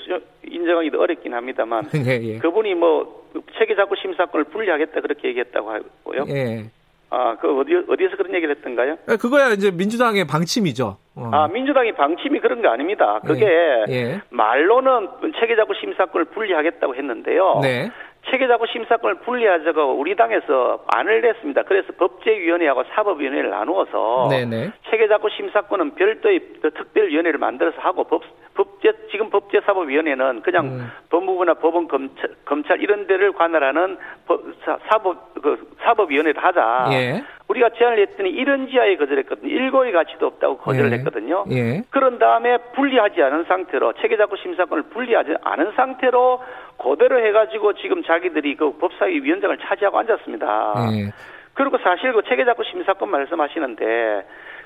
인정하기도 0.46 1.00
어렵긴 1.00 1.32
합니다만 1.32 1.88
예, 1.94 2.20
예. 2.22 2.38
그분이 2.38 2.74
뭐 2.74 3.24
체계 3.58 3.74
잡고 3.74 3.94
심사권을 3.96 4.44
분리하겠다 4.44 5.00
그렇게 5.00 5.28
얘기했다고 5.28 5.70
하고요. 5.70 6.24
예. 6.28 6.70
아, 7.10 7.36
그 7.40 7.60
어디 7.60 7.74
어디에서 7.88 8.16
그런 8.16 8.34
얘기를 8.34 8.54
했던가요? 8.56 8.96
그거야 9.20 9.52
이제 9.52 9.70
민주당의 9.70 10.26
방침이죠. 10.26 10.96
어. 11.14 11.30
아, 11.32 11.48
민주당이 11.48 11.92
방침이 11.92 12.40
그런 12.40 12.60
거 12.60 12.68
아닙니다. 12.68 13.20
그게 13.24 13.46
예. 13.88 14.20
말로는 14.30 15.08
체계자구 15.40 15.74
심사권을 15.80 16.26
분리하겠다고 16.26 16.94
했는데요. 16.96 17.60
네. 17.62 17.90
체계자구 18.30 18.66
심사권을 18.66 19.16
분리하자고 19.16 19.98
우리 19.98 20.16
당에서 20.16 20.84
안을 20.94 21.20
냈습니다. 21.20 21.62
그래서 21.64 21.92
법제위원회하고 21.98 22.84
사법위원회를 22.94 23.50
나누어서 23.50 24.28
네네. 24.30 24.72
체계자구 24.90 25.28
심사권은 25.30 25.94
별도의 25.94 26.40
그 26.62 26.70
특별위원회를 26.70 27.38
만들어서 27.38 27.80
하고 27.80 28.04
법, 28.04 28.22
법제 28.54 28.92
지금 29.10 29.30
법제사법위원회는 29.30 30.42
그냥 30.42 30.66
음. 30.66 30.90
법무부나 31.10 31.54
법원 31.54 31.88
검찰, 31.88 32.30
검찰 32.44 32.80
이런 32.80 33.06
데를 33.06 33.32
관할하는 33.32 33.98
법, 34.26 34.42
사, 34.64 34.78
사법 34.88 35.34
그 35.42 35.74
사법위원회를 35.82 36.42
하자. 36.42 36.88
예. 36.92 37.24
우리가 37.48 37.70
제안을 37.76 37.98
했더니 37.98 38.30
이런 38.30 38.68
지하에 38.68 38.96
거절했거든요. 38.96 39.52
일고의 39.52 39.92
가치도 39.92 40.26
없다고 40.26 40.58
거절을 40.58 40.92
예. 40.92 40.96
했거든요. 40.96 41.44
예. 41.50 41.82
그런 41.90 42.18
다음에 42.18 42.56
분리하지 42.74 43.22
않은 43.22 43.44
상태로 43.44 43.92
체계자구 44.00 44.36
심사권을 44.38 44.84
분리하지 44.84 45.34
않은 45.42 45.72
상태로 45.76 46.40
그대로 46.76 47.24
해가지고 47.24 47.74
지금 47.74 48.02
자기들이 48.02 48.56
그 48.56 48.72
법사위 48.78 49.22
위원장을 49.22 49.56
차지하고 49.58 49.98
앉았습니다. 49.98 50.74
예. 50.92 51.12
그리고 51.54 51.78
사실 51.78 52.12
그 52.12 52.22
체계자구 52.22 52.64
심사권 52.64 53.10
말씀하시는데 53.10 54.24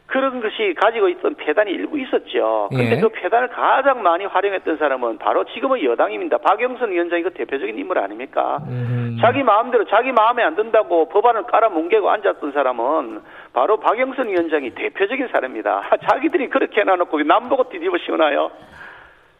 그런 0.08 0.40
것이 0.40 0.74
가지고 0.74 1.10
있던 1.10 1.34
폐단이 1.34 1.70
일부 1.70 1.98
있었죠. 1.98 2.68
근데 2.70 2.96
예. 2.96 3.00
그 3.00 3.10
폐단을 3.10 3.48
가장 3.48 4.02
많이 4.02 4.24
활용했던 4.24 4.78
사람은 4.78 5.18
바로 5.18 5.44
지금의 5.44 5.84
여당입니다. 5.84 6.38
박영선 6.38 6.90
위원장이 6.90 7.22
그 7.24 7.30
대표적인 7.34 7.78
인물 7.78 7.98
아닙니까? 7.98 8.58
음. 8.68 9.18
자기 9.20 9.42
마음대로 9.42 9.84
자기 9.84 10.10
마음에 10.12 10.42
안 10.42 10.56
든다고 10.56 11.10
법안을 11.10 11.42
깔아 11.42 11.68
뭉개고 11.68 12.08
앉았던 12.08 12.52
사람은 12.52 13.20
바로 13.52 13.78
박영선 13.80 14.28
위원장이 14.28 14.70
대표적인 14.70 15.28
사람입니다. 15.28 15.82
자기들이 16.08 16.48
그렇게 16.48 16.80
해놔놓고 16.80 17.22
남보고 17.24 17.68
뒤집어 17.68 17.98
씌우나요? 17.98 18.50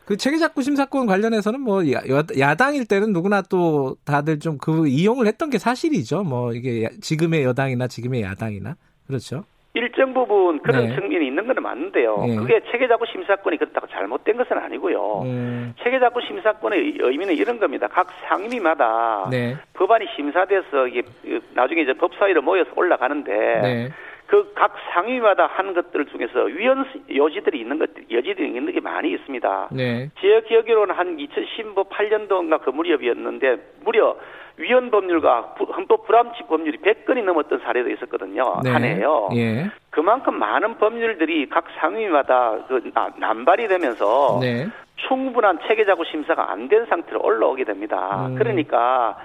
그 0.09 0.17
체계작구 0.17 0.63
심사권 0.63 1.05
관련해서는 1.05 1.61
뭐 1.61 1.83
야, 1.93 2.55
당일 2.55 2.87
때는 2.87 3.13
누구나 3.13 3.43
또 3.43 3.97
다들 4.07 4.39
좀 4.39 4.57
그 4.59 4.89
이용을 4.89 5.27
했던 5.27 5.51
게 5.51 5.59
사실이죠. 5.59 6.23
뭐 6.23 6.55
이게 6.55 6.85
야- 6.85 6.89
지금의 7.03 7.45
여당이나 7.45 7.89
지금의 7.89 8.23
야당이나 8.23 8.75
그렇죠. 9.07 9.45
일정 9.75 10.15
부분 10.15 10.61
그런 10.61 10.87
네. 10.89 10.95
측면이 10.95 11.27
있는 11.27 11.47
건 11.47 11.63
맞는데요. 11.63 12.25
예. 12.27 12.37
그게 12.37 12.61
체계자구 12.73 13.05
심사권이 13.13 13.59
그렇다고 13.59 13.87
잘못된 13.89 14.39
것은 14.39 14.57
아니고요. 14.57 15.23
음, 15.27 15.75
체계자구 15.85 16.21
심사권의 16.27 16.79
의- 16.81 16.99
의미는 17.01 17.35
이런 17.35 17.59
겁니다. 17.61 17.87
각 17.87 18.09
상임위마다 18.27 19.29
네. 19.31 19.57
법안이 19.75 20.07
심사돼서 20.17 20.87
이게 20.89 21.03
그 21.23 21.41
나중에 21.55 21.83
이제 21.83 21.93
법사위로 21.93 22.41
모여서 22.41 22.71
올라가는데 22.77 23.31
네. 23.63 23.89
그 24.29 24.53
각 24.55 24.75
상위마다 24.93 25.47
하는 25.47 25.73
것들 25.75 26.05
중에서 26.07 26.45
위헌 26.45 26.85
요지들이 27.11 27.61
있는 27.61 27.79
것 27.79 27.89
여지들이 28.11 28.49
있는 28.49 28.71
게 28.73 28.79
많이 28.81 29.11
있습니다. 29.13 29.69
네. 29.73 30.11
제 30.21 30.43
기억으로는 30.47 30.95
한 30.95 31.17
2018년도인가 31.17 32.61
그 32.63 32.71
무렵이었는데 32.71 33.57
무려 33.85 34.17
위헌 34.59 34.91
법률과 34.91 35.55
부- 35.55 35.65
헌법 35.73 36.07
불합치 36.07 36.43
법률이 36.49 36.79
100건이 36.79 37.25
넘었던 37.25 37.61
사례도 37.61 37.89
있었거든요. 37.91 38.61
네. 38.65 38.71
한 38.71 38.85
해요. 38.85 39.29
예. 39.35 39.71
그만큼 39.91 40.39
많은 40.39 40.77
법률들이 40.79 41.49
각 41.49 41.65
상위마다 41.79 42.59
그 42.69 42.91
나- 42.93 43.11
남발이 43.17 43.67
되면서 43.69 44.39
네. 44.43 44.67
충분한 45.09 45.61
체계자구 45.67 46.05
심사가 46.05 46.51
안 46.51 46.69
된 46.69 46.85
상태로 46.87 47.21
올라오게 47.23 47.65
됩니다. 47.65 48.27
음. 48.29 48.35
그러니까 48.35 49.17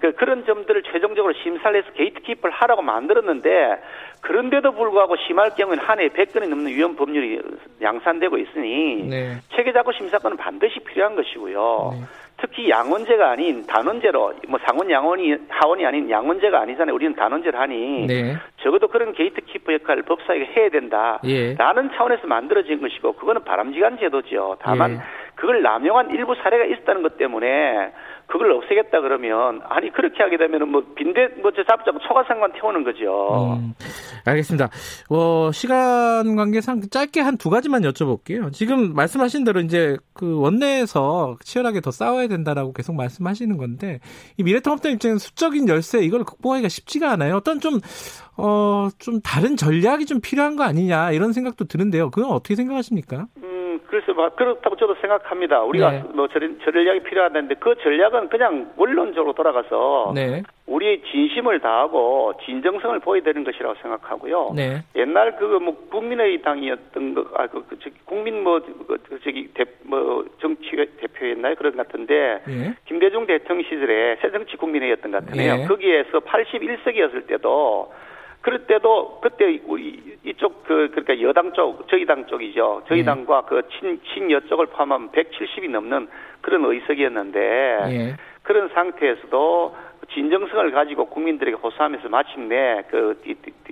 그 0.00 0.12
그런 0.12 0.44
점들을 0.46 0.82
최종적으로 0.84 1.34
심사를 1.42 1.76
해서 1.76 1.92
게이트키퍼를 1.92 2.54
하라고 2.54 2.82
만들었는데 2.82 3.80
그런데도 4.22 4.72
불구하고 4.72 5.16
심할 5.26 5.50
경우에는 5.54 5.84
한 5.84 6.00
해에 6.00 6.08
100건이 6.08 6.48
넘는 6.48 6.72
위헌 6.72 6.96
법률이 6.96 7.40
양산되고 7.82 8.38
있으니 8.38 9.04
네. 9.08 9.36
체계자구 9.54 9.92
심사권은 9.92 10.36
반드시 10.36 10.80
필요한 10.80 11.16
것이고요. 11.16 11.90
네. 11.94 12.06
특히 12.40 12.70
양원제가 12.70 13.32
아닌 13.32 13.66
단원제로 13.66 14.32
뭐 14.48 14.58
상원 14.64 14.90
양원이 14.90 15.36
하원이 15.48 15.84
아닌 15.84 16.08
양원제가 16.08 16.60
아니잖아요. 16.62 16.94
우리는 16.94 17.14
단원제를 17.14 17.60
하니 17.60 18.06
네. 18.06 18.36
적어도 18.62 18.88
그런 18.88 19.12
게이트키퍼 19.12 19.74
역할을 19.74 20.04
법사위가 20.04 20.52
해야 20.56 20.70
된다. 20.70 21.20
예. 21.24 21.54
라는 21.54 21.90
차원에서 21.94 22.26
만들어진 22.26 22.80
것이고 22.80 23.12
그거는 23.12 23.44
바람직한 23.44 23.98
제도죠. 23.98 24.56
다만 24.60 24.92
예. 24.92 24.98
그걸 25.40 25.62
남용한 25.62 26.10
일부 26.10 26.34
사례가 26.42 26.64
있었다는 26.66 27.02
것 27.02 27.16
때문에 27.16 27.48
그걸 28.26 28.52
없애겠다 28.52 29.00
그러면 29.00 29.60
아니 29.68 29.90
그렇게 29.90 30.22
하게 30.22 30.36
되면은 30.36 30.68
뭐 30.68 30.84
빈대 30.94 31.28
뭐저 31.42 31.64
잡자고 31.64 31.98
초과상관 32.06 32.52
태우는 32.52 32.84
거죠. 32.84 33.56
음, 33.58 33.74
알겠습니다. 34.24 34.68
어, 35.08 35.50
시간 35.52 36.36
관계상 36.36 36.82
짧게 36.90 37.20
한 37.22 37.36
두 37.40 37.48
가지만 37.48 37.82
여쭤볼게요. 37.82 38.52
지금 38.52 38.94
말씀하신 38.94 39.44
대로 39.44 39.60
이제 39.60 39.96
그 40.12 40.38
원내에서 40.40 41.38
치열하게 41.42 41.80
더 41.80 41.90
싸워야 41.90 42.28
된다라고 42.28 42.72
계속 42.74 42.94
말씀하시는 42.94 43.56
건데 43.56 43.98
이 44.36 44.42
미래통합당 44.42 44.92
입장에서 44.92 45.18
수적인 45.18 45.66
열세 45.68 46.00
이걸 46.00 46.22
극복하기가 46.24 46.68
쉽지가 46.68 47.10
않아요. 47.12 47.36
어떤 47.36 47.58
좀 47.60 47.80
어, 48.36 48.88
좀 48.98 49.20
다른 49.22 49.56
전략이 49.56 50.04
좀 50.06 50.20
필요한 50.20 50.54
거 50.56 50.64
아니냐 50.64 51.12
이런 51.12 51.32
생각도 51.32 51.64
드는데요. 51.64 52.10
그건 52.10 52.30
어떻게 52.30 52.54
생각하십니까? 52.56 53.26
음, 53.42 53.59
그래서 53.86 54.12
막 54.14 54.36
그렇다고 54.36 54.76
저도 54.76 54.94
생각합니다. 55.00 55.62
우리가 55.62 55.90
네. 55.90 56.02
뭐 56.14 56.28
전, 56.28 56.58
전략이 56.64 57.00
필요하다는데 57.00 57.56
그 57.56 57.74
전략은 57.82 58.28
그냥 58.28 58.72
원론적으로 58.76 59.32
돌아가서 59.32 60.12
네. 60.14 60.42
우리의 60.66 61.02
진심을 61.10 61.60
다하고 61.60 62.34
진정성을 62.44 62.98
보여야 63.00 63.22
되는 63.22 63.44
것이라고 63.44 63.74
생각하고요. 63.82 64.52
네. 64.54 64.82
옛날 64.96 65.36
그 65.36 65.60
뭐 65.60 65.76
국민의당이었던 65.90 67.14
거, 67.14 67.26
아, 67.34 67.46
그, 67.46 67.64
그 67.68 67.78
저기 67.78 67.94
국민 68.04 68.42
뭐, 68.42 68.60
그, 68.60 68.96
그 69.08 69.20
저기 69.22 69.48
대, 69.54 69.64
뭐 69.82 70.24
정치 70.40 70.70
대표였나요? 71.00 71.54
그런 71.56 71.76
것 71.76 71.86
같은데 71.86 72.42
예. 72.48 72.74
김대중 72.86 73.26
대통령 73.26 73.64
시절에 73.68 74.16
새정치 74.22 74.56
국민회였던 74.56 75.12
것 75.12 75.26
같네요. 75.26 75.62
예. 75.62 75.66
거기에서 75.66 76.20
81석이었을 76.20 77.26
때도 77.26 77.92
그럴 78.40 78.66
때도 78.66 79.20
그때 79.20 79.60
우리 79.66 80.18
이쪽 80.24 80.64
그 80.64 80.88
그러니까 80.90 81.20
여당 81.20 81.52
쪽 81.52 81.86
저희 81.88 82.06
당 82.06 82.26
쪽이죠. 82.26 82.82
저희 82.88 83.00
예. 83.00 83.04
당과 83.04 83.42
그 83.42 83.62
친 83.78 84.00
친여 84.14 84.40
쪽을 84.48 84.66
포함하면 84.66 85.10
170이 85.10 85.70
넘는 85.70 86.08
그런 86.40 86.64
의석이었는데 86.64 87.38
예. 87.90 88.16
그런 88.42 88.68
상태에서도 88.70 89.76
진정성을 90.12 90.70
가지고 90.72 91.04
국민들에게 91.06 91.56
호소하면서 91.58 92.08
마침내 92.08 92.82
그 92.90 93.20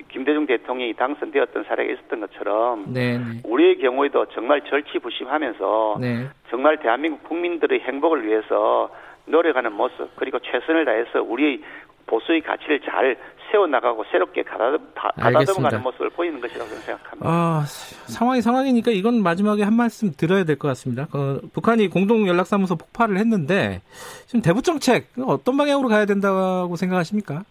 김대중 0.08 0.46
대통령이 0.46 0.94
당선되었던 0.94 1.64
사례가 1.64 1.92
있었던 1.94 2.20
것처럼 2.20 2.84
네. 2.92 3.18
네. 3.18 3.24
우리의 3.44 3.78
경우에도 3.78 4.26
정말 4.26 4.60
절치부심하면서 4.62 5.96
네. 6.00 6.28
정말 6.50 6.76
대한민국 6.76 7.24
국민들의 7.24 7.80
행복을 7.80 8.24
위해서 8.26 8.90
노력하는 9.24 9.72
모습 9.72 10.14
그리고 10.16 10.38
최선을 10.38 10.84
다해서 10.84 11.22
우리 11.22 11.64
보수의 12.06 12.40
가치를 12.42 12.80
잘 12.80 13.16
세워나가고 13.50 14.04
새롭게 14.10 14.42
가다듬. 14.42 14.78
가다듬어가는 14.94 15.82
모습을 15.82 16.10
보이는 16.10 16.40
것이라고 16.40 16.68
생각합니다. 16.70 17.28
아, 17.28 17.64
상황이 18.06 18.40
상황이니까 18.42 18.90
이건 18.90 19.22
마지막에 19.22 19.62
한 19.62 19.74
말씀 19.74 20.12
드려야 20.12 20.44
될 20.44 20.56
것 20.58 20.68
같습니다. 20.68 21.06
그 21.10 21.40
북한이 21.52 21.88
공동 21.88 22.26
연락사무소 22.26 22.76
폭파를 22.76 23.16
했는데 23.18 23.80
지금 24.26 24.42
대북 24.42 24.64
정책 24.64 25.06
어떤 25.26 25.56
방향으로 25.56 25.88
가야 25.88 26.04
된다고 26.04 26.74
생각하십니까? 26.76 27.42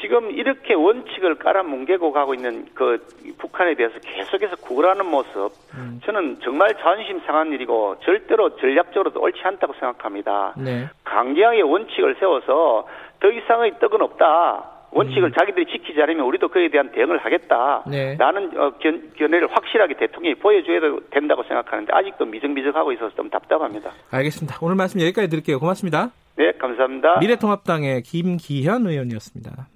지금 0.00 0.32
이렇게 0.32 0.74
원칙을 0.74 1.36
깔아뭉개고 1.36 2.10
가고 2.12 2.34
있는 2.34 2.66
그 2.74 3.06
북한에 3.38 3.76
대해서 3.76 3.94
계속해서 4.00 4.56
구걸하는 4.56 5.06
모습 5.06 5.52
음. 5.74 6.00
저는 6.04 6.40
정말 6.42 6.74
자존심 6.74 7.20
상한 7.24 7.52
일이고 7.52 7.96
절대로 8.04 8.56
전략적으로도 8.56 9.20
옳지 9.20 9.38
않다고 9.44 9.74
생각합니다. 9.74 10.54
네. 10.56 10.88
강경하게 11.04 11.60
원칙을 11.62 12.16
세워서 12.18 12.88
더 13.20 13.30
이상의 13.30 13.78
떡은 13.78 14.02
없다. 14.02 14.71
원칙을 14.92 15.24
음. 15.24 15.32
자기들이 15.32 15.66
지키지 15.66 16.00
않으면 16.02 16.26
우리도 16.26 16.48
그에 16.48 16.68
대한 16.68 16.92
대응을 16.92 17.18
하겠다. 17.18 17.82
네. 17.90 18.14
라는 18.16 18.56
어, 18.58 18.70
견, 18.78 19.10
견해를 19.16 19.48
확실하게 19.50 19.94
대통령이 19.96 20.34
보여줘야 20.36 20.80
된다고 21.10 21.42
생각하는데 21.44 21.92
아직도 21.92 22.26
미적미적하고 22.26 22.92
있어서 22.92 23.14
좀 23.16 23.30
답답합니다. 23.30 23.90
알겠습니다. 24.10 24.58
오늘 24.60 24.76
말씀 24.76 25.00
여기까지 25.00 25.28
드릴게요. 25.28 25.58
고맙습니다. 25.58 26.10
네, 26.36 26.52
감사합니다. 26.52 27.18
미래통합당의 27.20 28.02
김기현 28.02 28.86
의원이었습니다. 28.86 29.68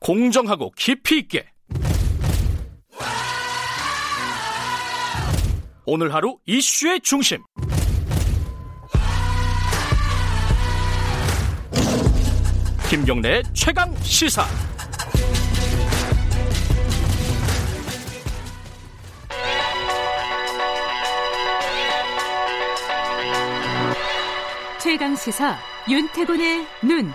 공정하고 0.00 0.70
깊이 0.76 1.18
있게 1.18 1.46
오늘 5.84 6.14
하루 6.14 6.36
이슈의 6.46 7.00
중심 7.00 7.38
김경래의 12.96 13.42
최강 13.52 13.94
시사 13.96 14.42
최강 24.80 25.14
시사 25.16 25.56
윤태곤의 25.90 26.66
눈. 26.84 27.10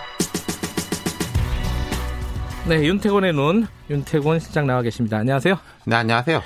네, 2.67 2.85
윤태곤의 2.85 3.33
눈, 3.33 3.65
윤태곤 3.89 4.39
실장 4.39 4.67
나와 4.67 4.81
계십니다. 4.81 5.17
안녕하세요. 5.17 5.55
네, 5.87 5.95
안녕하세요. 5.95 6.41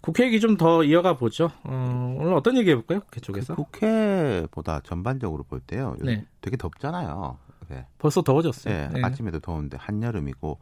국회 0.00 0.24
얘기 0.26 0.40
좀 0.40 0.56
더 0.56 0.82
이어가 0.84 1.14
보죠. 1.16 1.50
어, 1.64 2.16
오늘 2.18 2.32
어떤 2.34 2.56
얘기 2.56 2.70
해볼까요? 2.70 3.00
국회 3.00 3.20
쪽에서? 3.20 3.54
국회보다 3.54 4.80
전반적으로 4.80 5.42
볼 5.42 5.60
때요. 5.60 5.94
네. 6.00 6.24
되게 6.40 6.56
덥잖아요. 6.56 7.36
네. 7.68 7.86
벌써 7.98 8.22
더워졌어요. 8.22 8.74
네, 8.74 8.88
네. 8.92 9.00
아침에도 9.04 9.40
더운데 9.40 9.76
한여름이고 9.80 10.58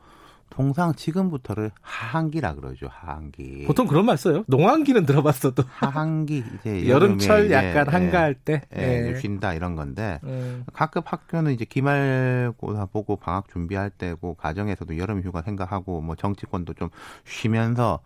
통상 0.49 0.95
지금부터를 0.95 1.73
하한기라 1.81 2.55
그러죠. 2.55 2.89
하한기. 2.91 3.65
보통 3.67 3.87
그런 3.87 4.07
말 4.07 4.17
써요. 4.17 4.45
농한기는 4.47 5.05
들어봤어도. 5.05 5.65
하한기 5.67 6.45
이제 6.61 6.87
여름철 6.89 7.51
약간 7.51 7.83
이제, 7.83 7.91
한가할 7.91 8.35
때. 8.35 8.63
예, 8.77 9.09
예. 9.09 9.15
쉰다 9.17 9.55
이런 9.55 9.75
건데 9.75 10.21
음, 10.25 10.65
각급 10.73 11.13
학교는 11.13 11.53
이제 11.53 11.65
기말고사 11.65 12.87
보고 12.87 13.17
방학 13.17 13.49
준비할 13.49 13.91
때고 13.91 14.35
가정에서도 14.35 14.97
여름 14.99 15.21
휴가 15.23 15.43
생각하고 15.43 16.01
뭐 16.01 16.15
정치권도 16.15 16.75
좀 16.75 16.91
쉬면서 17.25 18.01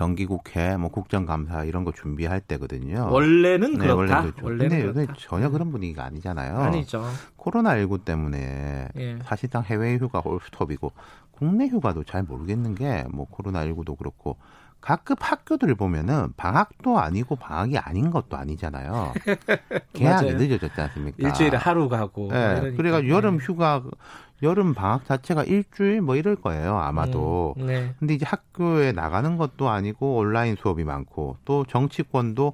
정기국회 0.00 0.76
뭐 0.76 0.90
국정감사 0.90 1.64
이런 1.64 1.84
거 1.84 1.90
준비할 1.90 2.42
때거든요. 2.42 3.08
원래는 3.10 3.72
네, 3.72 3.78
그렇다. 3.78 3.94
원래는 3.96 4.22
그렇죠. 4.24 4.44
원래는 4.44 4.68
근데 4.68 4.84
요새. 4.86 5.06
전혀 5.18 5.48
그런 5.48 5.70
분위기가 5.72 6.04
아니잖아요. 6.04 6.54
아니죠. 6.58 7.02
코로나19 7.38 8.04
때문에 8.04 8.88
예. 8.94 9.18
사실상 9.24 9.62
해외 9.64 9.96
휴가 9.96 10.20
올스톱이고 10.22 10.92
국내 11.32 11.66
휴가도 11.68 12.04
잘 12.04 12.24
모르겠는 12.24 12.74
게 12.74 13.04
뭐 13.10 13.26
코로나19도 13.30 13.96
그렇고 13.96 14.36
각급 14.86 15.18
학교들을 15.20 15.74
보면은 15.74 16.32
방학도 16.36 17.00
아니고 17.00 17.34
방학이 17.34 17.76
아닌 17.76 18.12
것도 18.12 18.36
아니잖아요. 18.36 19.14
개학이 19.94 20.26
맞아요. 20.26 20.38
늦어졌지 20.38 20.80
않습니까? 20.80 21.16
일주일에 21.26 21.56
하루 21.56 21.88
가고. 21.88 22.28
네, 22.30 22.38
이러니까. 22.38 22.76
그래가 22.76 23.08
여름 23.08 23.38
휴가 23.38 23.82
여름 24.44 24.74
방학 24.74 25.04
자체가 25.04 25.42
일주일 25.42 26.02
뭐 26.02 26.14
이럴 26.14 26.36
거예요 26.36 26.78
아마도. 26.78 27.56
음, 27.58 27.66
네. 27.66 27.94
근데 27.98 28.14
이제 28.14 28.24
학교에 28.24 28.92
나가는 28.92 29.36
것도 29.36 29.68
아니고 29.68 30.18
온라인 30.18 30.54
수업이 30.54 30.84
많고 30.84 31.38
또 31.44 31.64
정치권도 31.64 32.52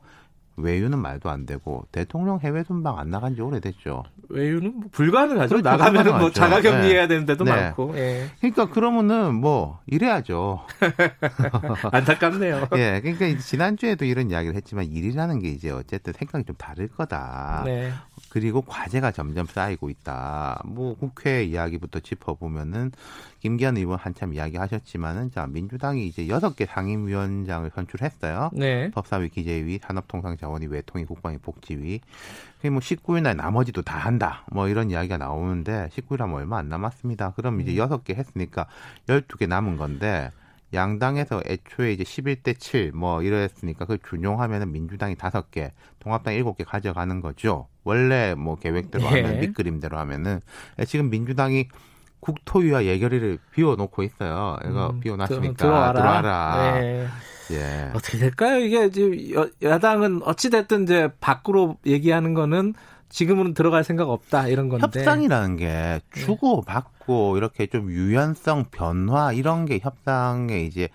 외유는 0.56 0.98
말도 0.98 1.30
안 1.30 1.46
되고 1.46 1.86
대통령 1.92 2.38
해외 2.40 2.62
순방 2.64 2.98
안 2.98 3.10
나간 3.10 3.34
지 3.34 3.40
오래됐죠. 3.40 4.04
외유는 4.28 4.74
뭐 4.74 4.88
불가능하죠. 4.92 5.56
그렇죠, 5.56 5.68
나가면은 5.68 6.10
뭐 6.12 6.30
불가능하죠. 6.30 6.62
자가격리 6.62 6.88
네. 6.88 6.94
해야 6.94 7.08
되는 7.08 7.26
데도 7.26 7.44
네. 7.44 7.50
많고. 7.50 7.96
예. 7.96 8.30
그러니까 8.40 8.68
그러면은 8.68 9.34
뭐 9.34 9.80
이래야죠. 9.86 10.66
안타깝네요. 11.92 12.68
예, 12.76 13.00
그러니까 13.02 13.26
이제 13.26 13.38
지난 13.38 13.76
주에도 13.76 14.04
이런 14.04 14.30
이야기를 14.30 14.54
했지만 14.56 14.86
일이라는 14.86 15.38
게 15.40 15.48
이제 15.48 15.70
어쨌든 15.70 16.12
생각이 16.12 16.44
좀 16.44 16.56
다를 16.56 16.88
거다. 16.88 17.62
네. 17.64 17.92
그리고 18.32 18.62
과제가 18.62 19.12
점점 19.12 19.44
쌓이고 19.44 19.90
있다. 19.90 20.62
뭐 20.64 20.96
국회 20.96 21.44
이야기부터 21.44 22.00
짚어보면은 22.00 22.90
김기현 23.40 23.76
의원 23.76 23.98
한참 23.98 24.32
이야기하셨지만은 24.32 25.30
자 25.32 25.46
민주당이 25.46 26.06
이제 26.06 26.28
여섯 26.28 26.56
개 26.56 26.64
상임위원장을 26.64 27.70
선출했어요. 27.74 28.52
네. 28.54 28.90
법사위, 28.92 29.28
기재위, 29.28 29.80
산업통상자원위, 29.82 30.68
외통위, 30.68 31.04
국방위, 31.04 31.36
복지위. 31.36 32.00
그게 32.56 32.70
뭐 32.70 32.80
19일 32.80 33.20
날 33.20 33.36
나머지도 33.36 33.82
다 33.82 33.98
한다. 33.98 34.46
뭐 34.50 34.66
이런 34.66 34.90
이야기가 34.90 35.18
나오는데 35.18 35.90
19일 35.92 36.20
하면 36.20 36.36
얼마 36.36 36.56
안 36.56 36.70
남았습니다. 36.70 37.32
그럼 37.32 37.60
이제 37.60 37.76
여섯 37.76 38.02
개 38.02 38.14
했으니까 38.14 38.66
12개 39.08 39.46
남은 39.46 39.76
건데 39.76 40.30
양당에서 40.74 41.42
애초에 41.46 41.92
이제 41.92 42.02
11대 42.04 42.58
7 42.58 42.92
뭐 42.94 43.22
이랬으니까 43.22 43.84
그걸 43.84 43.98
준용하면은 44.08 44.72
민주당이 44.72 45.14
5개, 45.16 45.70
통합당 45.98 46.34
7개 46.34 46.64
가져가는 46.66 47.20
거죠. 47.20 47.68
원래 47.84 48.34
뭐 48.34 48.56
계획대로 48.56 49.04
예. 49.16 49.22
하면 49.22 49.40
밑그림대로 49.40 49.98
하면은 49.98 50.40
지금 50.86 51.10
민주당이 51.10 51.68
국토위와 52.20 52.84
예결위를 52.84 53.38
비워놓고 53.52 54.02
있어요. 54.04 54.56
이거 54.64 54.90
음, 54.90 55.00
비워놨으니까 55.00 55.48
들- 55.48 55.56
들어와라. 55.56 55.92
들어와라. 56.00 56.80
네. 56.80 57.06
예. 57.50 57.90
어떻게 57.94 58.18
될까요? 58.18 58.60
이게 58.60 58.88
지금 58.90 59.16
여, 59.34 59.48
야당은 59.62 60.22
어찌 60.24 60.48
됐든 60.48 60.84
이제 60.84 61.10
밖으로 61.20 61.78
얘기하는 61.84 62.32
거는 62.34 62.74
지금은 63.12 63.52
들어갈 63.52 63.84
생각 63.84 64.08
없다 64.08 64.48
이런 64.48 64.68
건데. 64.68 64.86
협상이라는 64.86 65.56
게 65.56 66.00
주고 66.14 66.62
받고 66.62 67.36
이렇게 67.36 67.66
좀 67.66 67.90
유연성 67.90 68.66
변화 68.70 69.32
이런 69.32 69.66
게 69.66 69.78
협상의 69.80 70.66
이제 70.66 70.88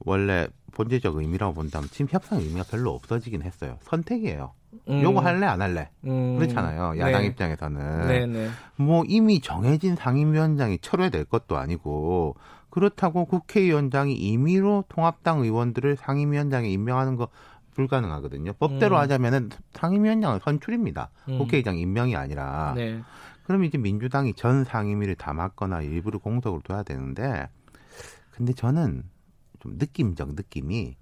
원래 0.00 0.48
본질적 0.72 1.16
의미라고 1.16 1.54
본다면 1.54 1.88
지금 1.90 2.08
협상 2.10 2.38
의미가 2.40 2.64
별로 2.70 2.90
없어지긴 2.94 3.42
했어요. 3.42 3.78
선택이에요. 3.82 4.52
음. 4.88 5.02
요거 5.02 5.20
할래 5.20 5.46
안 5.46 5.62
할래 5.62 5.88
음. 6.04 6.38
그렇잖아요. 6.38 6.98
야당 6.98 7.22
네. 7.22 7.28
입장에서는 7.28 8.08
네 8.08 8.26
네. 8.26 8.48
뭐 8.76 9.04
이미 9.06 9.40
정해진 9.40 9.96
상임위원장이 9.96 10.78
철회될 10.78 11.24
것도 11.24 11.56
아니고 11.56 12.36
그렇다고 12.68 13.24
국회의원장이 13.26 14.14
임의로 14.14 14.84
통합당 14.88 15.40
의원들을 15.40 15.96
상임위원장에 15.96 16.68
임명하는 16.68 17.16
거 17.16 17.28
불가능하거든요. 17.74 18.52
법대로 18.54 18.96
음. 18.96 19.00
하자면은 19.00 19.50
상임위원장은 19.72 20.40
선출입니다. 20.42 21.10
음. 21.28 21.38
국회의장 21.38 21.78
임명이 21.78 22.16
아니라. 22.16 22.74
네. 22.76 23.02
그럼 23.44 23.64
이제 23.64 23.78
민주당이 23.78 24.34
전 24.34 24.64
상임위를 24.64 25.16
다 25.16 25.32
맡거나 25.32 25.82
일부를 25.82 26.20
공석으로 26.20 26.62
둬야 26.62 26.82
되는데 26.82 27.48
근데 28.30 28.52
저는 28.52 29.02
좀 29.60 29.76
느낌적 29.78 30.34
느낌이 30.34 30.96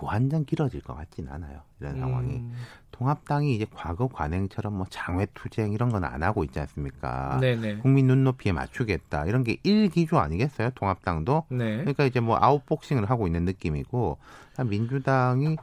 무한정 0.00 0.44
길어질 0.44 0.80
것 0.82 0.94
같진 0.94 1.28
않아요. 1.28 1.60
이런 1.80 1.98
상황이. 1.98 2.36
음. 2.36 2.52
통합당이 2.90 3.54
이제 3.56 3.66
과거 3.74 4.06
관행처럼 4.06 4.76
뭐 4.76 4.86
장외 4.88 5.26
투쟁 5.34 5.72
이런 5.72 5.88
건 5.90 6.04
안 6.04 6.22
하고 6.22 6.44
있지 6.44 6.60
않습니까? 6.60 7.38
네네. 7.40 7.78
국민 7.78 8.06
눈높이에 8.06 8.52
맞추겠다. 8.52 9.26
이런 9.26 9.42
게 9.42 9.56
일기조 9.64 10.18
아니겠어요? 10.18 10.70
통합당도. 10.76 11.44
네. 11.48 11.78
그러니까 11.78 12.04
이제 12.04 12.20
뭐 12.20 12.38
아웃복싱을 12.40 13.10
하고 13.10 13.26
있는 13.26 13.44
느낌이고 13.44 14.18
민주당이 14.66 15.56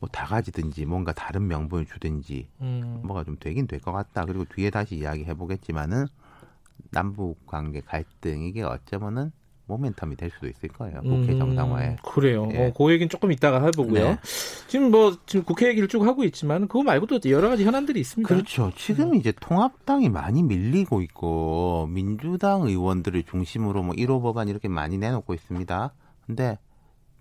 뭐 0.00 0.08
다 0.12 0.26
가지든지 0.26 0.84
뭔가 0.86 1.12
다른 1.12 1.46
명분을 1.48 1.86
주든지 1.86 2.48
음. 2.60 3.00
뭐가 3.04 3.24
좀 3.24 3.36
되긴 3.38 3.66
될 3.66 3.80
것 3.80 3.92
같다. 3.92 4.24
그리고 4.26 4.44
뒤에 4.44 4.68
다시 4.70 4.96
이야기해 4.96 5.32
보겠지만은 5.34 6.06
남북 6.90 7.46
관계 7.46 7.80
갈등 7.80 8.42
이게 8.42 8.62
어쩌면은 8.62 9.32
모멘텀이 9.68 10.16
될 10.16 10.30
수도 10.30 10.46
있을 10.46 10.68
거예요. 10.68 11.00
국회 11.02 11.32
음, 11.32 11.38
정상화에. 11.38 11.96
그래요. 12.04 12.48
예. 12.52 12.66
어, 12.66 12.72
그 12.72 12.90
얘기는 12.92 13.08
조금 13.08 13.32
이따가 13.32 13.64
해보고요. 13.64 14.04
네. 14.04 14.18
지금 14.68 14.90
뭐 14.90 15.16
지금 15.26 15.44
국회 15.44 15.68
얘기를 15.68 15.88
쭉 15.88 16.06
하고 16.06 16.24
있지만 16.24 16.68
그거 16.68 16.82
말고도 16.82 17.20
여러 17.30 17.48
가지 17.48 17.64
현안들이 17.64 18.00
있습니다. 18.00 18.28
그렇죠. 18.28 18.72
지금 18.76 19.12
네. 19.12 19.18
이제 19.18 19.32
통합당이 19.38 20.08
많이 20.08 20.42
밀리고 20.42 21.02
있고 21.02 21.88
민주당 21.90 22.62
의원들을 22.62 23.24
중심으로 23.24 23.82
뭐 23.82 23.94
1호 23.94 24.22
법안 24.22 24.48
이렇게 24.48 24.68
많이 24.68 24.98
내놓고 24.98 25.34
있습니다. 25.34 25.92
근데 26.26 26.58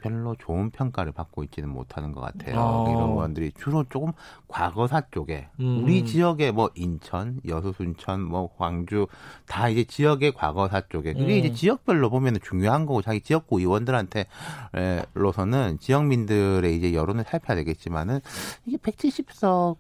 별로 0.05 0.35
좋은 0.35 0.69
평가를 0.69 1.11
받고 1.11 1.43
있지는 1.45 1.69
못하는 1.69 2.11
것 2.11 2.21
같아요. 2.21 2.59
어. 2.59 2.85
이런 2.87 3.09
의원들이 3.09 3.53
주로 3.57 3.83
조금 3.89 4.11
과거사 4.47 5.01
쪽에 5.09 5.47
음. 5.59 5.81
우리 5.83 6.05
지역의 6.05 6.51
뭐 6.51 6.69
인천, 6.75 7.39
여수, 7.47 7.73
순천, 7.75 8.21
뭐 8.21 8.55
광주 8.55 9.07
다 9.47 9.67
이제 9.67 9.83
지역의 9.83 10.33
과거사 10.33 10.81
쪽에 10.89 11.13
그게 11.13 11.33
음. 11.33 11.37
이제 11.39 11.53
지역별로 11.53 12.11
보면 12.11 12.37
중요한 12.43 12.85
거고 12.85 13.01
자기 13.01 13.19
지역구 13.19 13.59
의원들한테 13.59 14.27
에, 14.75 15.03
로서는 15.15 15.79
지역민들의 15.79 16.75
이제 16.75 16.93
여론을 16.93 17.23
살펴야 17.23 17.55
되겠지만은 17.55 18.19
이게 18.67 18.77
170석 18.77 19.77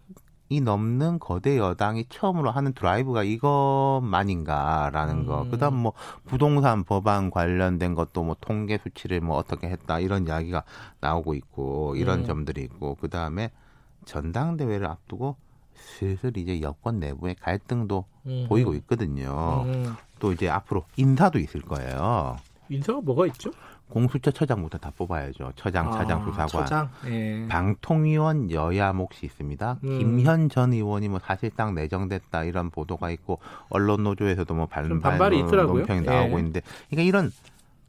이 0.47 0.61
넘는 0.61 1.19
거대 1.19 1.57
여당이 1.57 2.05
처음으로 2.09 2.51
하는 2.51 2.73
드라이브가 2.73 3.23
이것만인가라는 3.23 5.25
거. 5.25 5.43
음. 5.43 5.51
그다음 5.51 5.75
뭐 5.75 5.93
부동산 6.25 6.83
법안 6.83 7.31
관련된 7.31 7.95
것도 7.95 8.23
뭐 8.23 8.35
통계 8.39 8.77
수치를 8.77 9.21
뭐 9.21 9.37
어떻게 9.37 9.67
했다 9.67 9.99
이런 9.99 10.27
이야기가 10.27 10.63
나오고 11.01 11.33
있고 11.33 11.95
이런 11.95 12.19
음. 12.19 12.25
점들이 12.25 12.61
있고 12.63 12.95
그다음에 12.95 13.51
전당대회를 14.05 14.85
앞두고 14.85 15.35
슬슬 15.73 16.37
이제 16.37 16.61
여권 16.61 16.99
내부의 16.99 17.35
갈등도 17.35 18.05
음. 18.27 18.45
보이고 18.47 18.75
있거든요. 18.75 19.63
음. 19.65 19.95
또 20.19 20.31
이제 20.31 20.47
앞으로 20.47 20.85
인사도 20.95 21.39
있을 21.39 21.61
거예요. 21.61 22.37
인사가 22.69 23.01
뭐가 23.01 23.25
있죠? 23.27 23.51
공수처 23.89 24.31
처장부터 24.31 24.77
다 24.79 24.91
뽑아야죠. 24.97 25.53
처장, 25.55 25.91
차장, 25.91 26.21
아, 26.21 26.25
수사관. 26.25 26.47
처장. 26.47 26.89
예. 27.07 27.45
방통위원 27.47 28.51
여야 28.51 28.91
몫이 28.93 29.25
있습니다. 29.25 29.79
음. 29.83 29.99
김현 29.99 30.49
전 30.49 30.73
의원이 30.73 31.07
뭐 31.07 31.19
사실상 31.19 31.75
내정됐다 31.75 32.43
이런 32.45 32.71
보도가 32.71 33.09
있고 33.11 33.39
언론 33.69 34.03
노조에서도 34.03 34.53
뭐좀 34.53 34.99
반발. 35.01 35.29
논평이 35.31 36.01
예. 36.01 36.09
나오고 36.09 36.37
있는데 36.39 36.61
그러니까 36.89 37.07
이런 37.07 37.31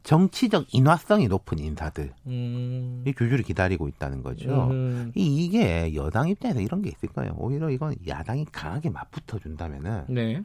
정치적 0.03 0.73
인화성이 0.73 1.27
높은 1.27 1.59
인사들이 1.59 2.11
음. 2.27 3.03
줄줄이 3.17 3.43
기다리고 3.43 3.89
있다는 3.89 4.23
거죠. 4.23 4.69
음. 4.71 5.11
이- 5.15 5.43
이게 5.45 5.93
여당 5.95 6.29
입장에서 6.29 6.61
이런 6.61 6.81
게 6.81 6.89
있을 6.89 7.09
거예요. 7.09 7.33
오히려 7.37 7.69
이건 7.69 7.95
야당이 8.07 8.45
강하게 8.53 8.89
맞붙어 8.89 9.37
준다면은 9.39 10.05
네. 10.07 10.41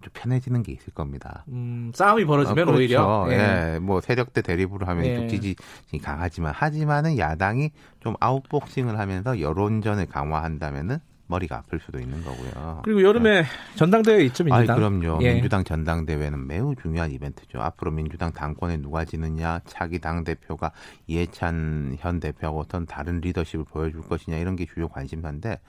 좀 0.00 0.10
편해지는 0.12 0.62
게 0.62 0.72
있을 0.72 0.92
겁니다. 0.92 1.44
음, 1.48 1.90
싸움이 1.94 2.24
벌어지면 2.24 2.62
아, 2.62 2.64
그렇죠. 2.64 2.78
오히려 2.78 3.26
예. 3.30 3.74
예, 3.74 3.78
뭐 3.78 4.00
세력대 4.00 4.42
대립으로 4.42 4.86
하면 4.86 5.04
예. 5.04 5.16
좀 5.16 5.28
지지이 5.28 5.54
강하지만 6.02 6.52
하지만은 6.54 7.18
야당이 7.18 7.70
좀 8.00 8.14
아웃복싱을 8.20 8.98
하면서 8.98 9.40
여론전을 9.40 10.06
강화한다면은 10.06 10.98
머리가 11.28 11.58
아플 11.58 11.78
수도 11.78 11.98
있는 11.98 12.24
거고요. 12.24 12.80
그리고 12.84 13.02
여름에 13.02 13.44
전당대회 13.76 14.24
있죠 14.26 14.44
민주당. 14.44 14.76
그럼요. 14.76 15.18
예. 15.22 15.34
민주당 15.34 15.62
전당대회는 15.62 16.46
매우 16.46 16.74
중요한 16.74 17.10
이벤트죠. 17.10 17.60
앞으로 17.60 17.90
민주당 17.90 18.32
당권에 18.32 18.78
누가 18.78 19.04
지느냐, 19.04 19.60
차기 19.66 19.98
당 19.98 20.24
대표가 20.24 20.72
이해찬 21.06 21.96
현 22.00 22.18
대표하고 22.18 22.60
어떤 22.60 22.86
다른 22.86 23.20
리더십을 23.20 23.66
보여줄 23.66 24.02
것이냐 24.08 24.38
이런 24.38 24.56
게 24.56 24.64
주요 24.64 24.88
관심사인데 24.88 25.60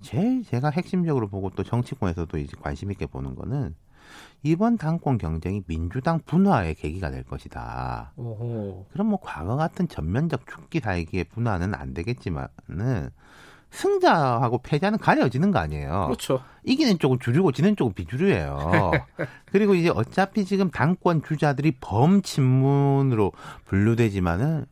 제일 0.00 0.44
제가 0.44 0.70
핵심적으로 0.70 1.28
보고 1.28 1.50
또 1.50 1.62
정치권에서도 1.62 2.38
이제 2.38 2.56
관심 2.60 2.90
있게 2.90 3.06
보는 3.06 3.34
거는 3.34 3.74
이번 4.42 4.76
당권 4.76 5.16
경쟁이 5.16 5.62
민주당 5.66 6.20
분화의 6.26 6.74
계기가 6.74 7.10
될 7.10 7.24
것이다. 7.24 8.12
오호. 8.16 8.86
그럼 8.92 9.06
뭐 9.08 9.18
과거 9.20 9.56
같은 9.56 9.88
전면적 9.88 10.46
죽기 10.46 10.80
살기의 10.80 11.24
분화는 11.24 11.74
안 11.74 11.94
되겠지만은 11.94 13.10
승자하고 13.70 14.58
패자는 14.58 14.98
가려지는 14.98 15.50
거 15.50 15.58
아니에요. 15.58 16.04
그렇죠. 16.06 16.40
이기는 16.64 16.98
쪽은 16.98 17.18
주류고 17.18 17.52
지는 17.52 17.74
쪽은 17.74 17.94
비주류예요. 17.94 18.92
그리고 19.50 19.74
이제 19.74 19.88
어차피 19.88 20.44
지금 20.44 20.70
당권 20.70 21.22
주자들이 21.22 21.72
범친문으로 21.80 23.32
분류되지만은 23.64 24.66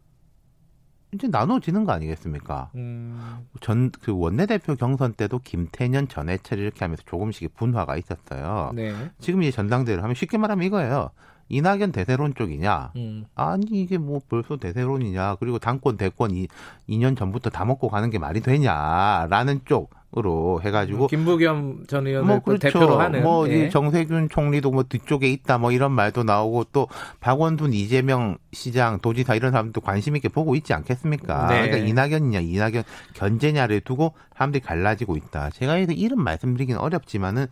이제 1.15 1.29
나눠지는 1.29 1.85
거 1.85 1.93
아니겠습니까? 1.93 2.71
음. 2.75 3.47
전그 3.61 4.17
원내대표 4.17 4.77
경선 4.77 5.13
때도 5.13 5.41
김태년 5.41 6.09
전해철 6.09 6.59
이렇게 6.59 6.81
하면서 6.81 7.03
조금씩 7.05 7.55
분화가 7.55 7.97
있었어요. 7.97 8.73
네. 8.75 8.95
지금 9.19 9.43
이제 9.43 9.51
전당대회를 9.51 10.03
하면 10.03 10.15
쉽게 10.15 10.39
말하면 10.39 10.65
이거예요. 10.67 11.11
이낙연 11.51 11.93
대세론 11.93 12.35
쪽이냐? 12.35 12.93
음. 12.97 13.27
아니 13.35 13.67
이게 13.67 13.99
뭐 13.99 14.21
벌써 14.27 14.57
대세론이냐? 14.57 15.37
그리고 15.37 15.59
당권 15.59 15.99
대권 15.99 16.31
이 16.31 16.49
2년 16.89 17.17
전부터 17.17 17.51
다 17.51 17.67
먹고 17.67 17.89
가는 17.89 18.09
게 18.09 18.19
말이 18.19 18.41
되냐라는 18.41 19.61
쪽 19.67 19.91
으로 20.15 20.61
해가지고 20.63 21.07
김부겸 21.07 21.87
전 21.89 22.07
의원을 22.07 22.27
뭐그 22.27 22.45
그렇죠. 22.59 22.79
대표로 22.79 23.01
하는 23.01 23.23
뭐 23.23 23.49
예. 23.49 23.65
이 23.67 23.71
정세균 23.71 24.29
총리도 24.29 24.71
뭐 24.71 24.83
뒤쪽에 24.83 25.27
있다 25.27 25.57
뭐 25.57 25.73
이런 25.73 25.91
말도 25.93 26.23
나오고 26.25 26.65
또 26.73 26.87
박원순 27.21 27.73
이재명 27.73 28.37
시장 28.53 28.99
도지사 29.01 29.35
이런 29.37 29.53
사람도 29.53 29.81
관심 29.81 30.15
있게 30.17 30.29
보고 30.29 30.55
있지 30.55 30.75
않겠습니까? 30.75 31.47
네. 31.47 31.63
그러니까 31.63 31.77
이낙연이냐 31.89 32.41
이낙연 32.41 32.83
견제냐를 33.15 33.81
두고 33.81 34.13
사람들이 34.37 34.63
갈라지고 34.63 35.17
있다. 35.17 35.49
제가 35.49 35.77
여기서 35.77 35.93
이름 35.93 36.23
말씀드리기는 36.23 36.79
어렵지만은 36.79 37.47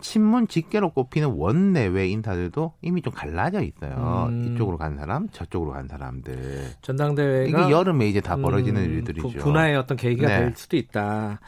친문 0.00 0.48
직계로 0.48 0.90
꼽히는 0.90 1.30
원내외 1.36 2.08
인사들도 2.08 2.72
이미 2.82 3.00
좀 3.00 3.12
갈라져 3.14 3.62
있어요. 3.62 4.26
음. 4.28 4.52
이쪽으로 4.54 4.76
간 4.76 4.96
사람, 4.96 5.28
저쪽으로 5.30 5.70
간 5.72 5.86
사람들. 5.88 6.66
전당대회가 6.82 7.60
이게 7.62 7.70
여름에 7.70 8.08
이제 8.08 8.20
다 8.20 8.34
벌어지는 8.36 8.82
음, 8.82 8.90
일들이죠. 8.90 9.28
부- 9.28 9.38
분화의 9.38 9.76
어떤 9.76 9.96
계기가 9.96 10.26
네. 10.26 10.38
될 10.40 10.52
수도 10.56 10.76
있다. 10.76 11.38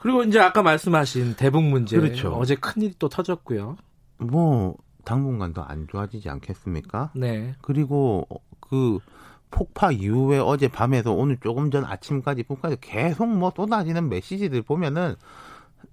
그리고 0.00 0.22
이제 0.24 0.40
아까 0.40 0.62
말씀하신 0.62 1.34
대북 1.34 1.62
문제 1.62 1.98
그렇죠. 1.98 2.32
어제 2.34 2.54
큰일이 2.54 2.94
또 2.98 3.08
터졌고요. 3.08 3.76
뭐 4.18 4.76
당분간 5.04 5.52
더 5.52 5.62
안 5.62 5.86
좋아지지 5.88 6.28
않겠습니까? 6.28 7.10
네. 7.14 7.54
그리고 7.60 8.26
그 8.60 8.98
폭파 9.50 9.92
이후에 9.92 10.38
어제 10.38 10.68
밤에서 10.68 11.12
오늘 11.12 11.36
조금 11.38 11.70
전 11.70 11.84
아침까지 11.84 12.44
북한에서 12.44 12.78
계속 12.80 13.26
뭐 13.26 13.52
쏟아지는 13.54 14.08
메시지들 14.08 14.62
보면은 14.62 15.16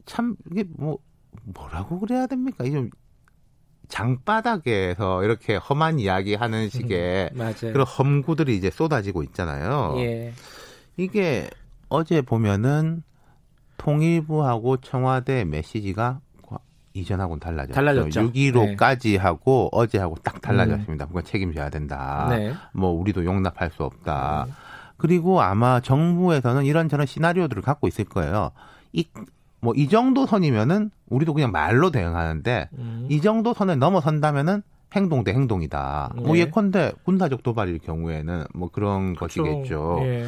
참 0.05 0.35
이게 0.51 0.63
뭐 0.77 0.99
뭐라고 1.43 1.99
그래야 1.99 2.27
됩니까? 2.27 2.63
이게 2.65 2.75
좀 2.75 2.89
장바닥에서 3.87 5.23
이렇게 5.23 5.55
험한 5.55 5.99
이야기 5.99 6.35
하는 6.35 6.69
식의 6.69 7.31
맞아요. 7.33 7.53
그런 7.73 7.85
험구들이 7.85 8.55
이제 8.55 8.69
쏟아지고 8.69 9.23
있잖아요. 9.23 9.95
예. 9.97 10.33
이게 10.97 11.49
어제 11.89 12.21
보면은 12.21 13.03
통일부하고 13.77 14.77
청와대 14.77 15.45
메시지가 15.45 16.19
이전하고는 16.93 17.39
달라졌죠. 17.39 17.73
달라졌죠. 17.75 18.31
6.15까지 18.31 19.17
하고 19.19 19.69
어제하고 19.71 20.15
딱 20.23 20.41
달라졌습니다. 20.41 21.05
그건 21.05 21.23
책임져야 21.23 21.69
된다. 21.69 22.25
네. 22.29 22.53
뭐 22.73 22.89
우리도 22.89 23.23
용납할 23.23 23.69
수 23.71 23.83
없다. 23.83 24.47
그리고 24.97 25.41
아마 25.41 25.79
정부에서는 25.79 26.65
이런저런 26.65 27.05
시나리오들을 27.05 27.61
갖고 27.61 27.87
있을 27.87 28.05
거예요. 28.05 28.51
이 28.93 29.05
뭐 29.59 29.73
이 29.75 29.87
정도 29.89 30.25
선이면은 30.25 30.91
우리도 31.09 31.33
그냥 31.33 31.51
말로 31.51 31.89
대응하는데 31.91 32.69
음. 32.77 33.07
이 33.09 33.21
정도 33.21 33.53
선을 33.53 33.79
넘어선다면은 33.79 34.61
행동 34.95 35.23
대 35.23 35.33
행동이다. 35.33 36.13
뭐 36.15 36.33
네. 36.33 36.41
예컨대 36.41 36.93
군사적 37.03 37.43
도발일 37.43 37.79
경우에는 37.79 38.45
뭐 38.53 38.69
그런 38.71 39.15
것이겠죠. 39.15 39.99
예. 40.03 40.27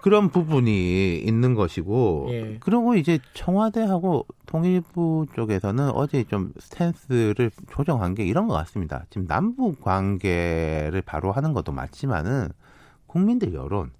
그런 0.00 0.30
부분이 0.30 1.18
있는 1.18 1.54
것이고 1.54 2.26
예. 2.30 2.56
그리고 2.60 2.94
이제 2.94 3.18
청와대하고 3.34 4.26
통일부 4.46 5.26
쪽에서는 5.34 5.90
어제 5.90 6.24
좀 6.24 6.52
스탠스를 6.58 7.50
조정한 7.70 8.14
게 8.14 8.24
이런 8.24 8.48
것 8.48 8.54
같습니다. 8.54 9.04
지금 9.10 9.26
남북 9.26 9.80
관계를 9.80 11.02
바로 11.04 11.32
하는 11.32 11.52
것도 11.52 11.72
맞지만은 11.72 12.48
국민들 13.06 13.52
여론 13.54 13.90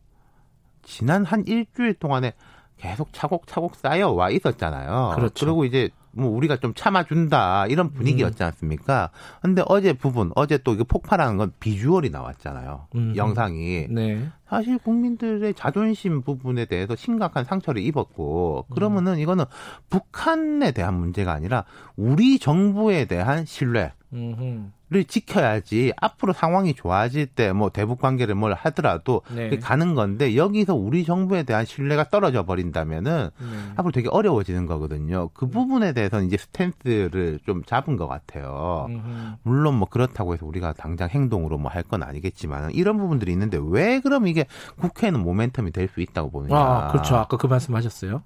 지난 0.82 1.24
한 1.24 1.44
일주일 1.46 1.94
동안에 1.94 2.32
계속 2.78 3.12
차곡차곡 3.12 3.74
쌓여 3.74 4.10
와 4.10 4.30
있었잖아요. 4.30 5.12
그렇죠. 5.16 5.46
리고 5.46 5.64
이제 5.66 5.90
뭐 6.12 6.30
우리가 6.30 6.56
좀 6.56 6.72
참아준다 6.74 7.66
이런 7.66 7.92
분위기였지 7.92 8.42
않습니까? 8.42 9.10
근데 9.42 9.62
어제 9.66 9.92
부분 9.92 10.32
어제 10.34 10.58
또 10.58 10.74
이거 10.74 10.84
폭발하는 10.84 11.36
건 11.36 11.52
비주얼이 11.60 12.10
나왔잖아요. 12.10 12.88
음. 12.96 13.14
영상이 13.16 13.88
네. 13.90 14.28
사실 14.48 14.78
국민들의 14.78 15.54
자존심 15.54 16.22
부분에 16.22 16.64
대해서 16.64 16.96
심각한 16.96 17.44
상처를 17.44 17.82
입었고 17.82 18.66
그러면은 18.70 19.18
이거는 19.18 19.44
북한에 19.88 20.72
대한 20.72 20.94
문제가 20.94 21.32
아니라 21.32 21.64
우리 21.96 22.38
정부에 22.38 23.04
대한 23.04 23.44
신뢰. 23.44 23.92
를 24.12 25.04
지켜야지 25.04 25.92
앞으로 26.00 26.32
상황이 26.32 26.74
좋아질 26.74 27.26
때 27.26 27.52
뭐 27.52 27.70
대북 27.70 28.00
관계를 28.00 28.34
뭘 28.34 28.54
하더라도 28.54 29.22
네. 29.32 29.56
가는 29.58 29.94
건데 29.94 30.34
여기서 30.34 30.74
우리 30.74 31.04
정부에 31.04 31.44
대한 31.44 31.64
신뢰가 31.64 32.08
떨어져 32.08 32.44
버린다면은 32.44 33.30
네. 33.38 33.46
앞으로 33.76 33.92
되게 33.92 34.08
어려워지는 34.08 34.66
거거든요. 34.66 35.30
그 35.32 35.46
부분에 35.48 35.92
대해서는 35.92 36.26
이제 36.26 36.36
스탠스를 36.36 37.38
좀 37.46 37.62
잡은 37.64 37.96
것 37.96 38.08
같아요. 38.08 38.86
음흠. 38.88 39.36
물론 39.44 39.76
뭐 39.76 39.86
그렇다고 39.88 40.34
해서 40.34 40.44
우리가 40.44 40.72
당장 40.72 41.08
행동으로 41.08 41.56
뭐 41.58 41.70
할 41.70 41.84
건 41.84 42.02
아니겠지만 42.02 42.72
이런 42.72 42.98
부분들이 42.98 43.30
있는데 43.32 43.58
왜 43.62 44.00
그럼 44.00 44.26
이게 44.26 44.46
국회는 44.80 45.22
모멘텀이 45.24 45.72
될 45.72 45.88
수 45.88 46.00
있다고 46.00 46.30
보느냐? 46.30 46.56
아, 46.56 46.88
그렇죠. 46.92 47.14
아까 47.16 47.36
그 47.36 47.46
말씀하셨어요. 47.46 48.22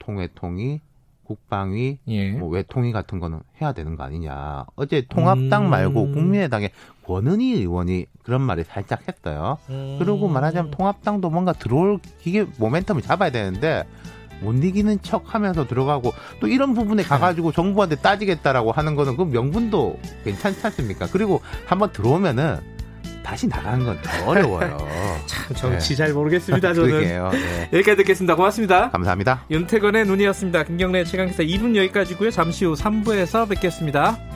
통회통이 0.00 0.80
국방위 1.26 1.98
예. 2.06 2.30
뭐 2.30 2.48
외통위 2.48 2.92
같은 2.92 3.18
거는 3.18 3.40
해야 3.60 3.72
되는 3.72 3.96
거 3.96 4.04
아니냐. 4.04 4.66
어제 4.76 5.04
통합당 5.08 5.66
음. 5.66 5.70
말고 5.70 6.12
국민의당의 6.12 6.70
권은희 7.04 7.54
의원이 7.54 8.06
그런 8.22 8.42
말을 8.42 8.64
살짝 8.64 9.02
했어요. 9.08 9.58
음. 9.70 9.96
그리고 9.98 10.28
말하자면 10.28 10.70
통합당도 10.70 11.30
뭔가 11.30 11.52
들어올 11.52 11.98
기계 12.20 12.46
모멘텀을 12.46 13.02
잡아야 13.02 13.30
되는데 13.30 13.84
못 14.40 14.52
이기는 14.52 15.00
척 15.02 15.34
하면서 15.34 15.66
들어가고 15.66 16.12
또 16.40 16.46
이런 16.46 16.74
부분에 16.74 17.02
가가지고 17.02 17.52
정부한테 17.52 17.96
따지겠다라고 17.96 18.72
하는 18.72 18.94
거는 18.94 19.16
그 19.16 19.22
명분도 19.22 19.98
괜찮지 20.24 20.60
않습니까? 20.66 21.06
그리고 21.10 21.40
한번 21.66 21.90
들어오면은 21.92 22.75
다시 23.26 23.48
나가는 23.48 23.84
건 23.84 23.98
더 24.02 24.26
어려워요. 24.30 24.78
참 25.26 25.56
정치 25.56 25.96
잘 25.96 26.12
모르겠습니다. 26.12 26.72
저는. 26.72 27.00
네. 27.00 27.68
여기까지 27.72 27.96
듣겠습니다. 27.96 28.36
고맙습니다. 28.36 28.90
감사합니다. 28.90 29.44
윤태건의 29.50 30.06
눈이었습니다. 30.06 30.62
김경래 30.62 31.02
최강기사 31.04 31.42
2분 31.42 31.74
여기까지고요. 31.76 32.30
잠시 32.30 32.64
후 32.64 32.74
3부에서 32.74 33.48
뵙겠습니다. 33.48 34.35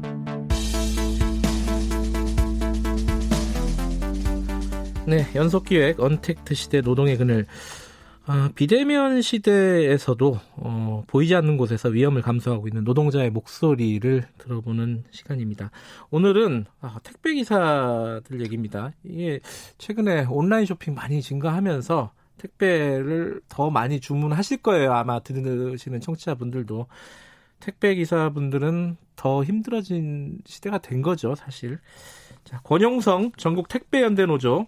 네, 5.11 5.27
연속 5.35 5.65
기획 5.65 5.99
언택트 5.99 6.55
시대 6.55 6.79
노동의 6.79 7.17
그늘. 7.17 7.45
아, 8.25 8.49
비대면 8.55 9.21
시대에서도 9.21 10.39
어, 10.55 11.03
보이지 11.05 11.35
않는 11.35 11.57
곳에서 11.57 11.89
위험을 11.89 12.21
감수하고 12.21 12.69
있는 12.69 12.85
노동자의 12.85 13.29
목소리를 13.29 14.23
들어보는 14.37 15.03
시간입니다. 15.11 15.69
오늘은 16.11 16.63
아, 16.79 16.97
택배 17.03 17.33
기사들 17.33 18.39
얘기입니다. 18.39 18.93
이게 19.03 19.41
최근에 19.79 20.27
온라인 20.29 20.65
쇼핑 20.65 20.95
많이 20.95 21.21
증가하면서 21.21 22.13
택배를 22.37 23.41
더 23.49 23.69
많이 23.69 23.99
주문하실 23.99 24.59
거예요. 24.59 24.93
아마 24.93 25.19
들으시는 25.19 25.99
청취자분들도 25.99 26.87
택배 27.59 27.95
기사분들은 27.95 28.95
더 29.17 29.43
힘들어진 29.43 30.39
시대가 30.45 30.77
된 30.77 31.01
거죠, 31.01 31.35
사실. 31.35 31.79
자, 32.45 32.61
권용성 32.63 33.33
전국 33.35 33.67
택배 33.67 34.01
연대 34.03 34.25
노조 34.25 34.67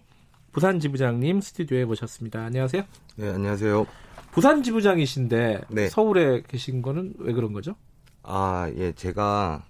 부산 0.54 0.78
지부장님 0.78 1.40
스튜디오에 1.40 1.84
모셨습니다. 1.84 2.44
안녕하세요. 2.44 2.84
네, 3.16 3.28
안녕하세요. 3.28 3.86
부산 4.30 4.62
지부장이신데 4.62 5.62
네. 5.68 5.88
서울에 5.88 6.42
계신 6.46 6.80
거는 6.80 7.14
왜 7.18 7.32
그런 7.32 7.52
거죠? 7.52 7.74
아, 8.22 8.70
예, 8.76 8.92
제가 8.92 9.64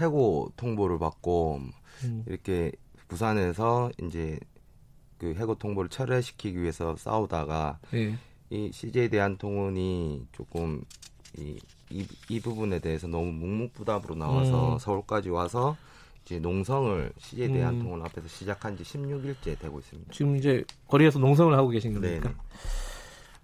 해고 0.00 0.50
통보를 0.56 0.98
받고 0.98 1.60
음. 2.04 2.24
이렇게 2.26 2.72
부산에서 3.06 3.90
이제 4.02 4.40
그 5.18 5.34
해고 5.34 5.56
통보를 5.56 5.90
철회시키기 5.90 6.58
위해서 6.58 6.96
싸우다가 6.96 7.78
네. 7.90 8.16
이 8.48 8.70
CJ 8.72 9.10
대한통운이 9.10 10.26
조금 10.32 10.80
이, 11.36 11.58
이, 11.90 12.06
이 12.30 12.40
부분에 12.40 12.78
대해서 12.78 13.06
너무 13.06 13.30
묵묵부답으로 13.30 14.14
나와서 14.14 14.72
음. 14.72 14.78
서울까지 14.78 15.28
와서 15.28 15.76
이제 16.30 16.38
농성을 16.38 17.12
CJ 17.18 17.48
음. 17.48 17.52
대한통운 17.54 18.02
앞에서 18.02 18.28
시작한 18.28 18.76
지 18.76 18.84
16일째 18.84 19.58
되고 19.58 19.80
있습니다. 19.80 20.12
지금 20.12 20.36
이제 20.36 20.64
거리에서 20.86 21.18
농성을 21.18 21.52
하고 21.56 21.70
계신 21.70 21.92
겁니까? 21.92 22.28
네네. 22.28 22.34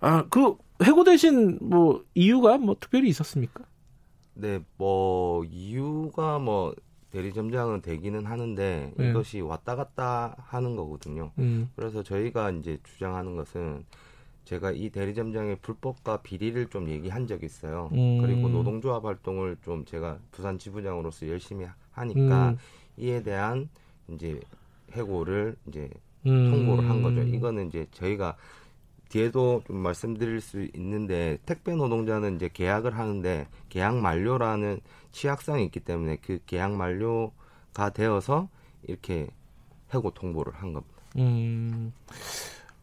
아, 0.00 0.24
그 0.30 0.56
해고되신 0.84 1.58
뭐 1.62 2.04
이유가 2.14 2.58
뭐 2.58 2.76
특별히 2.78 3.08
있었습니까? 3.08 3.64
네, 4.34 4.60
뭐 4.76 5.44
이유가 5.44 6.38
뭐 6.38 6.74
대리점장은 7.10 7.82
되기는 7.82 8.24
하는데 8.24 8.92
네. 8.96 9.10
이것이 9.10 9.40
왔다 9.40 9.74
갔다 9.74 10.36
하는 10.38 10.76
거거든요. 10.76 11.32
음. 11.38 11.68
그래서 11.74 12.04
저희가 12.04 12.50
이제 12.52 12.78
주장하는 12.84 13.36
것은 13.36 13.84
제가 14.44 14.70
이 14.70 14.90
대리점장의 14.90 15.56
불법과 15.60 16.18
비리를 16.18 16.68
좀 16.68 16.88
얘기한 16.88 17.26
적이 17.26 17.46
있어요. 17.46 17.88
음. 17.92 18.20
그리고 18.20 18.48
노동조합 18.48 19.04
활동을 19.04 19.56
좀 19.64 19.84
제가 19.84 20.18
부산 20.30 20.58
지부장으로서 20.58 21.26
열심히 21.26 21.66
하니까 21.96 22.50
음. 22.50 22.58
이에 22.96 23.22
대한 23.22 23.68
이제 24.08 24.40
해고를 24.92 25.56
이제 25.68 25.90
음. 26.26 26.50
통보를 26.50 26.88
한 26.88 27.02
거죠. 27.02 27.22
이거는 27.22 27.68
이제 27.68 27.86
저희가 27.92 28.36
뒤에도 29.08 29.62
좀 29.66 29.76
말씀드릴 29.76 30.40
수 30.40 30.66
있는데 30.74 31.38
택배 31.46 31.74
노동자는 31.74 32.36
이제 32.36 32.50
계약을 32.52 32.98
하는데 32.98 33.46
계약 33.68 33.96
만료라는 33.96 34.80
취약성이 35.12 35.64
있기 35.66 35.80
때문에 35.80 36.16
그 36.16 36.38
계약 36.46 36.72
만료가 36.72 37.90
되어서 37.94 38.48
이렇게 38.82 39.28
해고 39.94 40.10
통보를 40.10 40.52
한 40.54 40.72
겁니다. 40.72 40.96
음. 41.16 41.92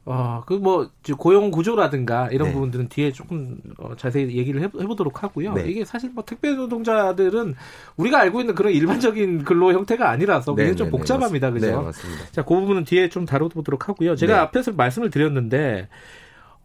아, 0.06 0.44
그뭐 0.46 0.90
고용 1.18 1.50
구조라든가 1.50 2.28
이런 2.30 2.50
네. 2.50 2.54
부분들은 2.54 2.90
뒤에 2.90 3.14
조금 3.14 3.58
어, 3.78 3.96
자세히 3.96 4.36
얘기를 4.38 4.62
해, 4.62 4.68
보도록 4.68 5.24
하고요. 5.24 5.54
네. 5.54 5.70
이게 5.70 5.86
사실 5.86 6.12
뭐 6.14 6.26
택배 6.26 6.52
노동자들은 6.52 7.56
우리가 7.96 8.20
알고 8.20 8.42
있는 8.42 8.54
그런 8.54 8.74
일반적인 8.74 9.46
근로 9.46 9.72
형태가 9.72 10.10
아니라서 10.10 10.56
네, 10.56 10.66
굉장히 10.66 10.76
좀 10.76 10.88
네, 10.88 10.92
네, 10.92 10.98
복잡합니다. 10.98 11.52
그죠? 11.52 11.66
네, 11.68 11.72
맞습니다. 11.72 12.26
자, 12.32 12.44
그 12.44 12.54
부분은 12.54 12.84
뒤에 12.84 13.08
좀 13.08 13.26
다뤄보도록 13.26 13.88
하고요. 13.88 14.16
제가 14.18 14.34
네. 14.34 14.40
앞에서 14.40 14.74
말씀을 14.74 15.10
드렸는데 15.10 15.88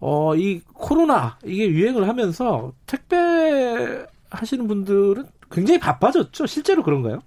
어, 0.01 0.35
이 0.35 0.61
코로나 0.75 1.39
이게 1.45 1.69
유행을 1.69 2.09
하면서 2.09 2.73
택배 2.87 4.05
하시는 4.31 4.67
분들은 4.67 5.27
굉장히 5.51 5.79
바빠졌죠. 5.79 6.47
실제로 6.47 6.83
그런가요? 6.83 7.21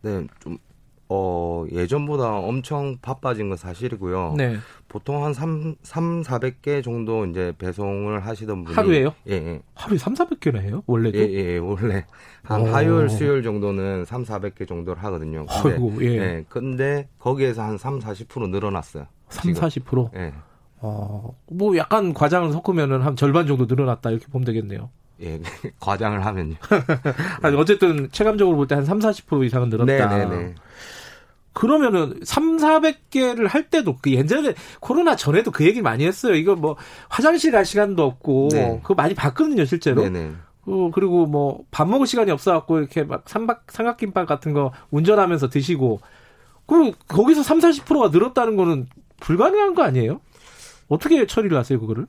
네, 0.00 0.26
좀, 0.40 0.58
어, 1.14 1.66
예전보다 1.70 2.38
엄청 2.38 2.96
바빠진 3.02 3.48
건 3.50 3.58
사실이고요. 3.58 4.34
네. 4.38 4.56
보통 4.88 5.24
한 5.24 5.34
3, 5.34 5.74
3, 5.82 6.22
400개 6.22 6.82
정도 6.82 7.26
이제 7.26 7.52
배송을 7.58 8.24
하시던 8.26 8.64
분이. 8.64 8.74
하루에요? 8.74 9.14
예, 9.28 9.32
예. 9.34 9.62
하루에 9.74 9.98
3, 9.98 10.14
400개나 10.14 10.60
해요? 10.62 10.82
원래도? 10.86 11.18
예, 11.18 11.22
예, 11.30 11.54
예, 11.54 11.58
원래. 11.58 12.06
한 12.42 12.62
오. 12.62 12.64
화요일, 12.66 13.08
수요일 13.10 13.42
정도는 13.42 14.06
3, 14.06 14.24
400개 14.24 14.66
정도를 14.66 15.02
하거든요. 15.04 15.44
근데, 15.46 15.74
아이고, 15.74 15.92
예. 16.02 16.44
근데 16.48 17.08
거기에서 17.18 17.62
한 17.62 17.76
3, 17.76 17.98
40% 18.00 18.48
늘어났어요. 18.50 19.06
3, 19.28 19.52
40%? 19.52 20.10
예. 20.16 20.32
어, 20.80 21.36
뭐 21.50 21.76
약간 21.76 22.12
과장을 22.14 22.52
섞으면은 22.52 23.02
한 23.02 23.16
절반 23.16 23.46
정도 23.46 23.66
늘어났다 23.66 24.10
이렇게 24.10 24.26
보면 24.26 24.44
되겠네요. 24.46 24.90
예, 25.22 25.40
과장을 25.78 26.24
하면요. 26.26 26.56
아니, 27.42 27.56
어쨌든 27.56 28.08
체감적으로 28.10 28.56
볼 28.56 28.66
때 28.66 28.74
한 28.74 28.84
3, 28.84 28.98
40% 28.98 29.44
이상은 29.46 29.68
늘었다. 29.68 30.08
네, 30.08 30.24
네, 30.24 30.36
네. 30.36 30.54
그러면은 31.52 32.18
3, 32.24 32.56
400개를 32.56 33.46
할 33.48 33.68
때도 33.68 33.96
그 34.00 34.10
예전에 34.12 34.54
코로나 34.80 35.16
전에도 35.16 35.50
그 35.50 35.64
얘기 35.66 35.82
많이 35.82 36.06
했어요. 36.06 36.34
이거 36.34 36.54
뭐 36.54 36.76
화장실 37.08 37.52
갈 37.52 37.64
시간도 37.64 38.02
없고 38.04 38.48
네. 38.52 38.80
그거 38.82 38.94
많이 38.94 39.14
봤거든요, 39.14 39.64
실제로. 39.64 40.02
네네. 40.02 40.32
어, 40.64 40.90
그리고 40.94 41.26
뭐 41.26 41.64
밥 41.70 41.88
먹을 41.88 42.06
시간이 42.06 42.30
없어 42.30 42.52
갖고 42.52 42.78
이렇게 42.78 43.02
막 43.02 43.28
삼박 43.28 43.64
삼각김밥 43.68 44.26
같은 44.26 44.52
거 44.52 44.72
운전하면서 44.90 45.48
드시고 45.50 46.00
그럼 46.66 46.92
거기서 47.08 47.42
3, 47.42 47.58
40%가 47.58 48.08
늘었다는 48.08 48.56
거는 48.56 48.86
불가능한 49.20 49.74
거 49.74 49.82
아니에요? 49.82 50.20
어떻게 50.88 51.26
처리를 51.26 51.56
하세요, 51.58 51.80
그거를? 51.80 52.06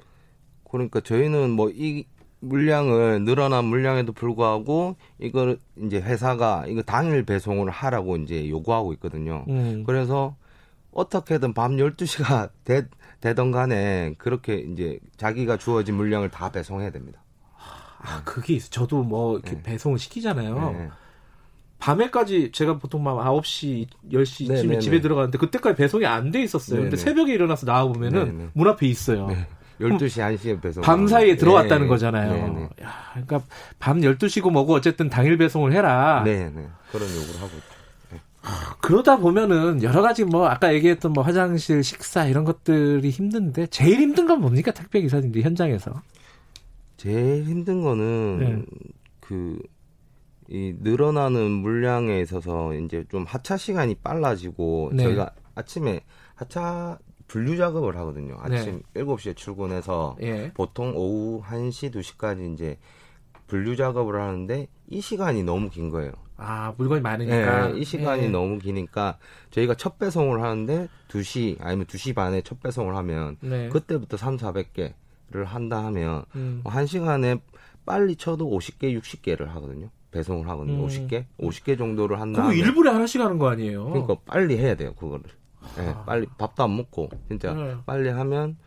그러니까 0.71 1.01
저희는 1.01 1.51
뭐 1.51 1.69
이 1.73 2.05
물량을 2.43 3.23
늘어난 3.23 3.65
물량에도 3.65 4.11
불구하고 4.11 4.97
이걸 5.19 5.59
이제 5.81 5.97
회사가 5.97 6.65
이거 6.67 6.81
당일 6.81 7.23
배송을 7.23 7.69
하라고 7.69 8.17
이제 8.17 8.49
요구하고 8.49 8.93
있거든요. 8.93 9.45
음. 9.47 9.83
그래서 9.85 10.35
어떻게든 10.91 11.53
밤 11.53 11.77
12시가 11.77 12.49
되, 12.65 12.85
되던 13.21 13.51
간에 13.51 14.13
그렇게 14.17 14.55
이제 14.55 14.99
자기가 15.17 15.57
주어진 15.57 15.95
물량을 15.95 16.29
다 16.29 16.51
배송해야 16.51 16.91
됩니다. 16.91 17.21
아, 17.99 18.21
그게 18.25 18.55
있어. 18.55 18.69
저도 18.69 19.03
뭐 19.03 19.39
이렇게 19.39 19.61
배송을 19.61 19.97
시키잖아요. 19.97 20.71
네. 20.77 20.89
밤에까지 21.79 22.51
제가 22.51 22.77
보통 22.77 23.03
막 23.03 23.17
9시, 23.17 23.87
10시쯤에 24.11 24.47
네, 24.47 24.67
네, 24.67 24.79
집에 24.79 24.97
네. 24.97 25.01
들어가는데 25.01 25.37
그때까지 25.37 25.75
배송이 25.75 26.05
안 26.05 26.31
돼 26.31 26.43
있었어요. 26.43 26.77
네, 26.79 26.81
근데 26.83 26.97
네. 26.97 27.01
새벽에 27.01 27.33
일어나서 27.33 27.65
나와 27.65 27.85
보면은 27.85 28.25
네, 28.25 28.31
네. 28.43 28.49
문 28.53 28.67
앞에 28.67 28.85
있어요. 28.87 29.29
12시, 29.79 30.37
1시에 30.37 30.61
배송. 30.61 30.83
밤 30.83 31.07
사이에 31.07 31.35
들어왔다는 31.35 31.87
거잖아요. 31.87 32.31
네, 32.31 32.49
네. 32.49 32.69
야, 32.83 32.93
그러니까 33.11 33.41
밤 33.79 34.01
12시고 34.01 34.51
뭐고 34.51 34.73
어쨌든 34.73 35.09
당일 35.09 35.37
배송을 35.37 35.73
해라. 35.73 36.21
네, 36.23 36.49
네. 36.53 36.67
그런 36.91 37.09
요구를 37.09 37.41
하고 37.41 37.51
있죠. 37.57 37.83
그러다 38.81 39.17
보면은 39.17 39.81
여러 39.83 40.01
가지 40.01 40.25
뭐 40.25 40.47
아까 40.47 40.73
얘기했던 40.73 41.13
뭐 41.13 41.23
화장실, 41.23 41.83
식사 41.83 42.25
이런 42.25 42.43
것들이 42.43 43.09
힘든데 43.09 43.67
제일 43.67 44.01
힘든 44.01 44.27
건 44.27 44.41
뭡니까 44.41 44.71
택배 44.71 45.01
기사님들 45.01 45.41
현장에서? 45.43 46.01
제일 46.97 47.45
힘든 47.45 47.81
거는 47.81 48.39
네. 48.39 48.65
그, 49.21 49.57
이 50.49 50.75
늘어나는 50.81 51.51
물량에 51.51 52.19
있어서 52.19 52.73
이제 52.73 53.05
좀 53.09 53.23
하차 53.25 53.55
시간이 53.55 53.95
빨라지고 53.95 54.91
네. 54.93 55.03
저희가 55.03 55.31
아침에 55.55 56.01
하차 56.35 56.97
분류 57.33 57.57
작업을 57.57 57.97
하거든요. 57.97 58.37
아침 58.41 58.83
네. 58.93 59.01
7시에 59.01 59.35
출근해서 59.35 60.15
예. 60.21 60.51
보통 60.53 60.93
오후 60.95 61.41
1시, 61.41 61.91
2시까지 61.91 62.53
이제 62.53 62.77
분류 63.47 63.75
작업을 63.75 64.21
하는데 64.21 64.67
이 64.87 65.01
시간이 65.01 65.41
너무 65.41 65.71
긴 65.71 65.89
거예요. 65.89 66.11
아 66.37 66.75
물건이 66.77 67.01
많으니까 67.01 67.69
네, 67.69 67.79
이 67.79 67.83
시간이 67.83 68.25
예. 68.25 68.29
너무 68.29 68.59
기니까 68.59 69.17
저희가 69.49 69.73
첫 69.73 69.97
배송을 69.97 70.43
하는데 70.43 70.87
2시 71.07 71.57
아니면 71.59 71.87
2시 71.87 72.13
반에 72.13 72.43
첫 72.43 72.61
배송을 72.61 72.95
하면 72.97 73.37
네. 73.39 73.67
그때부터 73.69 74.15
3, 74.15 74.37
400개를 74.37 75.45
한다 75.45 75.83
하면 75.85 76.25
음. 76.35 76.61
뭐한 76.63 76.85
시간에 76.85 77.37
빨리 77.83 78.15
쳐도 78.15 78.47
50개, 78.47 78.95
60개를 79.01 79.47
하거든요. 79.47 79.89
배송을 80.11 80.47
하거든요. 80.49 80.83
음. 80.83 80.87
50개, 80.87 81.25
50개 81.39 81.79
정도를 81.79 82.21
한 82.21 82.31
그거 82.31 82.53
일부러 82.53 82.93
하나씩 82.93 83.19
하는 83.19 83.39
거 83.39 83.49
아니에요? 83.49 83.85
그러니까 83.85 84.17
빨리 84.23 84.55
해야 84.59 84.75
돼요, 84.75 84.93
그거를. 84.93 85.23
예, 85.79 85.95
빨리 86.05 86.27
밥도 86.37 86.63
안 86.63 86.77
먹고 86.77 87.09
진짜 87.27 87.53
네. 87.53 87.75
빨리 87.85 88.09
하면 88.09 88.57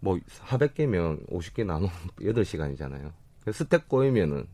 뭐 0.00 0.18
400개면 0.48 1.28
50개 1.30 1.64
나누면 1.66 1.90
8시간이잖아요. 2.20 3.12
스택 3.52 3.88
꼬이면은 3.88 4.46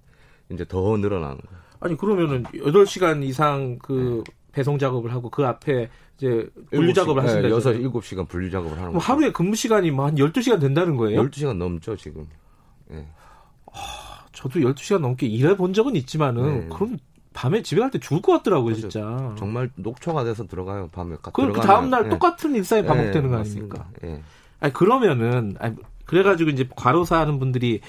이제 0.50 0.64
더 0.66 0.96
늘어나는 0.96 1.38
거예요. 1.38 1.64
아니 1.80 1.96
그러면은 1.96 2.44
8시간 2.44 3.22
이상 3.24 3.78
그 3.78 4.24
배송 4.52 4.78
작업을 4.78 5.12
하고 5.12 5.30
그 5.30 5.44
앞에 5.44 5.90
이제 6.16 6.48
분류 6.70 6.92
작업을 6.94 7.22
하신다. 7.22 7.48
6, 7.48 7.58
7시간 7.58 8.28
분류 8.28 8.50
작업을 8.50 8.78
하는 8.78 8.92
거죠. 8.92 9.04
하루에 9.04 9.32
근무 9.32 9.56
시간이 9.56 9.90
뭐한 9.90 10.14
12시간 10.14 10.60
된다는 10.60 10.96
거예요? 10.96 11.22
12시간 11.22 11.56
넘죠, 11.56 11.96
지금. 11.96 12.26
예. 12.92 13.06
저도 14.32 14.60
12시간 14.60 15.00
넘게 15.00 15.26
일해 15.26 15.56
본 15.56 15.72
적은 15.72 15.96
있지만은 15.96 16.60
네. 16.60 16.74
그럼 16.74 16.98
밤에 17.34 17.60
집에 17.62 17.80
갈 17.80 17.90
때 17.90 17.98
죽을 17.98 18.22
것 18.22 18.32
같더라고요, 18.32 18.74
그렇죠. 18.74 18.88
진짜. 18.88 19.34
정말 19.36 19.68
녹초가 19.76 20.24
돼서 20.24 20.46
들어가요, 20.46 20.88
밤에. 20.88 21.16
가- 21.16 21.30
그, 21.32 21.42
그 21.42 21.52
들어가면. 21.52 21.66
다음 21.66 21.90
날 21.90 22.06
예. 22.06 22.08
똑같은 22.08 22.54
일상이 22.54 22.82
반복되는 22.86 23.24
예, 23.28 23.32
거. 23.32 23.36
아닙니까? 23.40 23.88
예. 24.04 24.22
아니 24.60 24.72
그러면은 24.72 25.56
아니, 25.58 25.76
그래가지고 26.06 26.50
이제 26.50 26.66
과로사 26.74 27.18
하는 27.18 27.38
분들이 27.38 27.80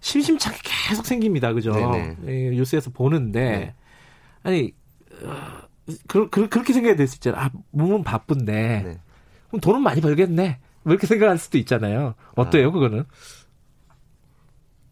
심심찮게 0.00 0.58
계속 0.88 1.06
생깁니다, 1.06 1.52
그죠? 1.52 1.72
네네. 1.72 2.16
예, 2.26 2.50
뉴스에서 2.50 2.90
보는데 2.90 3.40
네. 3.50 3.74
아니 4.42 4.72
어, 5.24 5.36
그, 6.06 6.28
그, 6.28 6.48
그렇게 6.48 6.72
생각이 6.72 6.96
될 6.96 7.08
수 7.08 7.16
있잖아. 7.16 7.44
아, 7.46 7.50
몸은 7.70 8.04
바쁜데 8.04 8.52
네. 8.84 9.00
그럼 9.48 9.60
돈은 9.60 9.80
많이 9.82 10.00
벌겠네. 10.00 10.58
뭐 10.84 10.92
이렇게 10.92 11.06
생각할 11.06 11.38
수도 11.38 11.56
있잖아요. 11.58 12.14
어때요, 12.34 12.68
아. 12.68 12.72
그거는? 12.72 13.04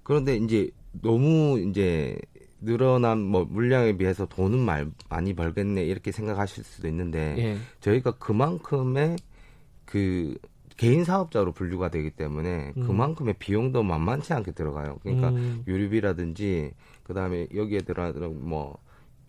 그런데 0.03 0.37
이제 0.37 0.71
너무 1.03 1.59
이제 1.61 2.17
늘어난 2.61 3.21
뭐 3.21 3.45
물량에 3.45 3.97
비해서 3.97 4.27
돈은 4.27 4.59
말, 4.59 4.91
많이 5.09 5.35
벌겠네 5.35 5.83
이렇게 5.85 6.13
생각하실 6.13 6.65
수도 6.65 6.89
있는데 6.89 7.35
예. 7.39 7.57
저희가 7.81 8.13
그만큼의 8.13 9.17
그 9.85 10.37
개인 10.77 11.05
사업자로 11.05 11.53
분류가 11.53 11.91
되기 11.91 12.11
때문에 12.11 12.73
음. 12.77 12.87
그만큼의 12.87 13.35
비용도 13.39 13.83
만만치 13.83 14.33
않게 14.33 14.53
들어가요. 14.53 14.99
그러니까 15.03 15.29
음. 15.31 15.63
유류비라든지 15.67 16.73
그다음에 17.03 17.49
여기에 17.55 17.81
들어가는 17.81 18.49
뭐, 18.49 18.79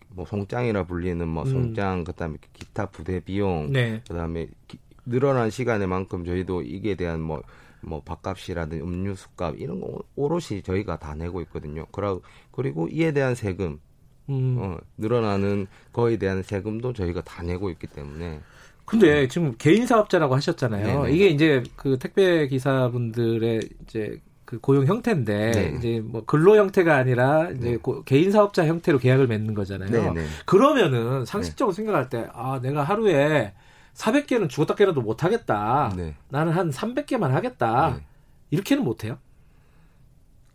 뭐 0.08 0.24
송장이라 0.24 0.84
불리는 0.86 1.26
뭐 1.28 1.42
음. 1.42 1.50
송장 1.50 2.04
그다음에 2.04 2.36
기타 2.52 2.86
부대 2.86 3.20
비용 3.20 3.70
네. 3.72 4.00
그다음에 4.08 4.48
기- 4.68 4.78
늘어난 5.04 5.50
시간에만큼 5.50 6.24
저희도 6.24 6.62
이게 6.62 6.94
대한 6.94 7.20
뭐뭐 7.20 8.02
밥값이라든지 8.04 8.82
음료수값 8.82 9.56
이런 9.58 9.80
거 9.80 10.00
오롯이 10.14 10.62
저희가 10.62 10.98
다 10.98 11.14
내고 11.14 11.40
있거든요. 11.42 11.84
그러, 11.92 12.20
그리고 12.52 12.88
이에 12.88 13.12
대한 13.12 13.34
세금 13.34 13.80
음. 14.28 14.56
어, 14.60 14.76
늘어나는 14.98 15.66
거에 15.92 16.16
대한 16.16 16.42
세금도 16.42 16.92
저희가 16.92 17.22
다 17.22 17.42
내고 17.42 17.70
있기 17.70 17.86
때문에 17.88 18.40
근데 18.84 19.26
지금 19.28 19.54
개인 19.58 19.86
사업자라고 19.86 20.34
하셨잖아요. 20.36 21.02
네네. 21.04 21.14
이게 21.14 21.28
이제 21.28 21.62
그 21.76 21.98
택배 21.98 22.46
기사분들의 22.48 23.60
이제 23.84 24.20
그 24.44 24.58
고용 24.58 24.86
형태인데 24.86 25.50
네. 25.52 25.74
이제 25.78 26.00
뭐 26.04 26.24
근로 26.26 26.56
형태가 26.56 26.94
아니라 26.94 27.48
이제 27.50 27.76
고- 27.78 28.02
개인 28.04 28.30
사업자 28.32 28.66
형태로 28.66 28.98
계약을 28.98 29.26
맺는 29.28 29.54
거잖아요. 29.54 29.90
네네. 29.90 30.26
그러면은 30.46 31.24
상식적으로 31.24 31.72
생각할 31.72 32.08
때 32.10 32.26
아 32.34 32.60
내가 32.60 32.82
하루에 32.82 33.54
400개는 33.94 34.48
죽었다 34.50 34.74
깨라도 34.74 35.00
못 35.00 35.24
하겠다. 35.24 35.92
네. 35.96 36.14
나는 36.28 36.52
한 36.52 36.70
300개만 36.70 37.28
하겠다. 37.28 37.94
네. 37.98 38.04
이렇게는 38.50 38.84
못 38.84 39.04
해요? 39.04 39.16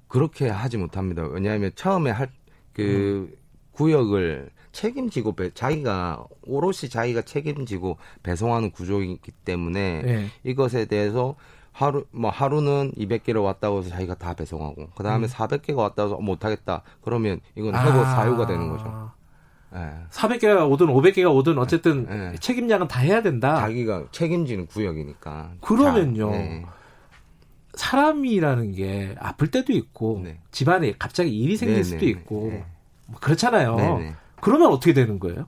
그렇게 0.08 0.50
하지 0.50 0.78
못합니다. 0.78 1.24
왜냐하면 1.28 1.72
처음에 1.76 2.12
할그 2.12 2.80
음. 2.80 3.34
구역을 3.72 4.50
책임지고 4.72 5.34
배- 5.36 5.52
자기가 5.54 6.26
오롯이 6.46 6.90
자기가 6.90 7.22
책임지고 7.24 7.98
배송하는 8.24 8.72
구조이기 8.72 9.32
때문에 9.46 10.02
네. 10.04 10.28
이것에 10.44 10.86
대해서 10.86 11.36
하루 11.72 12.06
뭐 12.12 12.32
하루는 12.32 12.92
200개를 12.98 13.44
왔다고 13.44 13.80
해서 13.80 13.90
자기가 13.90 14.16
다 14.16 14.34
배송하고 14.34 14.90
그 14.96 15.04
다음에 15.04 15.28
음. 15.28 15.30
400개가 15.30 15.76
왔다고 15.78 16.10
해서 16.14 16.22
못 16.22 16.44
하겠다. 16.44 16.82
그러면 17.04 17.40
이건 17.56 17.76
해고 17.76 18.00
아. 18.00 18.16
사유가 18.16 18.46
되는 18.48 18.70
거죠. 18.70 19.12
예. 19.76 19.80
400개가 20.10 20.70
오든 20.72 20.88
500개가 20.88 21.34
오든 21.36 21.58
어쨌든 21.60 22.36
책임량은 22.40 22.88
다 22.88 23.02
해야 23.02 23.22
된다. 23.22 23.60
자기가 23.60 24.06
책임지는 24.12 24.66
구역이니까. 24.68 25.52
그러면요. 25.62 26.32
자, 26.32 26.38
네. 26.38 26.66
사람이라는 27.78 28.74
게 28.74 29.16
아플 29.20 29.50
때도 29.50 29.74
있고 29.74 30.22
네. 30.24 30.40
집안에 30.52 30.94
갑자기 31.00 31.38
일이 31.38 31.56
생길 31.56 31.78
네, 31.78 31.84
수도 31.84 32.00
네, 32.00 32.08
있고 32.08 32.64
뭐 33.06 33.20
그렇잖아요. 33.22 33.76
네, 33.76 33.98
네. 34.00 34.16
그러면 34.42 34.72
어떻게 34.72 34.94
되는 34.94 35.20
거예요? 35.20 35.48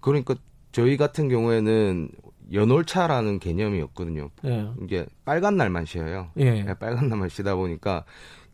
그러니까 0.00 0.34
저희 0.72 0.96
같은 0.96 1.28
경우에는 1.28 2.08
연월차라는 2.52 3.38
개념이 3.38 3.80
없거든요. 3.80 4.30
예. 4.44 4.68
이제 4.84 5.06
빨간 5.24 5.56
날만 5.56 5.86
쉬어요. 5.86 6.30
예. 6.36 6.62
네, 6.62 6.74
빨간 6.74 7.08
날만 7.08 7.28
쉬다 7.28 7.54
보니까 7.54 8.04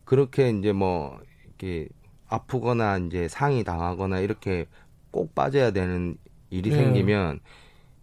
그렇게 0.05 0.49
이제 0.49 0.71
뭐 0.71 1.19
이렇게 1.45 1.89
아프거나 2.27 2.97
이제 2.99 3.27
상이 3.27 3.63
당하거나 3.63 4.19
이렇게 4.19 4.67
꼭 5.11 5.35
빠져야 5.35 5.71
되는 5.71 6.15
일이 6.49 6.71
예. 6.71 6.75
생기면 6.75 7.39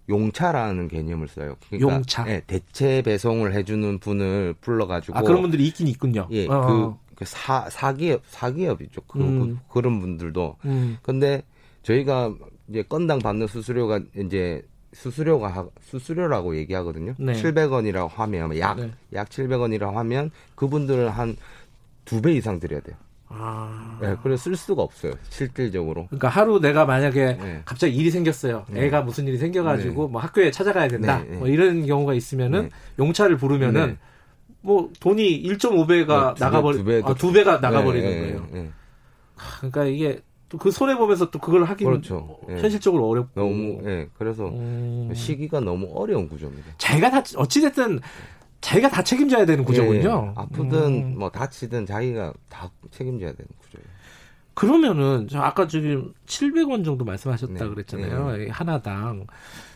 용차라는 0.08 0.88
개념을 0.88 1.28
써요. 1.28 1.56
그러니까 1.68 1.94
용차? 1.94 2.28
예, 2.28 2.42
대체 2.46 3.02
배송을 3.02 3.52
해주는 3.54 3.98
분을 3.98 4.54
불러가지고 4.60 5.18
아 5.18 5.22
그런 5.22 5.42
분들이 5.42 5.66
있긴 5.66 5.88
있군요. 5.88 6.26
예, 6.30 6.46
어. 6.46 6.98
그, 7.10 7.14
그 7.14 7.24
사, 7.26 7.68
사기업, 7.70 8.22
사기업이죠. 8.28 9.02
그, 9.02 9.18
음. 9.20 9.58
그, 9.68 9.78
런 9.80 10.00
분들도. 10.00 10.56
음. 10.64 10.98
근데 11.02 11.42
저희가 11.82 12.34
이제 12.68 12.82
건당 12.82 13.18
받는 13.18 13.46
수수료가 13.46 14.00
이제 14.16 14.62
수수료가, 14.92 15.48
하- 15.48 15.68
수수료라고 15.82 16.56
얘기하거든요. 16.56 17.14
네. 17.18 17.32
700원이라고 17.34 18.08
하면, 18.08 18.56
약, 18.58 18.78
네. 18.80 18.90
약 19.14 19.28
700원이라고 19.28 19.92
하면 19.94 20.30
그분들은 20.54 21.08
한두 21.08 22.22
배 22.22 22.32
이상 22.32 22.58
드려야 22.58 22.80
돼요. 22.80 22.96
아. 23.28 23.98
네, 24.00 24.16
그래서 24.22 24.44
쓸 24.44 24.56
수가 24.56 24.82
없어요. 24.82 25.12
실질적으로. 25.28 26.06
그러니까 26.06 26.28
하루 26.28 26.60
내가 26.60 26.86
만약에 26.86 27.36
네. 27.36 27.62
갑자기 27.64 27.94
일이 27.96 28.10
생겼어요. 28.10 28.64
네. 28.68 28.86
애가 28.86 29.02
무슨 29.02 29.26
일이 29.26 29.38
생겨가지고 29.38 30.06
네. 30.06 30.12
뭐 30.12 30.20
학교에 30.20 30.50
찾아가야 30.50 30.88
된다. 30.88 31.18
네, 31.18 31.30
네. 31.30 31.36
뭐 31.36 31.48
이런 31.48 31.84
경우가 31.86 32.14
있으면은 32.14 32.62
네. 32.62 32.70
용차를 32.98 33.36
부르면은 33.36 33.86
네. 33.86 33.96
뭐 34.60 34.90
돈이 35.00 35.42
1.5배가 35.42 36.34
네, 36.34 36.34
두 36.34 36.38
배, 36.38 36.44
나가버리 36.44 36.84
두 36.84 37.02
아, 37.04 37.14
두 37.14 37.32
배가 37.32 37.60
네, 37.60 37.60
나가버리는 37.60 38.10
네, 38.10 38.20
거예요. 38.20 38.46
네. 38.50 38.70
하, 39.36 39.56
그러니까 39.58 39.84
이게 39.84 40.20
또 40.48 40.56
그 40.58 40.70
손해 40.70 40.96
보면서 40.96 41.30
또 41.30 41.38
그걸 41.38 41.64
하기는 41.64 41.92
그렇죠. 41.92 42.38
예. 42.48 42.56
현실적으로 42.56 43.06
어렵고 43.08 43.38
너무, 43.40 43.80
예. 43.84 44.08
그래서 44.18 44.48
음. 44.48 45.12
시기가 45.14 45.60
너무 45.60 45.90
어려운 45.94 46.28
구조입니다. 46.28 46.72
자기가 46.78 47.10
다 47.10 47.22
어찌 47.36 47.60
됐든 47.60 48.00
자기가 48.60 48.90
다 48.90 49.02
책임져야 49.02 49.46
되는 49.46 49.64
구조군요. 49.64 50.34
예, 50.36 50.40
아프든 50.40 51.12
음. 51.12 51.18
뭐 51.18 51.30
다치든 51.30 51.86
자기가 51.86 52.32
다 52.48 52.70
책임져야 52.90 53.32
되는 53.32 53.48
구조예요. 53.58 53.86
그러면은 54.54 55.28
저 55.28 55.38
아까 55.38 55.68
지금 55.68 56.12
700원 56.26 56.84
정도 56.84 57.04
말씀하셨다 57.04 57.52
네. 57.52 57.68
그랬잖아요. 57.68 58.42
이 58.42 58.48
하나당 58.48 59.26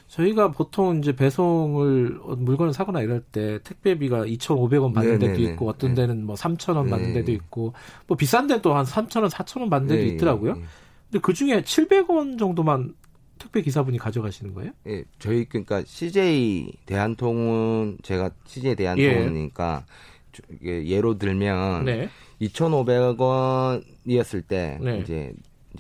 저희가 0.09 0.51
보통 0.51 0.99
이제 0.99 1.15
배송을 1.15 2.19
어, 2.23 2.37
물건을 2.37 2.73
사거나 2.73 3.01
이럴 3.01 3.21
때 3.23 3.61
택배비가 3.63 4.25
2,500원 4.25 4.93
받는 4.93 5.19
네, 5.19 5.27
데도 5.29 5.39
네, 5.39 5.45
네. 5.47 5.53
있고 5.53 5.69
어떤 5.69 5.95
데는 5.95 6.27
뭐 6.27 6.35
3,000원 6.35 6.91
받는 6.91 7.09
네. 7.09 7.13
데도 7.15 7.33
있고 7.33 7.73
뭐 8.07 8.17
비싼 8.17 8.47
데도 8.47 8.75
한 8.75 8.85
3,000원, 8.85 9.31
4,000원 9.31 9.71
받는 9.71 9.89
데도 9.89 10.03
네, 10.03 10.09
있더라고요. 10.09 10.51
예, 10.51 10.63
근데 11.11 11.21
그 11.23 11.33
중에 11.33 11.63
700원 11.63 12.39
정도만 12.39 12.95
택배 13.43 13.61
기사분이 13.61 13.99
가져가시는 13.99 14.55
거예요? 14.55 14.71
예, 14.87 15.03
저희 15.19 15.45
그러니까 15.47 15.83
CJ 15.85 16.75
대한통운 16.87 17.99
제가 18.03 18.31
CJ 18.45 18.77
대한통운이니까 18.77 19.85
저- 20.33 20.43
이게 20.61 20.87
예로 20.87 21.19
들면 21.19 21.85
네. 21.87 22.09
2,500원이었을 22.41 24.47
때 24.47 24.79
네. 24.81 24.99
이제 25.01 25.33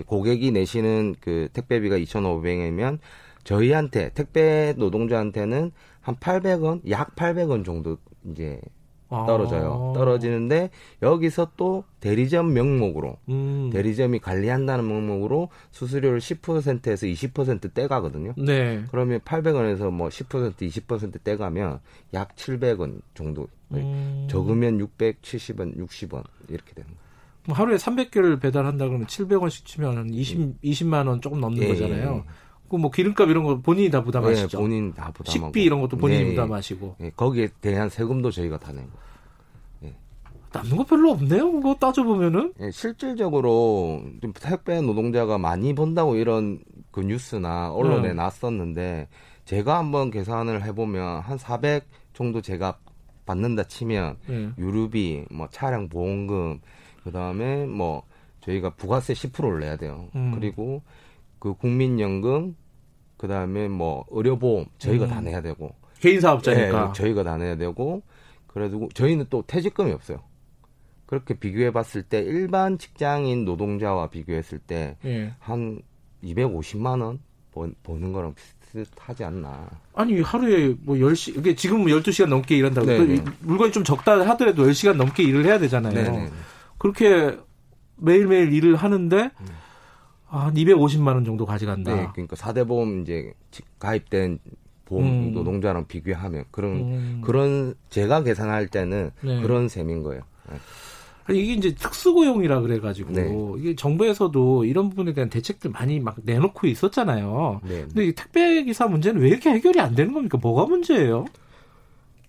고객이 0.06 0.50
내시는 0.50 1.14
그 1.20 1.48
택배비가 1.52 1.96
2,500원이면 1.98 2.98
저희한테 3.44 4.10
택배 4.14 4.74
노동자한테는 4.76 5.70
한 6.00 6.16
800원, 6.16 6.88
약 6.90 7.14
800원 7.14 7.64
정도 7.64 7.98
이제 8.30 8.60
아. 8.64 8.81
떨어져요. 9.26 9.92
떨어지는데 9.94 10.70
여기서 11.02 11.52
또 11.56 11.84
대리점 12.00 12.52
명목으로 12.52 13.16
음. 13.28 13.70
대리점이 13.72 14.18
관리한다는 14.18 14.86
명목으로 14.86 15.48
수수료를 15.70 16.18
10%에서 16.18 17.06
20% 17.06 17.74
떼가거든요. 17.74 18.34
네. 18.36 18.82
그러면 18.90 19.20
800원에서 19.20 19.90
뭐 19.90 20.08
10% 20.08 20.56
20% 20.56 21.22
떼가면 21.22 21.80
약 22.14 22.34
700원 22.36 23.00
정도. 23.14 23.48
음. 23.72 24.26
적으면 24.30 24.78
670원, 24.78 25.76
60원 25.78 26.24
이렇게 26.48 26.74
되는 26.74 26.90
거예요. 26.90 27.02
뭐 27.46 27.56
하루에 27.56 27.76
300개를 27.76 28.40
배달한다 28.40 28.86
그러면 28.86 29.06
700원씩 29.06 29.64
치면 29.64 29.96
한 29.96 30.10
20, 30.12 30.60
20만 30.62 31.08
원 31.08 31.20
조금 31.20 31.40
넘는 31.40 31.62
예, 31.62 31.68
거잖아요. 31.68 32.24
예. 32.24 32.30
그뭐 32.72 32.90
기름값 32.90 33.28
이런 33.28 33.44
거 33.44 33.60
본인이 33.60 33.90
다 33.90 34.02
부담하시죠. 34.02 34.58
예, 34.58 34.62
본인 34.62 34.94
다 34.94 35.12
부담하고. 35.12 35.46
식비 35.46 35.62
이런 35.62 35.82
것도 35.82 35.98
본인이 35.98 36.22
예, 36.22 36.26
예. 36.26 36.30
부담하시고. 36.30 36.96
예, 37.02 37.10
거기에 37.10 37.48
대한 37.60 37.90
세금도 37.90 38.30
저희가 38.30 38.58
다 38.58 38.72
내고. 38.72 38.88
남는 40.54 40.76
거 40.76 40.84
별로 40.84 41.12
없네요. 41.12 41.50
그거 41.50 41.74
따져 41.74 42.02
보면은. 42.02 42.52
예, 42.60 42.70
실질적으로 42.70 44.02
좀 44.20 44.32
택배 44.34 44.80
노동자가 44.80 45.38
많이 45.38 45.74
번다고 45.74 46.16
이런 46.16 46.60
그 46.90 47.00
뉴스나 47.00 47.72
언론에 47.72 48.08
네. 48.08 48.14
났었는데 48.14 49.08
제가 49.46 49.78
한번 49.78 50.10
계산을 50.10 50.62
해보면 50.64 51.20
한 51.20 51.38
400 51.38 51.86
정도 52.12 52.42
제가 52.42 52.78
받는다 53.24 53.64
치면 53.64 54.16
네. 54.26 54.50
유류비, 54.58 55.26
뭐 55.30 55.48
차량 55.50 55.88
보험금, 55.88 56.60
그 57.02 57.12
다음에 57.12 57.64
뭐 57.66 58.02
저희가 58.40 58.74
부가세 58.74 59.14
10%를 59.14 59.60
내야 59.60 59.76
돼요. 59.76 60.08
음. 60.14 60.32
그리고 60.34 60.82
그 61.38 61.54
국민연금, 61.54 62.56
그 63.22 63.28
다음에 63.28 63.68
뭐 63.68 64.04
의료보험 64.10 64.66
저희가 64.78 65.04
음. 65.04 65.10
다 65.10 65.20
내야 65.20 65.40
되고 65.40 65.72
개인 66.00 66.20
사업자니까. 66.20 66.88
예, 66.88 66.92
저희가 66.92 67.22
다 67.22 67.36
내야 67.36 67.54
되고 67.54 68.02
그래도 68.48 68.88
저희는 68.94 69.26
또 69.30 69.44
퇴직금이 69.46 69.92
없어요. 69.92 70.18
그렇게 71.06 71.34
비교해 71.34 71.70
봤을 71.70 72.02
때 72.02 72.18
일반 72.18 72.78
직장인 72.78 73.44
노동자와 73.44 74.08
비교했을 74.08 74.58
때 74.58 74.96
예. 75.04 75.32
한 75.38 75.80
250만 76.24 77.00
원 77.00 77.20
번, 77.52 77.76
버는 77.84 78.12
거랑 78.12 78.34
비슷하지 78.72 79.22
않나. 79.22 79.70
아니 79.94 80.20
하루에 80.20 80.74
뭐 80.80 80.96
10시 80.96 81.38
이게 81.38 81.54
지금 81.54 81.84
12시간 81.84 82.26
넘게 82.26 82.56
일한다고 82.56 82.88
네, 82.88 82.98
또 82.98 83.04
네. 83.04 83.14
이 83.14 83.22
물건이 83.38 83.70
좀 83.70 83.84
적다 83.84 84.28
하더라도 84.30 84.64
10시간 84.64 84.94
넘게 84.96 85.22
일을 85.22 85.44
해야 85.44 85.60
되잖아요. 85.60 85.94
네, 85.94 86.10
네. 86.10 86.28
그렇게 86.76 87.38
매일매일 87.98 88.52
일을 88.52 88.74
하는데 88.74 89.30
아, 90.32 90.46
한 90.46 90.54
250만 90.54 91.08
원 91.08 91.24
정도 91.26 91.44
가져간다. 91.44 91.94
네, 91.94 92.08
그러니까 92.14 92.36
사대보험 92.36 93.02
이제 93.02 93.34
지- 93.50 93.62
가입된 93.78 94.38
보험 94.86 95.04
음. 95.04 95.32
노동자랑 95.34 95.86
비교하면 95.86 96.44
그런 96.50 96.72
음. 96.72 97.20
그런 97.22 97.74
제가 97.90 98.22
계산할 98.22 98.68
때는 98.68 99.10
네. 99.20 99.42
그런 99.42 99.68
셈인 99.68 100.02
거예요. 100.02 100.22
네. 100.50 100.56
아니, 101.26 101.40
이게 101.42 101.52
이제 101.52 101.74
특수고용이라 101.74 102.62
그래가지고 102.62 103.12
네. 103.12 103.30
이게 103.58 103.76
정부에서도 103.76 104.64
이런 104.64 104.88
부분에 104.88 105.12
대한 105.12 105.28
대책들 105.28 105.70
많이 105.70 106.00
막 106.00 106.16
내놓고 106.24 106.66
있었잖아요. 106.66 107.60
네. 107.62 107.82
근데 107.82 108.06
이 108.06 108.12
택배 108.14 108.64
기사 108.64 108.86
문제는 108.86 109.20
왜 109.20 109.28
이렇게 109.28 109.50
해결이 109.50 109.80
안 109.80 109.94
되는 109.94 110.14
겁니까? 110.14 110.38
뭐가 110.40 110.64
문제예요? 110.64 111.26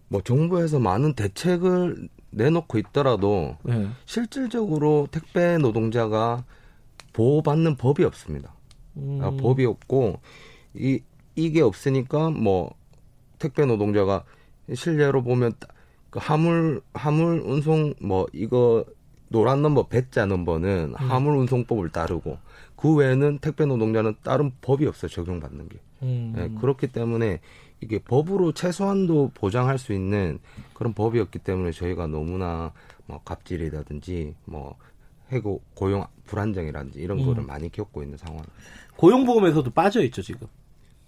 뭐 0.09 0.21
정부에서 0.21 0.77
많은 0.79 1.13
대책을 1.13 2.09
내놓고 2.31 2.77
있더라도 2.79 3.55
네. 3.63 3.87
실질적으로 4.05 5.07
택배 5.09 5.57
노동자가 5.57 6.43
보호받는 7.13 7.75
법이 7.77 8.03
없습니다. 8.03 8.53
음. 8.97 9.19
아, 9.21 9.31
법이 9.31 9.65
없고 9.65 10.19
이 10.75 10.99
이게 11.35 11.61
없으니까 11.61 12.29
뭐 12.29 12.73
택배 13.39 13.65
노동자가 13.65 14.23
실례로 14.73 15.23
보면 15.23 15.53
따- 15.59 15.67
그 16.09 16.19
화물 16.21 16.81
화물 16.93 17.39
운송 17.39 17.93
뭐 18.01 18.27
이거 18.33 18.85
노란 19.29 19.63
넘버 19.63 19.87
배자 19.87 20.25
넘버는 20.27 20.93
화물 20.95 21.35
운송법을 21.37 21.89
따르고 21.89 22.37
그 22.75 22.93
외에는 22.95 23.39
택배 23.39 23.65
노동자는 23.65 24.15
다른 24.23 24.51
법이 24.61 24.85
없어요 24.85 25.09
적용받는 25.09 25.69
게 25.69 25.79
음. 26.03 26.35
예, 26.37 26.59
그렇기 26.59 26.87
때문에 26.87 27.39
이게 27.81 27.97
법으로 27.99 28.51
최소한도 28.53 29.31
보장할 29.33 29.79
수 29.79 29.91
있는 29.93 30.39
그런 30.75 30.93
법이었기 30.93 31.39
때문에 31.39 31.71
저희가 31.71 32.05
너무나 32.07 32.71
뭐 33.07 33.19
갑질이라든지 33.25 34.35
뭐 34.45 34.75
해고 35.31 35.61
고용 35.73 36.05
불안정이라든지 36.25 36.99
이런 36.99 37.19
음. 37.19 37.25
거를 37.25 37.43
많이 37.43 37.71
겪고 37.71 38.03
있는 38.03 38.17
상황. 38.17 38.43
고용보험에서도 38.97 39.69
빠져 39.71 40.01
있죠 40.05 40.21
지금. 40.21 40.47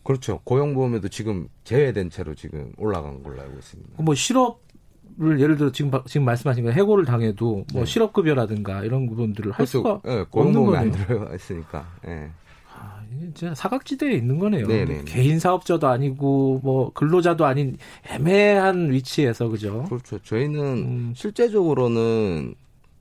그렇죠. 0.04 0.40
고용보험에도 0.44 1.08
지금 1.10 1.48
제외된 1.64 2.10
채로 2.10 2.36
지금 2.36 2.72
올라간 2.78 3.24
걸로 3.24 3.42
알고 3.42 3.58
있습니다. 3.58 4.04
뭐 4.04 4.14
실업을 4.14 5.40
예를 5.40 5.58
들어 5.58 5.72
지금 5.72 5.90
바- 5.92 6.04
지금 6.06 6.26
말씀하신 6.26 6.64
거 6.66 6.70
해고를 6.72 7.06
당해도 7.06 7.66
뭐 7.74 7.84
네. 7.84 7.86
실업급여라든가 7.86 8.84
이런 8.84 9.08
부분들을 9.08 9.52
할 9.52 9.58
그래서, 9.58 9.72
수가 9.80 10.02
예, 10.08 10.12
없는 10.12 10.26
고용보험에 10.30 10.78
안. 10.78 10.92
들어가 10.92 11.34
있으니까. 11.36 11.88
예. 12.08 12.30
진짜 13.18 13.56
사각지대에 13.56 14.12
있는 14.14 14.38
거네요. 14.40 14.68
네네. 14.68 15.04
개인 15.06 15.40
사업자도 15.40 15.88
아니고 15.88 16.60
뭐 16.64 16.92
근로자도 16.94 17.46
아닌 17.46 17.78
애매한 18.10 18.92
위치에서 18.92 19.48
그죠. 19.48 19.86
그렇죠. 19.88 20.20
저희는 20.20 21.14
실제적으로는 21.16 22.56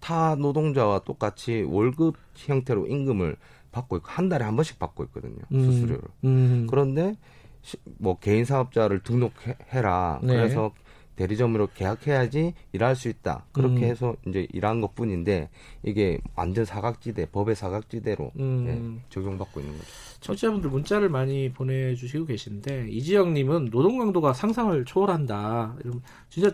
타 0.05 0.35
노동자와 0.35 0.99
똑같이 1.01 1.63
월급 1.63 2.17
형태로 2.35 2.87
임금을 2.89 3.37
받고 3.73 3.97
있고 3.97 4.09
한 4.11 4.29
달에 4.29 4.45
한 4.45 4.55
번씩 4.55 4.79
받고 4.79 5.03
있거든요. 5.05 5.39
음. 5.53 5.65
수수료를. 5.65 6.03
음. 6.25 6.67
그런데 6.69 7.17
시- 7.63 7.79
뭐 7.99 8.19
개인 8.19 8.45
사업자를 8.45 9.03
등록해라. 9.03 10.21
네. 10.23 10.35
그래서 10.37 10.73
대리점으로 11.17 11.69
계약해야지 11.75 12.55
일할 12.73 12.97
수 12.97 13.09
있다. 13.09 13.45
그렇게 13.53 13.77
음. 13.77 13.83
해서 13.85 14.17
이제 14.27 14.47
일한 14.53 14.81
것 14.81 14.95
뿐인데 14.95 15.49
이게 15.83 16.19
완전 16.35 16.65
사각지대, 16.65 17.27
법의 17.27 17.55
사각지대로 17.55 18.33
음. 18.39 19.01
예, 19.01 19.05
적용받고 19.11 19.61
있는 19.61 19.79
거죠. 19.79 19.89
청취자분들 20.21 20.71
문자를 20.71 21.09
많이 21.09 21.53
보내주시고 21.53 22.27
계신데 22.27 22.89
이지영님은 22.91 23.71
노동 23.71 23.99
강도가 23.99 24.33
상상을 24.33 24.85
초월한다. 24.85 25.77
이런 25.85 26.03
진짜 26.31 26.51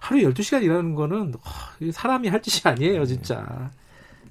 하루 0.00 0.20
12시간 0.20 0.62
일하는 0.62 0.94
거는 0.94 1.34
사람이 1.92 2.28
할 2.28 2.40
짓이 2.40 2.62
아니에요, 2.64 3.04
진짜. 3.04 3.70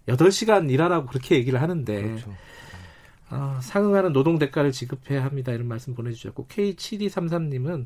8시간 0.07 0.71
일하라고 0.71 1.07
그렇게 1.07 1.35
얘기를 1.35 1.61
하는데 1.61 2.01
그렇죠. 2.01 2.33
아, 3.29 3.59
상응하는 3.61 4.11
노동 4.11 4.39
대가를 4.39 4.71
지급해야 4.71 5.23
합니다. 5.23 5.51
이런 5.51 5.67
말씀 5.67 5.93
보내주셨고 5.93 6.47
K7233님은 6.47 7.85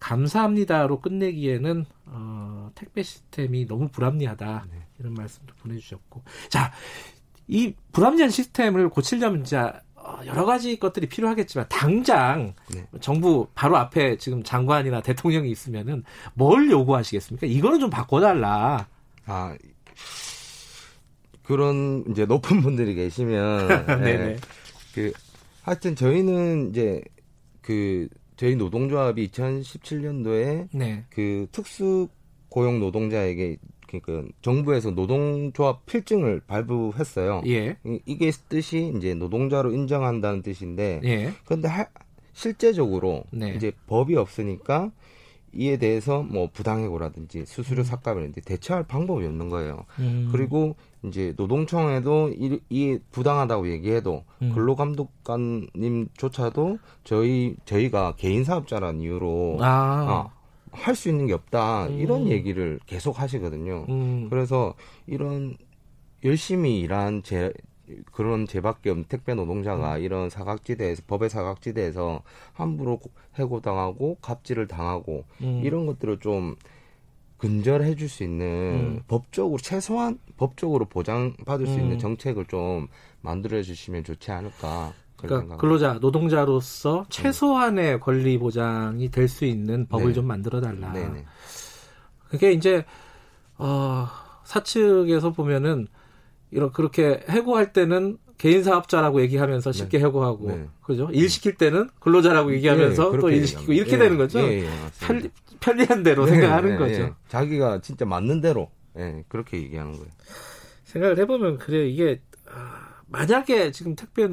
감사합니다로 0.00 1.00
끝내기에는 1.00 1.84
어, 2.06 2.70
택배 2.74 3.02
시스템이 3.02 3.66
너무 3.66 3.88
불합리하다 3.88 4.66
이런 4.98 5.14
말씀도 5.14 5.54
보내주셨고 5.62 6.22
자이 6.48 7.74
불합리한 7.92 8.30
시스템을 8.30 8.88
고치려면 8.88 9.44
진짜 9.44 9.80
어, 9.94 10.20
여러 10.26 10.44
가지 10.44 10.78
것들이 10.78 11.08
필요하겠지만 11.08 11.66
당장 11.68 12.54
정부 13.00 13.48
바로 13.54 13.76
앞에 13.76 14.16
지금 14.16 14.42
장관이나 14.42 15.02
대통령이 15.02 15.50
있으면은 15.50 16.04
뭘 16.34 16.70
요구하시겠습니까? 16.70 17.46
이거는 17.46 17.80
좀 17.80 17.90
바꿔달라. 17.90 18.86
아 19.26 19.56
그런 21.42 22.04
이제 22.10 22.24
높은 22.24 22.62
분들이 22.62 22.94
계시면 22.94 23.68
네네. 23.86 24.24
예, 24.30 24.36
그 24.94 25.12
하여튼 25.62 25.94
저희는 25.96 26.70
이제 26.70 27.02
그 27.60 28.08
저희 28.38 28.54
노동조합이 28.54 29.28
2017년도에 29.28 30.68
네. 30.72 31.04
그 31.10 31.48
특수 31.50 32.08
고용 32.48 32.78
노동자에게 32.78 33.56
그 34.02 34.28
정부에서 34.42 34.92
노동조합 34.92 35.84
필증을 35.86 36.42
발부했어요. 36.46 37.42
예. 37.46 37.76
이- 37.84 38.00
이게 38.06 38.30
뜻이 38.48 38.92
이제 38.96 39.14
노동자로 39.14 39.72
인정한다는 39.72 40.42
뜻인데 40.42 41.00
예. 41.04 41.32
그런데 41.46 41.66
하- 41.68 41.88
실제적으로 42.32 43.24
네. 43.32 43.54
이제 43.56 43.72
법이 43.88 44.14
없으니까 44.14 44.92
이에 45.52 45.76
대해서 45.78 46.22
뭐 46.22 46.48
부당해고라든지 46.52 47.44
수수료 47.46 47.82
삭감이라든지 47.82 48.42
대처할 48.42 48.84
방법이 48.86 49.24
없는 49.26 49.48
거예요. 49.48 49.84
음. 49.98 50.28
그리고 50.30 50.76
이제 51.04 51.32
노동청에도 51.36 52.30
이, 52.30 52.58
이 52.70 52.98
부당하다고 53.10 53.68
얘기해도 53.70 54.24
음. 54.42 54.52
근로감독관님조차도 54.54 56.78
저희 57.04 57.56
저희가 57.64 58.14
개인 58.16 58.44
사업자라는 58.44 59.00
이유로 59.00 59.58
아. 59.60 60.30
할수 60.72 61.08
있는 61.08 61.26
게 61.26 61.32
없다 61.32 61.86
음. 61.86 61.98
이런 61.98 62.28
얘기를 62.28 62.78
계속 62.86 63.20
하시거든요. 63.20 63.86
음. 63.88 64.26
그래서 64.28 64.74
이런 65.06 65.56
열심히 66.24 66.80
일한 66.80 67.22
제 67.22 67.52
그런 68.12 68.46
제밖에 68.46 68.90
없는 68.90 69.06
택배 69.08 69.34
노동자가 69.34 69.96
음. 69.96 70.02
이런 70.02 70.30
사각지대에서 70.30 71.02
법의 71.06 71.30
사각지대에서 71.30 72.22
함부로 72.52 73.00
해고당하고 73.36 74.18
갑질을 74.20 74.66
당하고 74.66 75.24
음. 75.40 75.62
이런 75.64 75.86
것들을 75.86 76.18
좀 76.20 76.56
근절해 77.38 77.94
줄 77.94 78.08
수 78.08 78.24
있는 78.24 78.46
음. 78.46 79.00
법적으로 79.08 79.58
최소한 79.58 80.18
법적으로 80.36 80.84
보장받을 80.86 81.66
수 81.66 81.74
음. 81.74 81.80
있는 81.84 81.98
정책을 81.98 82.46
좀 82.46 82.88
만들어 83.20 83.62
주시면 83.62 84.04
좋지 84.04 84.30
않을까 84.32 84.92
그러니까 85.16 85.40
생각. 85.40 85.58
근로자 85.58 85.94
노동자로서 86.00 87.06
최소한의 87.08 88.00
권리 88.00 88.38
보장이 88.38 89.10
될 89.10 89.28
수 89.28 89.44
있는 89.44 89.86
법을 89.86 90.08
네. 90.08 90.12
좀 90.14 90.26
만들어 90.26 90.60
달라. 90.60 90.92
네네. 90.92 91.24
그게 92.30 92.52
이제 92.52 92.84
어, 93.56 94.06
사측에서 94.44 95.32
보면은 95.32 95.88
이런 96.50 96.72
그렇게 96.72 97.24
해고할 97.28 97.72
때는 97.72 98.18
개인 98.38 98.62
사업자라고 98.62 99.20
얘기하면서 99.22 99.72
쉽게 99.72 99.98
해고하고 99.98 100.46
네. 100.48 100.66
그죠? 100.82 101.08
일 101.12 101.28
시킬 101.28 101.56
때는 101.56 101.90
근로자라고 102.00 102.52
얘기하면서 102.54 103.12
예, 103.14 103.18
또일 103.18 103.46
시키고. 103.46 103.72
이렇게 103.72 103.94
예, 103.94 103.98
되는 103.98 104.16
거죠. 104.16 104.38
예, 104.40 104.62
예. 104.62 104.68
편리, 105.60 105.86
편리한 105.86 106.02
대로 106.02 106.24
네, 106.24 106.32
생각하는 106.32 106.70
네, 106.72 106.76
거죠. 106.76 107.02
예. 107.02 107.12
자기가 107.28 107.80
진짜 107.80 108.04
맞는 108.04 108.40
대로 108.40 108.70
예, 108.96 109.24
그렇게 109.28 109.58
얘기하는 109.58 109.92
거예요. 109.92 110.08
생각을 110.84 111.18
해보면 111.18 111.58
그래 111.58 111.86
이게 111.88 112.20
아, 112.46 113.02
만약에 113.06 113.70
지금 113.72 113.94
택배 113.94 114.28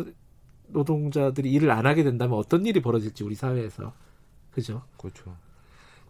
노동자들이 0.67 1.51
일을 1.51 1.71
안 1.71 1.85
하게 1.85 2.03
된다면 2.03 2.37
어떤 2.37 2.65
일이 2.65 2.81
벌어질지 2.81 3.23
우리 3.23 3.35
사회에서 3.35 3.93
그죠? 4.51 4.83
그렇죠. 4.97 5.35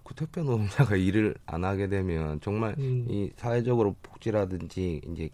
그 0.04 0.14
택배 0.14 0.42
노동자가 0.42 0.96
일을 0.96 1.36
안 1.46 1.64
하게 1.64 1.88
되면 1.88 2.40
정말 2.42 2.76
음. 2.78 3.06
이 3.10 3.32
사회적으로 3.38 3.96
복지라든지 4.04 5.02
이제 5.12 5.30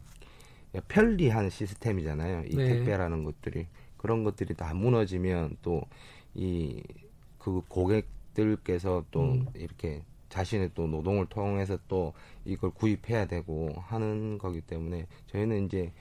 편리한 0.87 1.49
시스템이잖아요. 1.49 2.45
이 2.47 2.55
네. 2.55 2.67
택배라는 2.69 3.25
것들이 3.25 3.67
그런 3.97 4.23
것들이 4.23 4.53
다 4.55 4.73
무너지면 4.73 5.57
또 5.61 5.81
이 6.33 6.81
그 7.37 7.61
고객 7.67 8.07
들께서 8.33 9.03
또 9.11 9.21
음. 9.33 9.45
이렇게 9.55 10.01
자신의 10.29 10.71
또 10.75 10.87
노동을 10.87 11.25
통해서 11.25 11.77
또 11.87 12.13
이걸 12.45 12.71
구입해야 12.71 13.25
되고 13.27 13.69
하는 13.87 14.37
거기 14.37 14.61
때문에 14.61 15.05
저희는 15.27 15.65
이제 15.65 15.91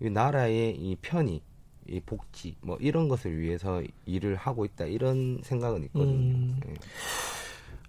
이 0.00 0.08
나라의 0.10 0.76
이 0.76 0.96
편의, 1.02 1.40
이 1.88 2.00
복지 2.00 2.56
뭐 2.62 2.76
이런 2.80 3.08
것을 3.08 3.38
위해서 3.38 3.82
일을 4.06 4.36
하고 4.36 4.64
있다 4.64 4.86
이런 4.86 5.40
생각은 5.42 5.84
있거든요. 5.84 6.34
음. 6.34 6.60
예. 6.68 6.74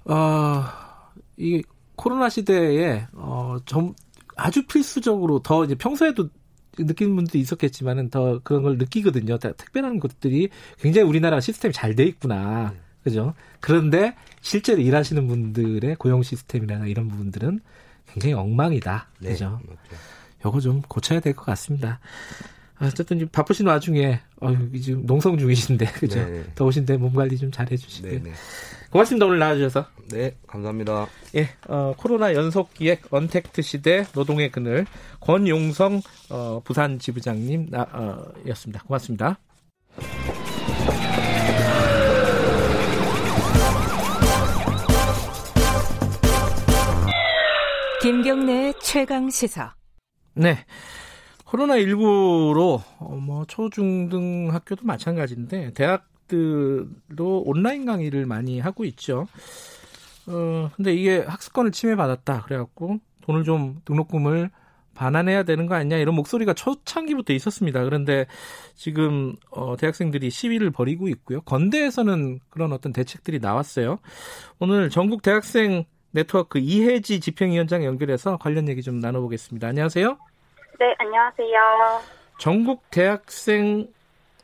아, 0.06 1.10
이 1.38 1.64
코로나 1.96 2.30
시대에 2.30 3.08
어, 3.14 3.58
좀 3.66 3.94
아주 4.36 4.66
필수적으로 4.68 5.40
더 5.40 5.66
이제 5.66 5.76
평소에도 5.76 6.30
느끼는 6.78 7.16
분들도 7.16 7.38
있었겠지만은 7.40 8.10
더 8.12 8.40
그런 8.44 8.62
걸 8.64 8.78
느끼거든요. 8.78 9.38
다- 9.40 9.52
택배라는 9.54 10.00
것들이 10.00 10.50
굉장히 10.80 11.08
우리나라 11.08 11.40
시스템이 11.40 11.74
잘 11.74 11.96
돼 11.96 12.04
있구나. 12.06 12.70
네. 12.72 12.80
그죠? 13.08 13.34
그런데 13.60 14.16
실제로 14.42 14.82
일하시는 14.82 15.28
분들의 15.28 15.96
고용 15.96 16.24
시스템이나 16.24 16.86
이런 16.88 17.08
부분들은 17.08 17.62
굉장히 18.12 18.34
엉망이다. 18.34 19.08
네, 19.20 19.30
그죠? 19.30 19.60
요거 20.46 20.60
좀 20.60 20.82
고쳐야 20.84 21.20
될 21.20 21.34
것 21.34 21.46
같습니다. 21.46 22.00
어쨌든 22.80 23.18
지금 23.18 23.32
바쁘신 23.32 23.66
와중에 23.66 24.20
어휴, 24.40 24.80
지금 24.80 25.06
농성 25.08 25.38
중이신데 25.38 25.86
그죠? 25.98 26.24
네. 26.24 26.44
더우신데 26.54 26.98
몸 26.98 27.14
관리 27.14 27.38
좀 27.38 27.52
잘 27.52 27.72
해주시고요. 27.72 28.12
네, 28.12 28.20
네. 28.20 28.32
고맙습니다 28.92 29.26
오늘 29.26 29.40
나와주셔서. 29.40 29.86
네, 30.12 30.36
감사합니다. 30.46 31.08
예, 31.36 31.50
어, 31.68 31.94
코로나 31.98 32.34
연속 32.36 32.74
기획 32.76 33.12
언택트 33.12 33.62
시대 33.64 34.06
노동의 34.14 34.52
그늘 34.52 34.86
권용성 35.22 36.02
어, 36.30 36.62
부산 36.64 37.00
지부장님 37.00 37.68
나, 37.72 37.82
어, 37.92 38.26
였습니다. 38.48 38.84
고맙습니다. 38.84 39.40
김경래의 48.08 48.76
최강 48.80 49.30
시사. 49.30 49.76
네. 50.34 50.60
코로나19로 51.44 52.82
어, 53.00 53.16
뭐 53.18 53.44
초중등 53.44 54.48
학교도 54.54 54.86
마찬가지인데 54.86 55.74
대학들도 55.74 57.44
온라인 57.46 57.84
강의를 57.84 58.26
많이 58.26 58.62
하고 58.62 58.86
있죠. 58.86 59.28
어, 60.26 60.72
근데 60.78 60.94
이게 60.94 61.20
학습권을 61.20 61.74
침해받았다. 61.74 62.44
그래갖고 62.44 63.00
돈을 63.24 63.44
좀 63.44 63.82
등록금을 63.84 64.52
반환해야 64.94 65.44
되는 65.44 65.66
거 65.66 65.76
아니냐 65.76 65.98
이런 65.98 66.16
목소리가 66.16 66.54
초창기부터 66.54 67.34
있었습니다. 67.34 67.84
그런데 67.84 68.26
지금 68.74 69.36
어, 69.52 69.76
대학생들이 69.76 70.30
시위를 70.30 70.72
벌이고 70.72 71.10
있고요. 71.10 71.42
건대에서는 71.42 72.40
그런 72.50 72.72
어떤 72.72 72.94
대책들이 72.94 73.40
나왔어요. 73.40 74.00
오늘 74.60 74.90
전국 74.90 75.24
대학생 75.24 75.84
네트워크 76.18 76.58
이혜지 76.58 77.20
집행위원장 77.20 77.86
연결해서 77.86 78.38
관련 78.38 78.68
얘기 78.70 78.82
좀 78.82 79.00
나눠보겠습니다. 79.00 79.68
안녕하세요. 79.68 80.18
네, 80.80 80.96
안녕하세요. 80.98 81.60
전국 82.40 82.90
대학생 82.90 83.88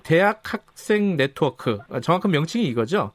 대학 0.04 0.54
학생 0.54 1.18
네트워크 1.18 1.80
아, 1.90 2.00
정확한 2.00 2.30
명칭이 2.30 2.66
이거죠? 2.68 3.12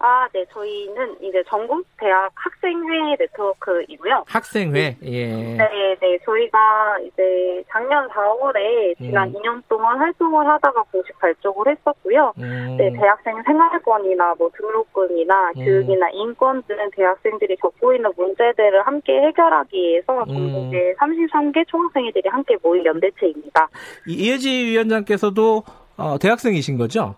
아, 0.00 0.28
네, 0.32 0.44
저희는 0.52 1.16
이제 1.20 1.42
전국 1.48 1.84
대학 1.98 2.30
학생회 2.34 3.16
네트워크이고요. 3.18 4.24
학생회, 4.28 4.96
예. 5.02 5.26
네, 5.26 5.96
네, 6.00 6.18
저희가 6.24 6.98
이제 7.00 7.64
작년 7.68 8.08
4월에 8.08 8.96
지난 8.98 9.28
음. 9.28 9.34
2년 9.34 9.62
동안 9.68 9.98
활동을 9.98 10.46
하다가 10.46 10.84
공식 10.92 11.18
발족을 11.18 11.72
했었고요. 11.76 12.32
음. 12.38 12.76
네, 12.78 12.92
대학생 12.92 13.42
생활권이나 13.44 14.36
뭐 14.38 14.48
등록금이나 14.56 15.50
음. 15.56 15.64
교육이나 15.64 16.08
인권 16.10 16.62
등 16.62 16.76
대학생들이 16.94 17.56
겪고 17.56 17.92
있는 17.94 18.12
문제들을 18.16 18.86
함께 18.86 19.20
해결하기 19.20 19.76
위해서 19.76 20.22
음. 20.22 20.26
전국의 20.28 20.94
33개 20.94 21.66
총학생회들이 21.66 22.28
함께 22.28 22.56
모인 22.62 22.84
연대체입니다. 22.84 23.68
이- 24.06 24.12
이혜지 24.14 24.48
위원장께서도 24.66 25.64
어, 25.96 26.16
대학생이신 26.20 26.78
거죠? 26.78 27.16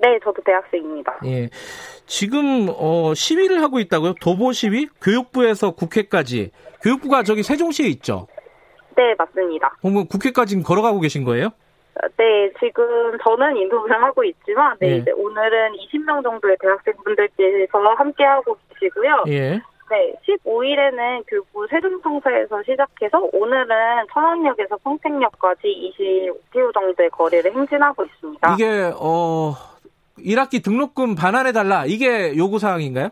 네, 0.00 0.18
저도 0.22 0.42
대학생입니다. 0.42 1.18
예. 1.26 1.48
지금 2.06 2.68
어, 2.70 3.12
시위를 3.14 3.62
하고 3.62 3.78
있다고요? 3.80 4.14
도보 4.20 4.52
시위? 4.52 4.88
교육부에서 5.02 5.72
국회까지. 5.72 6.50
교육부가 6.82 7.22
저기 7.22 7.42
세종시에 7.42 7.86
있죠. 7.88 8.26
네, 8.96 9.14
맞습니다. 9.18 9.76
그러면 9.80 10.06
국회까지 10.06 10.50
지금 10.50 10.62
걸어가고 10.62 11.00
계신 11.00 11.24
거예요? 11.24 11.50
네, 12.16 12.50
지금 12.60 13.18
저는 13.24 13.56
인터뷰를 13.56 14.00
하고 14.02 14.22
있지만, 14.22 14.76
네, 14.80 14.88
네. 14.88 14.96
이제 14.98 15.10
오늘은 15.10 15.72
20명 15.72 16.22
정도의 16.22 16.56
대학생분들께서 16.60 17.78
함께하고 17.96 18.56
계시고요. 18.78 19.24
예. 19.28 19.60
네, 19.90 20.14
15일에는 20.28 21.24
교육부 21.26 21.66
세종청사에서 21.68 22.62
시작해서 22.62 23.28
오늘은 23.32 23.66
천안역에서 24.12 24.76
평택역까지 24.84 25.92
25km 25.98 26.74
정도의 26.74 27.10
거리를 27.10 27.52
행진하고 27.52 28.04
있습니다. 28.04 28.54
이게 28.54 28.92
어 29.00 29.54
1학기 30.24 30.62
등록금 30.62 31.14
반환해 31.14 31.52
달라. 31.52 31.84
이게 31.86 32.36
요구 32.36 32.58
사항인가요? 32.58 33.10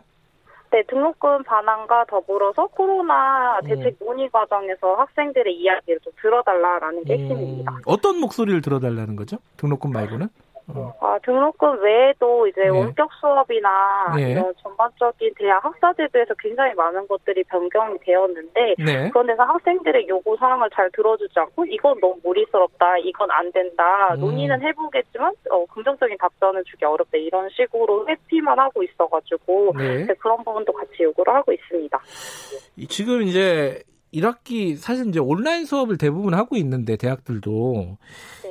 네, 0.69 0.83
등록금 0.89 1.43
반환과 1.43 2.05
더불어서 2.09 2.67
코로나 2.67 3.59
대책 3.65 3.95
논의 3.99 4.29
과정에서 4.29 4.95
학생들의 4.95 5.55
이야기를 5.55 5.99
좀 6.01 6.11
들어달라라는 6.21 7.05
게 7.05 7.13
핵심입니다. 7.17 7.71
음, 7.71 7.77
어떤 7.85 8.19
목소리를 8.19 8.61
들어달라는 8.61 9.15
거죠? 9.15 9.37
등록금 9.55 9.91
말고는? 9.91 10.27
아, 10.99 11.17
등록금 11.23 11.81
외에도 11.81 12.45
이제 12.47 12.61
네. 12.63 12.69
원격 12.69 13.09
수업이나 13.21 14.13
네. 14.15 14.31
이런 14.31 14.53
전반적인 14.61 15.31
대학 15.37 15.63
학사 15.63 15.93
제도에서 15.93 16.33
굉장히 16.37 16.73
많은 16.73 17.07
것들이 17.07 17.43
변경이 17.45 17.97
되었는데 18.01 18.75
네. 18.77 19.09
그런 19.09 19.27
데서 19.27 19.43
학생들의 19.43 20.07
요구 20.09 20.35
사항을 20.37 20.69
잘 20.73 20.89
들어주지 20.91 21.33
않고 21.39 21.65
이건 21.65 21.99
너무 22.01 22.17
무리스럽다, 22.23 22.97
이건 22.97 23.31
안 23.31 23.49
된다, 23.53 24.13
음. 24.15 24.19
논의는 24.19 24.61
해보겠지만 24.61 25.33
어, 25.51 25.65
긍정적인 25.67 26.17
답변을 26.17 26.63
주기 26.65 26.83
어렵다 26.83 27.17
이런 27.17 27.49
식으로 27.49 28.05
회피만 28.09 28.59
하고 28.59 28.83
있어가지고 28.83 29.73
네. 29.77 30.05
네, 30.05 30.13
그런 30.15 30.43
부분도 30.43 30.73
같이 30.73 31.03
요구를 31.03 31.33
하고 31.33 31.53
있습니다. 31.53 31.97
이- 32.75 32.87
지금 32.87 33.21
이제 33.23 33.81
1학기 34.13 34.75
사실 34.75 35.07
이제 35.07 35.19
온라인 35.19 35.65
수업을 35.65 35.97
대부분 35.97 36.33
하고 36.33 36.55
있는데 36.57 36.97
대학들도 36.97 37.97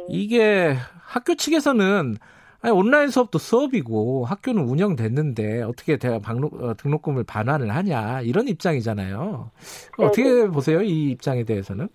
이게 0.09 0.75
학교 1.07 1.35
측에서는 1.35 2.17
아니, 2.63 2.73
온라인 2.73 3.09
수업도 3.09 3.39
수업이고 3.39 4.25
학교는 4.25 4.63
운영됐는데 4.63 5.63
어떻게 5.63 5.97
대학 5.97 6.21
방록, 6.23 6.61
어, 6.61 6.75
등록금을 6.75 7.25
반환을 7.25 7.75
하냐 7.75 8.23
이런 8.23 8.49
입장이잖아요. 8.49 9.51
어떻게 9.99 10.47
보세요 10.49 10.83
이 10.83 11.11
입장에 11.11 11.45
대해서는? 11.45 11.89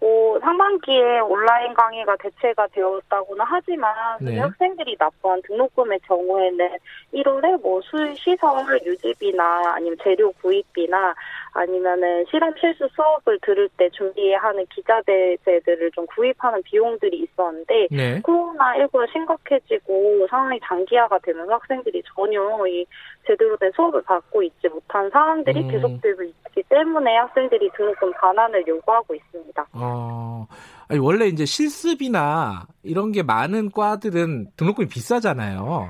뭐 0.00 0.38
상반기에 0.40 1.20
온라인 1.20 1.74
강의가 1.74 2.16
대체가 2.16 2.68
되었다고는 2.68 3.44
하지만 3.46 3.92
네. 4.20 4.32
네. 4.32 4.38
학생들이 4.38 4.96
납부한 4.98 5.42
등록금의 5.42 5.98
경우에는 6.06 6.68
1월에 7.12 7.60
뭐 7.60 7.80
수, 7.82 7.96
시설 8.14 8.80
유지비나 8.84 9.74
아니면 9.74 9.96
재료 10.02 10.30
구입비나 10.32 11.14
아니면은 11.58 12.24
실험 12.30 12.54
실수 12.58 12.88
수업을 12.94 13.40
들을 13.42 13.68
때 13.76 13.90
준비하는 13.90 14.64
기자대제들을 14.66 15.90
좀 15.90 16.06
구입하는 16.06 16.62
비용들이 16.62 17.18
있었는데 17.18 17.88
네. 17.90 18.22
코로나19가 18.22 19.10
심각해지고 19.12 20.26
상황이 20.30 20.60
장기화가 20.64 21.18
되면서 21.18 21.54
학생들이 21.54 22.02
전혀 22.14 22.40
이 22.68 22.86
제대로 23.26 23.56
된 23.56 23.72
수업을 23.74 24.02
받고 24.02 24.42
있지 24.44 24.68
못한 24.68 25.10
상황들이 25.10 25.62
음. 25.62 25.68
계속되고 25.68 26.22
있기 26.22 26.62
때문에 26.68 27.16
학생들이 27.16 27.70
등록금 27.76 28.12
반환을 28.12 28.64
요구하고 28.66 29.14
있습니다. 29.16 29.66
어, 29.72 30.46
아니, 30.88 31.00
원래 31.00 31.26
이제 31.26 31.44
실습이나 31.44 32.66
이런 32.84 33.10
게 33.10 33.24
많은 33.24 33.72
과들은 33.72 34.52
등록금이 34.56 34.88
비싸잖아요. 34.88 35.88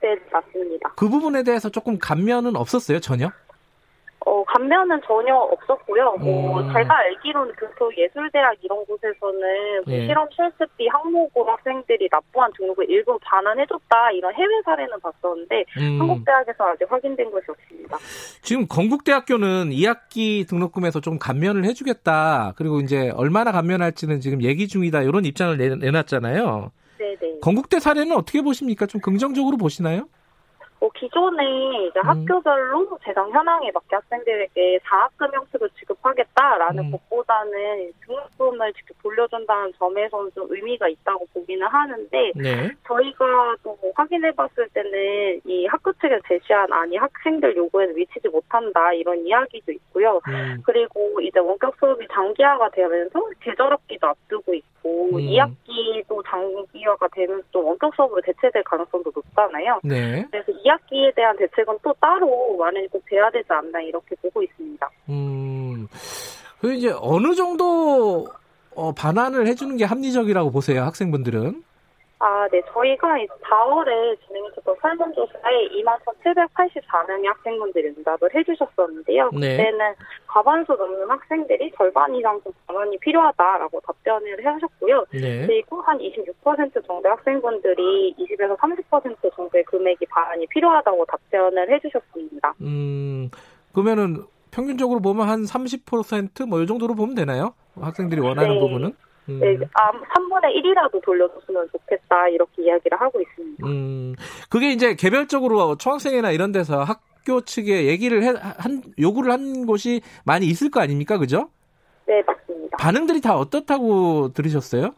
네, 0.00 0.16
맞습니다. 0.30 0.92
그 0.96 1.08
부분에 1.08 1.42
대해서 1.42 1.68
조금 1.68 1.98
감면은 1.98 2.54
없었어요, 2.54 3.00
전혀? 3.00 3.30
어, 4.26 4.44
감면은 4.44 5.00
전혀 5.06 5.34
없었고요. 5.34 6.16
뭐, 6.20 6.60
음. 6.60 6.72
제가 6.72 6.98
알기로는 6.98 7.54
교토예술대학 7.54 8.56
이런 8.62 8.84
곳에서는 8.84 9.82
뭐 9.86 9.94
예. 9.94 10.06
실험 10.06 10.28
실습비 10.30 10.88
항목으로 10.88 11.46
학생들이 11.46 12.08
납부한 12.10 12.50
등록을 12.56 12.90
일부 12.90 13.18
반환해줬다 13.22 14.10
이런 14.12 14.34
해외 14.34 14.48
사례는 14.64 14.98
봤었는데 15.00 15.64
음. 15.78 16.00
한국대학에서 16.00 16.64
아직 16.64 16.90
확인된 16.90 17.30
것이 17.30 17.46
없습니다. 17.48 17.96
지금 18.42 18.66
건국대학교는 18.66 19.70
2학기 19.70 20.46
등록금에서 20.48 21.00
좀 21.00 21.18
감면을 21.18 21.64
해주겠다. 21.64 22.54
그리고 22.56 22.80
이제 22.80 23.10
얼마나 23.14 23.52
감면할지는 23.52 24.20
지금 24.20 24.42
얘기 24.42 24.66
중이다. 24.66 25.02
이런 25.02 25.24
입장을 25.24 25.56
내, 25.56 25.74
내놨잖아요. 25.76 26.72
네네. 26.98 27.38
건국대 27.40 27.78
사례는 27.78 28.16
어떻게 28.16 28.42
보십니까? 28.42 28.86
좀 28.86 29.00
긍정적으로 29.00 29.56
보시나요? 29.56 30.08
뭐 30.80 30.90
기존에 30.94 31.86
이제 31.86 31.98
음. 32.00 32.08
학교별로 32.08 32.98
재정 33.04 33.30
현황에 33.30 33.70
맞게 33.72 33.96
학생들에게 33.96 34.78
4학금 34.78 35.34
형식을 35.34 35.68
지급하겠다라는 35.78 36.84
음. 36.84 36.90
것보다는 36.92 37.92
등록금을 38.06 38.72
직접 38.74 38.94
돌려준다는 39.02 39.72
점에서는 39.78 40.30
좀 40.34 40.46
의미가 40.50 40.88
있다고 40.88 41.26
보기는 41.34 41.66
하는데 41.66 42.32
네. 42.36 42.70
저희가 42.86 43.56
또 43.62 43.76
확인해봤을 43.94 44.68
때는 44.72 45.40
이 45.44 45.66
학교 45.66 45.92
측에서 45.94 46.20
제시한 46.28 46.72
안이 46.72 46.96
학생들 46.96 47.56
요구에는 47.56 47.94
미치지 47.94 48.28
못한다 48.28 48.92
이런 48.92 49.26
이야기도 49.26 49.72
있고요. 49.72 50.20
음. 50.28 50.62
그리고 50.64 51.20
이제 51.20 51.40
원격 51.40 51.74
수업이 51.78 52.06
장기화가 52.12 52.70
되면서 52.70 53.20
계절 53.40 53.72
학기도 53.72 54.06
앞두고 54.08 54.54
있고 54.54 55.08
음. 55.12 55.18
2학기도 55.18 56.22
장기화가 56.26 57.08
되면 57.08 57.42
또 57.50 57.64
원격 57.64 57.94
수업으로 57.96 58.20
대체될 58.20 58.62
가능성도 58.62 59.10
높잖아요. 59.14 59.80
네. 59.82 60.24
그래서 60.30 60.52
2학기에 60.68 61.14
대한 61.14 61.36
대책은 61.36 61.78
또 61.82 61.94
따로 62.00 62.56
마련이 62.58 62.88
꼭 62.88 63.02
돼야 63.08 63.30
되지 63.30 63.46
않나 63.48 63.80
이렇게 63.80 64.14
보고 64.16 64.42
있습니다. 64.42 64.90
음. 65.08 65.88
그 66.60 66.74
이제 66.74 66.92
어느 67.00 67.34
정도 67.34 68.26
어, 68.74 68.92
반환을 68.92 69.46
해주는 69.46 69.76
게 69.76 69.84
합리적이라고 69.84 70.50
보세요, 70.50 70.82
학생분들은? 70.82 71.62
아, 72.20 72.48
네. 72.50 72.60
저희가 72.72 73.16
4월에 73.42 74.18
진행했었던 74.26 74.76
설문조사에 74.82 75.68
21,784명의 75.68 77.26
학생분들이 77.26 77.88
응답을 77.96 78.34
해주셨었는데요. 78.34 79.30
네. 79.34 79.56
그때는 79.56 79.94
과반수 80.26 80.72
넘는 80.72 81.08
학생들이 81.08 81.72
절반 81.76 82.14
이상 82.16 82.40
좀 82.42 82.52
반환이 82.66 82.98
필요하다라고 82.98 83.80
답변을 83.80 84.44
하셨고요. 84.44 85.04
네. 85.12 85.46
그리고 85.46 85.80
한 85.82 85.98
26% 85.98 86.86
정도의 86.86 87.14
학생분들이 87.14 88.14
20에서 88.18 88.56
30% 88.58 89.34
정도의 89.36 89.64
금액이 89.64 90.06
반환이 90.06 90.46
필요하다고 90.48 91.04
답변을 91.04 91.70
해주셨습니다. 91.70 92.54
음, 92.62 93.30
그러면은 93.72 94.24
평균적으로 94.50 94.98
보면 95.00 95.28
한 95.28 95.44
30%뭐 95.44 96.62
이 96.62 96.66
정도로 96.66 96.96
보면 96.96 97.14
되나요? 97.14 97.54
학생들이 97.80 98.20
원하는 98.20 98.54
네. 98.54 98.60
부분은? 98.60 98.92
음. 99.28 99.40
네, 99.40 99.58
아, 99.74 99.90
3분의 99.92 100.54
1이라도 100.56 101.02
돌려줬으면 101.04 101.68
좋겠다 101.72 102.28
이렇게 102.28 102.62
이야기를 102.64 103.00
하고 103.00 103.20
있습니다. 103.20 103.66
음, 103.66 104.14
그게 104.48 104.72
이제 104.72 104.94
개별적으로 104.94 105.76
초학생이나 105.76 106.30
이런 106.30 106.52
데서 106.52 106.82
학교 106.82 107.42
측에 107.42 107.86
얘기를 107.86 108.22
해, 108.22 108.32
한, 108.56 108.82
요구를 108.98 109.30
한 109.32 109.66
곳이 109.66 110.00
많이 110.24 110.46
있을 110.46 110.70
거 110.70 110.80
아닙니까? 110.80 111.18
그죠? 111.18 111.50
네, 112.06 112.22
맞습니다. 112.26 112.78
반응들이 112.78 113.20
다 113.20 113.36
어떻다고 113.36 114.32
들으셨어요? 114.32 114.94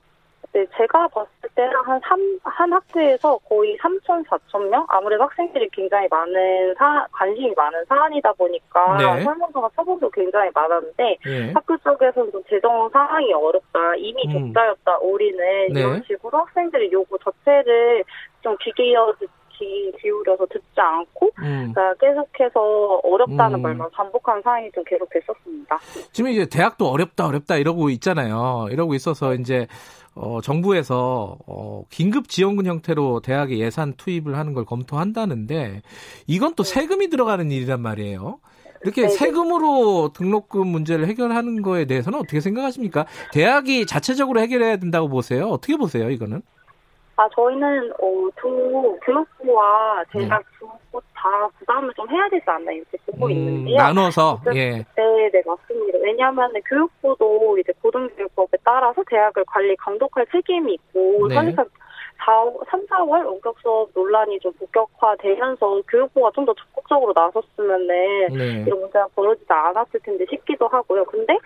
네, 0.53 0.67
제가 0.77 1.07
봤을 1.09 1.31
때는 1.55 1.73
한 1.85 2.01
3, 2.03 2.39
한 2.43 2.73
학교에서 2.73 3.39
거의 3.49 3.79
3천, 3.79 4.27
4천 4.27 4.69
명? 4.69 4.85
아무래도 4.89 5.23
학생들이 5.23 5.69
굉장히 5.73 6.09
많은 6.11 6.75
사, 6.77 7.07
관심이 7.13 7.53
많은 7.57 7.85
사안이다 7.85 8.33
보니까 8.33 8.97
네. 8.97 9.23
설문조사 9.23 9.69
처분도 9.77 10.11
굉장히 10.11 10.51
많았는데 10.53 11.19
예. 11.27 11.53
학교 11.53 11.77
쪽에서는 11.79 12.33
좀 12.33 12.43
재정 12.51 12.89
상황이 12.91 13.33
어렵다, 13.33 13.95
이미 13.97 14.25
음. 14.27 14.53
적자였다, 14.53 14.99
올해는 14.99 15.73
네. 15.73 15.81
이런 15.81 16.03
식으로 16.03 16.39
학생들의 16.39 16.91
요구 16.91 17.17
자체를 17.19 18.03
좀귀 18.43 18.73
기울여, 18.73 19.15
귀 19.61 19.93
기울여서 20.01 20.47
듣지 20.47 20.65
않고 20.75 21.31
음. 21.39 21.73
그러니까 21.73 21.95
계속해서 21.95 23.01
어렵다는 23.05 23.59
음. 23.59 23.63
말만 23.63 23.91
반복하는 23.93 24.43
상황이 24.43 24.71
좀 24.73 24.83
계속 24.85 25.09
됐었습니다. 25.11 25.79
지금 26.13 26.31
이제 26.31 26.47
대학도 26.47 26.87
어렵다 26.89 27.27
어렵다 27.27 27.57
이러고 27.57 27.91
있잖아요. 27.91 28.69
이러고 28.71 28.95
있어서 28.95 29.35
이제 29.35 29.67
어, 30.15 30.41
정부에서 30.43 31.39
어, 31.47 31.85
긴급 31.91 32.29
지원금 32.29 32.67
형태로 32.67 33.21
대학에 33.21 33.59
예산 33.59 33.95
투입을 33.95 34.37
하는 34.37 34.53
걸 34.53 34.65
검토한다는데 34.65 35.83
이건 36.27 36.55
또 36.55 36.63
세금이 36.63 37.11
들어가는 37.11 37.51
일이란 37.51 37.81
말이에요. 37.81 38.39
이렇게 38.83 39.03
네네. 39.03 39.15
세금으로 39.15 40.13
등록금 40.15 40.67
문제를 40.67 41.07
해결하는 41.07 41.63
거에 41.63 41.85
대해서는 41.85 42.19
어떻게 42.19 42.41
생각하십니까? 42.41 43.07
대학이 43.33 43.87
자체적으로 43.87 44.41
해결해야 44.41 44.79
된다고 44.79 45.09
보세요? 45.09 45.49
어떻게 45.49 45.77
보세요, 45.77 46.11
이거는? 46.11 46.43
아, 47.21 47.29
저희는, 47.35 47.93
어, 48.01 48.29
두 48.41 48.99
교육부와 49.05 50.03
대학 50.11 50.43
두곳 50.59 51.05
다 51.15 51.47
부담을 51.59 51.93
좀 51.95 52.09
해야 52.09 52.27
되지 52.31 52.45
않나 52.47 52.73
이렇게 52.73 52.97
보고 53.05 53.27
음, 53.27 53.31
있는데요. 53.33 53.77
나눠서, 53.77 54.41
그- 54.43 54.57
예. 54.57 54.71
네, 54.97 55.31
네, 55.31 55.43
맞습니다. 55.45 55.99
왜냐하면 56.01 56.51
교육부도 56.67 57.59
이제 57.59 57.75
고등교육법에 57.83 58.57
따라서 58.65 59.03
대학을 59.07 59.45
관리 59.47 59.77
감독할 59.77 60.25
책임이 60.33 60.73
있고, 60.73 61.29
네. 61.29 61.35
사실상 61.35 61.67
4, 62.25 62.33
3, 62.71 62.87
4월 62.87 63.27
원격 63.27 63.57
수업 63.61 63.91
논란이 63.95 64.39
좀 64.41 64.53
본격화되면서 64.55 65.83
교육부가 65.89 66.31
좀 66.35 66.45
더 66.47 66.55
적극적으로 66.55 67.13
나섰으면은 67.15 67.87
네. 68.29 68.65
이런 68.67 68.81
문제가 68.81 69.07
벌어지지 69.15 69.47
않았을 69.49 70.01
텐데 70.01 70.25
싶기도 70.31 70.69
하고요. 70.69 71.05
근데 71.05 71.37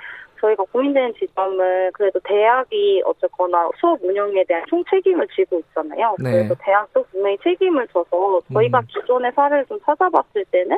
저희가 0.41 0.65
고민되는 0.73 1.15
지점은 1.15 1.93
그래도 1.93 2.21
대학이 2.21 3.03
어쨌거나 3.05 3.69
수업 3.81 4.03
운영에 4.03 4.45
대한 4.45 4.65
총 4.69 4.83
책임을 4.91 5.27
지고 5.29 5.59
있잖아요. 5.59 6.17
네. 6.19 6.33
그래서 6.33 6.55
대학도 6.61 7.05
분명히 7.11 7.37
책임을 7.43 7.87
져서 7.89 8.41
저희가 8.53 8.81
음. 8.81 8.87
기존의 8.89 9.33
사례를 9.35 9.67
좀 9.67 9.79
찾아봤을 9.85 10.45
때는 10.51 10.77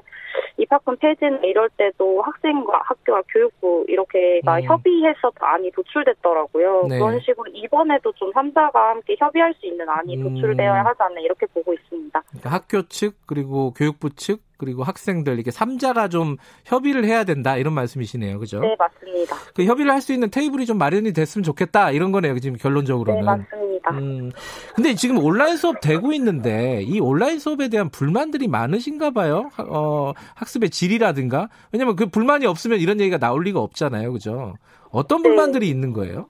입학금 0.59 0.97
폐지나 0.97 1.39
이럴 1.45 1.69
때도 1.77 2.23
학생과 2.23 2.81
학교와 2.85 3.23
교육부 3.29 3.85
이렇게가 3.89 4.59
음. 4.59 4.63
협의해서 4.63 5.33
안이 5.39 5.71
도출됐더라고요. 5.73 6.87
네. 6.89 6.99
그런 6.99 7.21
식으로 7.21 7.51
이번에도 7.53 8.13
좀 8.13 8.33
3자가 8.33 8.75
함께 8.75 9.17
협의할 9.19 9.55
수 9.55 9.67
있는 9.67 9.89
안이 9.89 10.17
음. 10.17 10.23
도출되어야 10.23 10.85
하지 10.85 11.03
않나 11.03 11.21
이렇게 11.21 11.47
보고 11.47 11.73
있습니다. 11.73 12.23
그러니까 12.29 12.51
학교 12.51 12.83
측 12.89 13.15
그리고 13.27 13.73
교육부 13.75 14.11
측 14.15 14.41
그리고 14.57 14.83
학생들 14.85 15.35
이렇게 15.35 15.51
삼자가 15.51 16.09
좀 16.09 16.37
협의를 16.65 17.05
해야 17.05 17.25
된다 17.25 17.57
이런 17.57 17.75
말씀이시네요, 17.75 18.39
그죠? 18.39 18.61
네, 18.61 18.75
맞습니다. 18.79 19.37
그 19.55 19.65
협의를 19.65 19.93
할 19.93 20.01
수 20.01 20.13
있는 20.13 20.31
테이블이 20.31 20.67
좀 20.67 20.79
마련이 20.79 21.13
됐으면 21.13 21.43
좋겠다 21.43 21.91
이런 21.91 22.13
거네요, 22.13 22.39
지금 22.39 22.57
결론적으로는. 22.57 23.21
네, 23.21 23.27
맞습니다. 23.27 23.91
음, 23.93 24.31
근데 24.75 24.95
지금 24.95 25.19
온라인 25.19 25.57
수업 25.57 25.81
되고 25.81 26.13
있는데 26.13 26.83
이 26.83 27.01
온라인 27.01 27.39
수업에 27.39 27.69
대한 27.69 27.89
불만들이 27.91 28.47
많으신가 28.49 29.11
봐요. 29.11 29.51
하- 29.55 29.65
어, 29.69 30.13
학습의 30.35 30.71
질이라든가. 30.71 31.49
왜냐면 31.73 31.97
그 31.97 32.07
불만이 32.07 32.47
없으면 32.47 32.79
이런 32.81 33.01
얘기가 33.01 33.19
나올 33.19 33.45
리가 33.45 33.61
없잖아요, 33.61 34.13
그죠? 34.13 34.55
어떤 34.91 35.23
네. 35.23 35.29
불만들이 35.29 35.69
있는 35.69 35.93
거예요? 35.93 36.29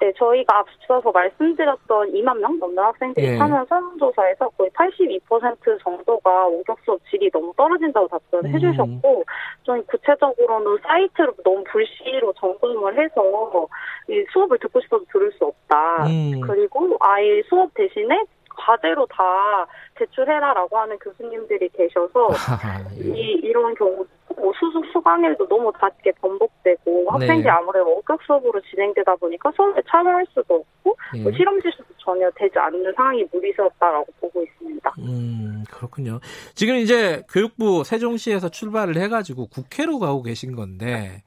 네, 0.00 0.10
저희가 0.16 0.60
앞서서 0.60 1.12
말씀드렸던 1.12 2.12
2만 2.12 2.38
명 2.38 2.58
넘는 2.58 2.82
학생들이 2.82 3.26
예. 3.26 3.36
참여한 3.36 3.66
설문조사에서 3.66 4.48
거의 4.56 4.70
82% 4.70 5.82
정도가 5.82 6.46
원격 6.46 6.78
수업 6.86 6.98
질이 7.10 7.30
너무 7.30 7.52
떨어진다고 7.54 8.08
답변을 8.08 8.50
음. 8.50 8.54
해주셨고, 8.54 9.24
좀 9.62 9.84
구체적으로는 9.84 10.78
사이트를 10.82 11.34
너무 11.44 11.62
불시로 11.64 12.32
점검을 12.32 12.98
해서 12.98 13.68
이 14.08 14.24
수업을 14.32 14.58
듣고 14.58 14.80
싶어도 14.80 15.04
들을 15.12 15.30
수 15.32 15.44
없다. 15.44 16.06
음. 16.06 16.40
그리고 16.40 16.96
아예 17.00 17.42
수업 17.42 17.72
대신에 17.74 18.24
과제로 18.56 19.06
다 19.06 19.66
제출해라라고 19.98 20.78
하는 20.78 20.98
교수님들이 20.98 21.68
계셔서 21.70 22.28
이 22.98 23.40
이런 23.42 23.74
경우 23.74 24.06
뭐 24.36 24.52
수습 24.58 24.84
수강일도 24.92 25.48
너무 25.48 25.72
잦게 25.78 26.12
번복되고 26.20 26.84
네. 26.84 27.04
학생들이 27.08 27.48
아무래도 27.48 27.92
원격 27.94 28.20
수업으로 28.22 28.60
진행되다 28.62 29.16
보니까 29.16 29.50
수업에 29.56 29.82
참여할 29.88 30.26
수도 30.30 30.54
없고 30.54 30.96
예. 31.16 31.22
뭐 31.22 31.32
실험 31.32 31.60
실수도 31.60 31.84
전혀 31.98 32.30
되지 32.36 32.58
않는 32.58 32.92
상황이 32.94 33.24
무리스럽다라고 33.32 34.06
보고 34.20 34.42
있습니다. 34.42 34.94
음, 34.98 35.64
그렇군요. 35.70 36.20
지금 36.54 36.76
이제 36.76 37.22
교육부 37.30 37.84
세종시에서 37.84 38.48
출발을 38.48 38.96
해가지고 38.96 39.48
국회로 39.48 39.98
가고 39.98 40.22
계신 40.22 40.54
건데, 40.54 41.22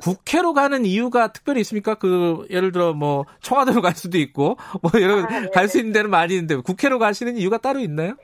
국회로 0.00 0.52
가는 0.52 0.84
이유가 0.84 1.32
특별히 1.32 1.60
있습니까? 1.60 1.94
그, 1.94 2.46
예를 2.50 2.72
들어 2.72 2.92
뭐, 2.92 3.24
청와대로 3.40 3.82
갈 3.82 3.94
수도 3.94 4.18
있고, 4.18 4.56
뭐, 4.82 5.00
여러, 5.00 5.26
갈수 5.52 5.78
있는 5.78 5.92
데는 5.92 6.10
많이 6.10 6.34
있는데, 6.34 6.56
국회로 6.56 6.98
가시는 6.98 7.36
이유가 7.36 7.58
따로 7.58 7.80
있나요? 7.80 8.14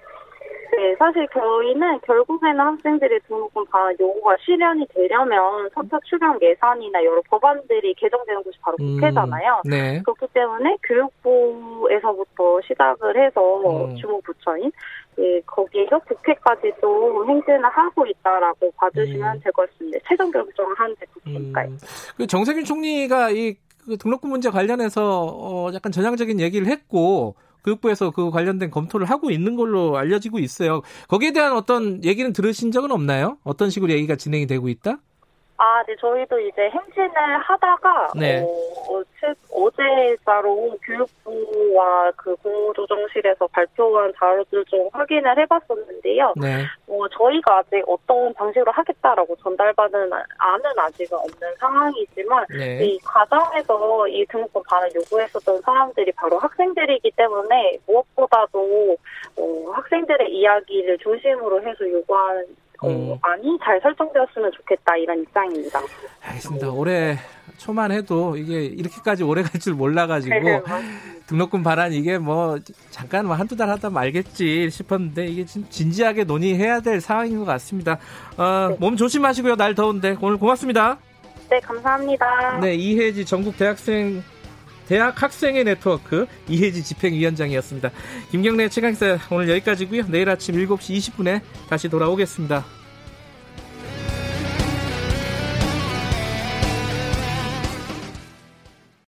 네, 0.77 0.95
사실 0.99 1.27
저희는 1.33 2.01
결국에는 2.01 2.61
학생들의 2.61 3.21
등록금 3.27 3.65
반환 3.67 3.97
요구가 3.99 4.37
실현이 4.45 4.87
되려면 4.95 5.69
선착 5.75 6.05
출경 6.05 6.39
예산이나 6.41 7.03
여러 7.05 7.23
법안들이 7.23 7.95
개정되는 7.95 8.43
곳이 8.43 8.59
바로 8.61 8.77
음, 8.81 8.95
국회잖아요. 8.95 9.63
네. 9.65 10.03
그렇기 10.03 10.27
때문에 10.33 10.77
교육부에서부터 10.83 12.61
시작을 12.63 13.17
해서 13.17 13.87
음. 13.87 13.97
주무 13.97 14.21
부처인 14.23 14.71
예, 15.19 15.41
거기에서 15.47 15.99
국회까지도 16.01 17.27
행진을 17.27 17.65
하고 17.65 18.07
있다라고 18.07 18.71
봐주시면 18.77 19.37
음. 19.37 19.41
될것 19.43 19.71
같습니다. 19.71 19.99
최종 20.09 20.31
결정을 20.31 20.75
하는데 20.79 21.07
국회니까요. 21.13 21.71
그 22.17 22.27
정세균 22.27 22.65
총리가 22.65 23.31
이, 23.31 23.57
그 23.85 23.97
등록금 23.97 24.31
문제 24.31 24.49
관련해서, 24.51 25.25
어, 25.27 25.71
약간 25.75 25.91
전향적인 25.91 26.39
얘기를 26.39 26.69
했고, 26.69 27.35
교육부에서 27.69 28.11
그 28.11 28.31
관련된 28.31 28.71
검토를 28.71 29.09
하고 29.09 29.31
있는 29.31 29.57
걸로 29.57 29.97
알려지고 29.99 30.39
있어요. 30.39 30.83
거기에 31.09 31.33
대한 31.33 31.53
어떤 31.53 32.03
얘기는 32.05 32.33
들으신 32.33 32.73
적은 32.73 32.91
없나요? 32.91 33.39
어떤 33.45 33.71
식으로 33.71 33.93
얘기가 33.93 34.17
진행이 34.17 34.47
되고 34.47 34.69
있다? 34.69 34.99
아, 35.61 35.83
네, 35.89 35.97
저희도 35.97 36.39
이제 36.39 36.71
행진을 36.71 37.39
하다가, 37.39 38.13
네. 38.15 38.41
어, 38.41 38.47
어제, 38.89 39.35
어제자로 39.53 40.79
교육부와 40.85 42.13
그 42.17 42.37
국무조정실에서 42.37 43.45
발표한 43.49 44.13
자료들 44.17 44.65
좀 44.67 44.89
확인을 44.93 45.37
해봤었는데요. 45.37 46.33
네. 46.37 46.65
뭐, 46.87 47.09
저희가 47.09 47.59
아직 47.59 47.83
어떤 47.89 48.33
방식으로 48.35 48.71
하겠다라고 48.71 49.35
전달받은 49.43 50.13
안은 50.13 50.79
아직은 50.79 51.19
없는 51.19 51.57
상황이지만, 51.59 52.47
네. 52.57 52.85
이 52.85 52.99
과정에서 53.01 54.07
이 54.07 54.25
등록금 54.27 54.63
반환 54.63 54.89
요구했었던 54.95 55.61
사람들이 55.63 56.13
바로 56.13 56.39
학생들이기 56.39 57.11
때문에 57.17 57.79
무엇보다도, 57.85 58.97
어, 59.37 59.71
학생들의 59.73 60.31
이야기를 60.31 60.99
중심으로 60.99 61.61
해서 61.63 61.91
요구하는 61.91 62.45
어, 62.45 62.68
음. 62.85 63.17
안이 63.21 63.59
잘 63.65 63.81
설정되었으면 63.83 64.53
좋겠다 64.53 64.97
이런 64.97 65.21
입장입니다. 65.23 65.81
알겠습니다. 66.23 66.71
올해 66.71 67.17
초만 67.57 67.91
해도 67.91 68.37
이게 68.37 68.65
이렇게까지 68.67 69.25
오래 69.25 69.43
갈 69.43 69.59
줄 69.61 69.75
몰라가지고 69.75 70.33
네, 70.39 70.63
등록금 71.27 71.63
반환 71.65 71.93
이게 71.93 72.19
뭐 72.19 72.57
잠깐 72.91 73.27
뭐 73.27 73.35
한두 73.35 73.57
달 73.57 73.69
하다 73.71 73.91
말겠지 73.91 74.71
싶었는데 74.71 75.27
이게 75.27 75.45
진- 75.45 75.69
진지하게 75.69 76.23
논의해야 76.25 76.81
될 76.81 77.01
상황인 77.01 77.39
것 77.41 77.45
같습니다. 77.47 77.99
어, 78.37 78.77
몸 78.79 78.97
조심하시고요. 78.97 79.57
날 79.57 79.75
더운데 79.75 80.17
오늘 80.21 80.37
고맙습니다. 80.39 80.99
네, 81.51 81.59
감사합니다. 81.61 82.61
네, 82.61 82.75
이혜지 82.75 83.25
전국 83.25 83.57
대학생 83.57 84.23
대학 84.89 85.23
학생의 85.23 85.65
네트워크 85.65 86.27
이혜지 86.49 86.83
집행위원장이었습니다. 86.83 87.91
김경래 88.31 88.71
최강사 88.71 89.19
오늘 89.31 89.51
여기까지고요. 89.51 90.05
내일 90.09 90.31
아침 90.31 90.57
7시 90.57 91.15
20분에 91.15 91.43
다시 91.69 91.91
돌아오겠습니다. 91.91 92.78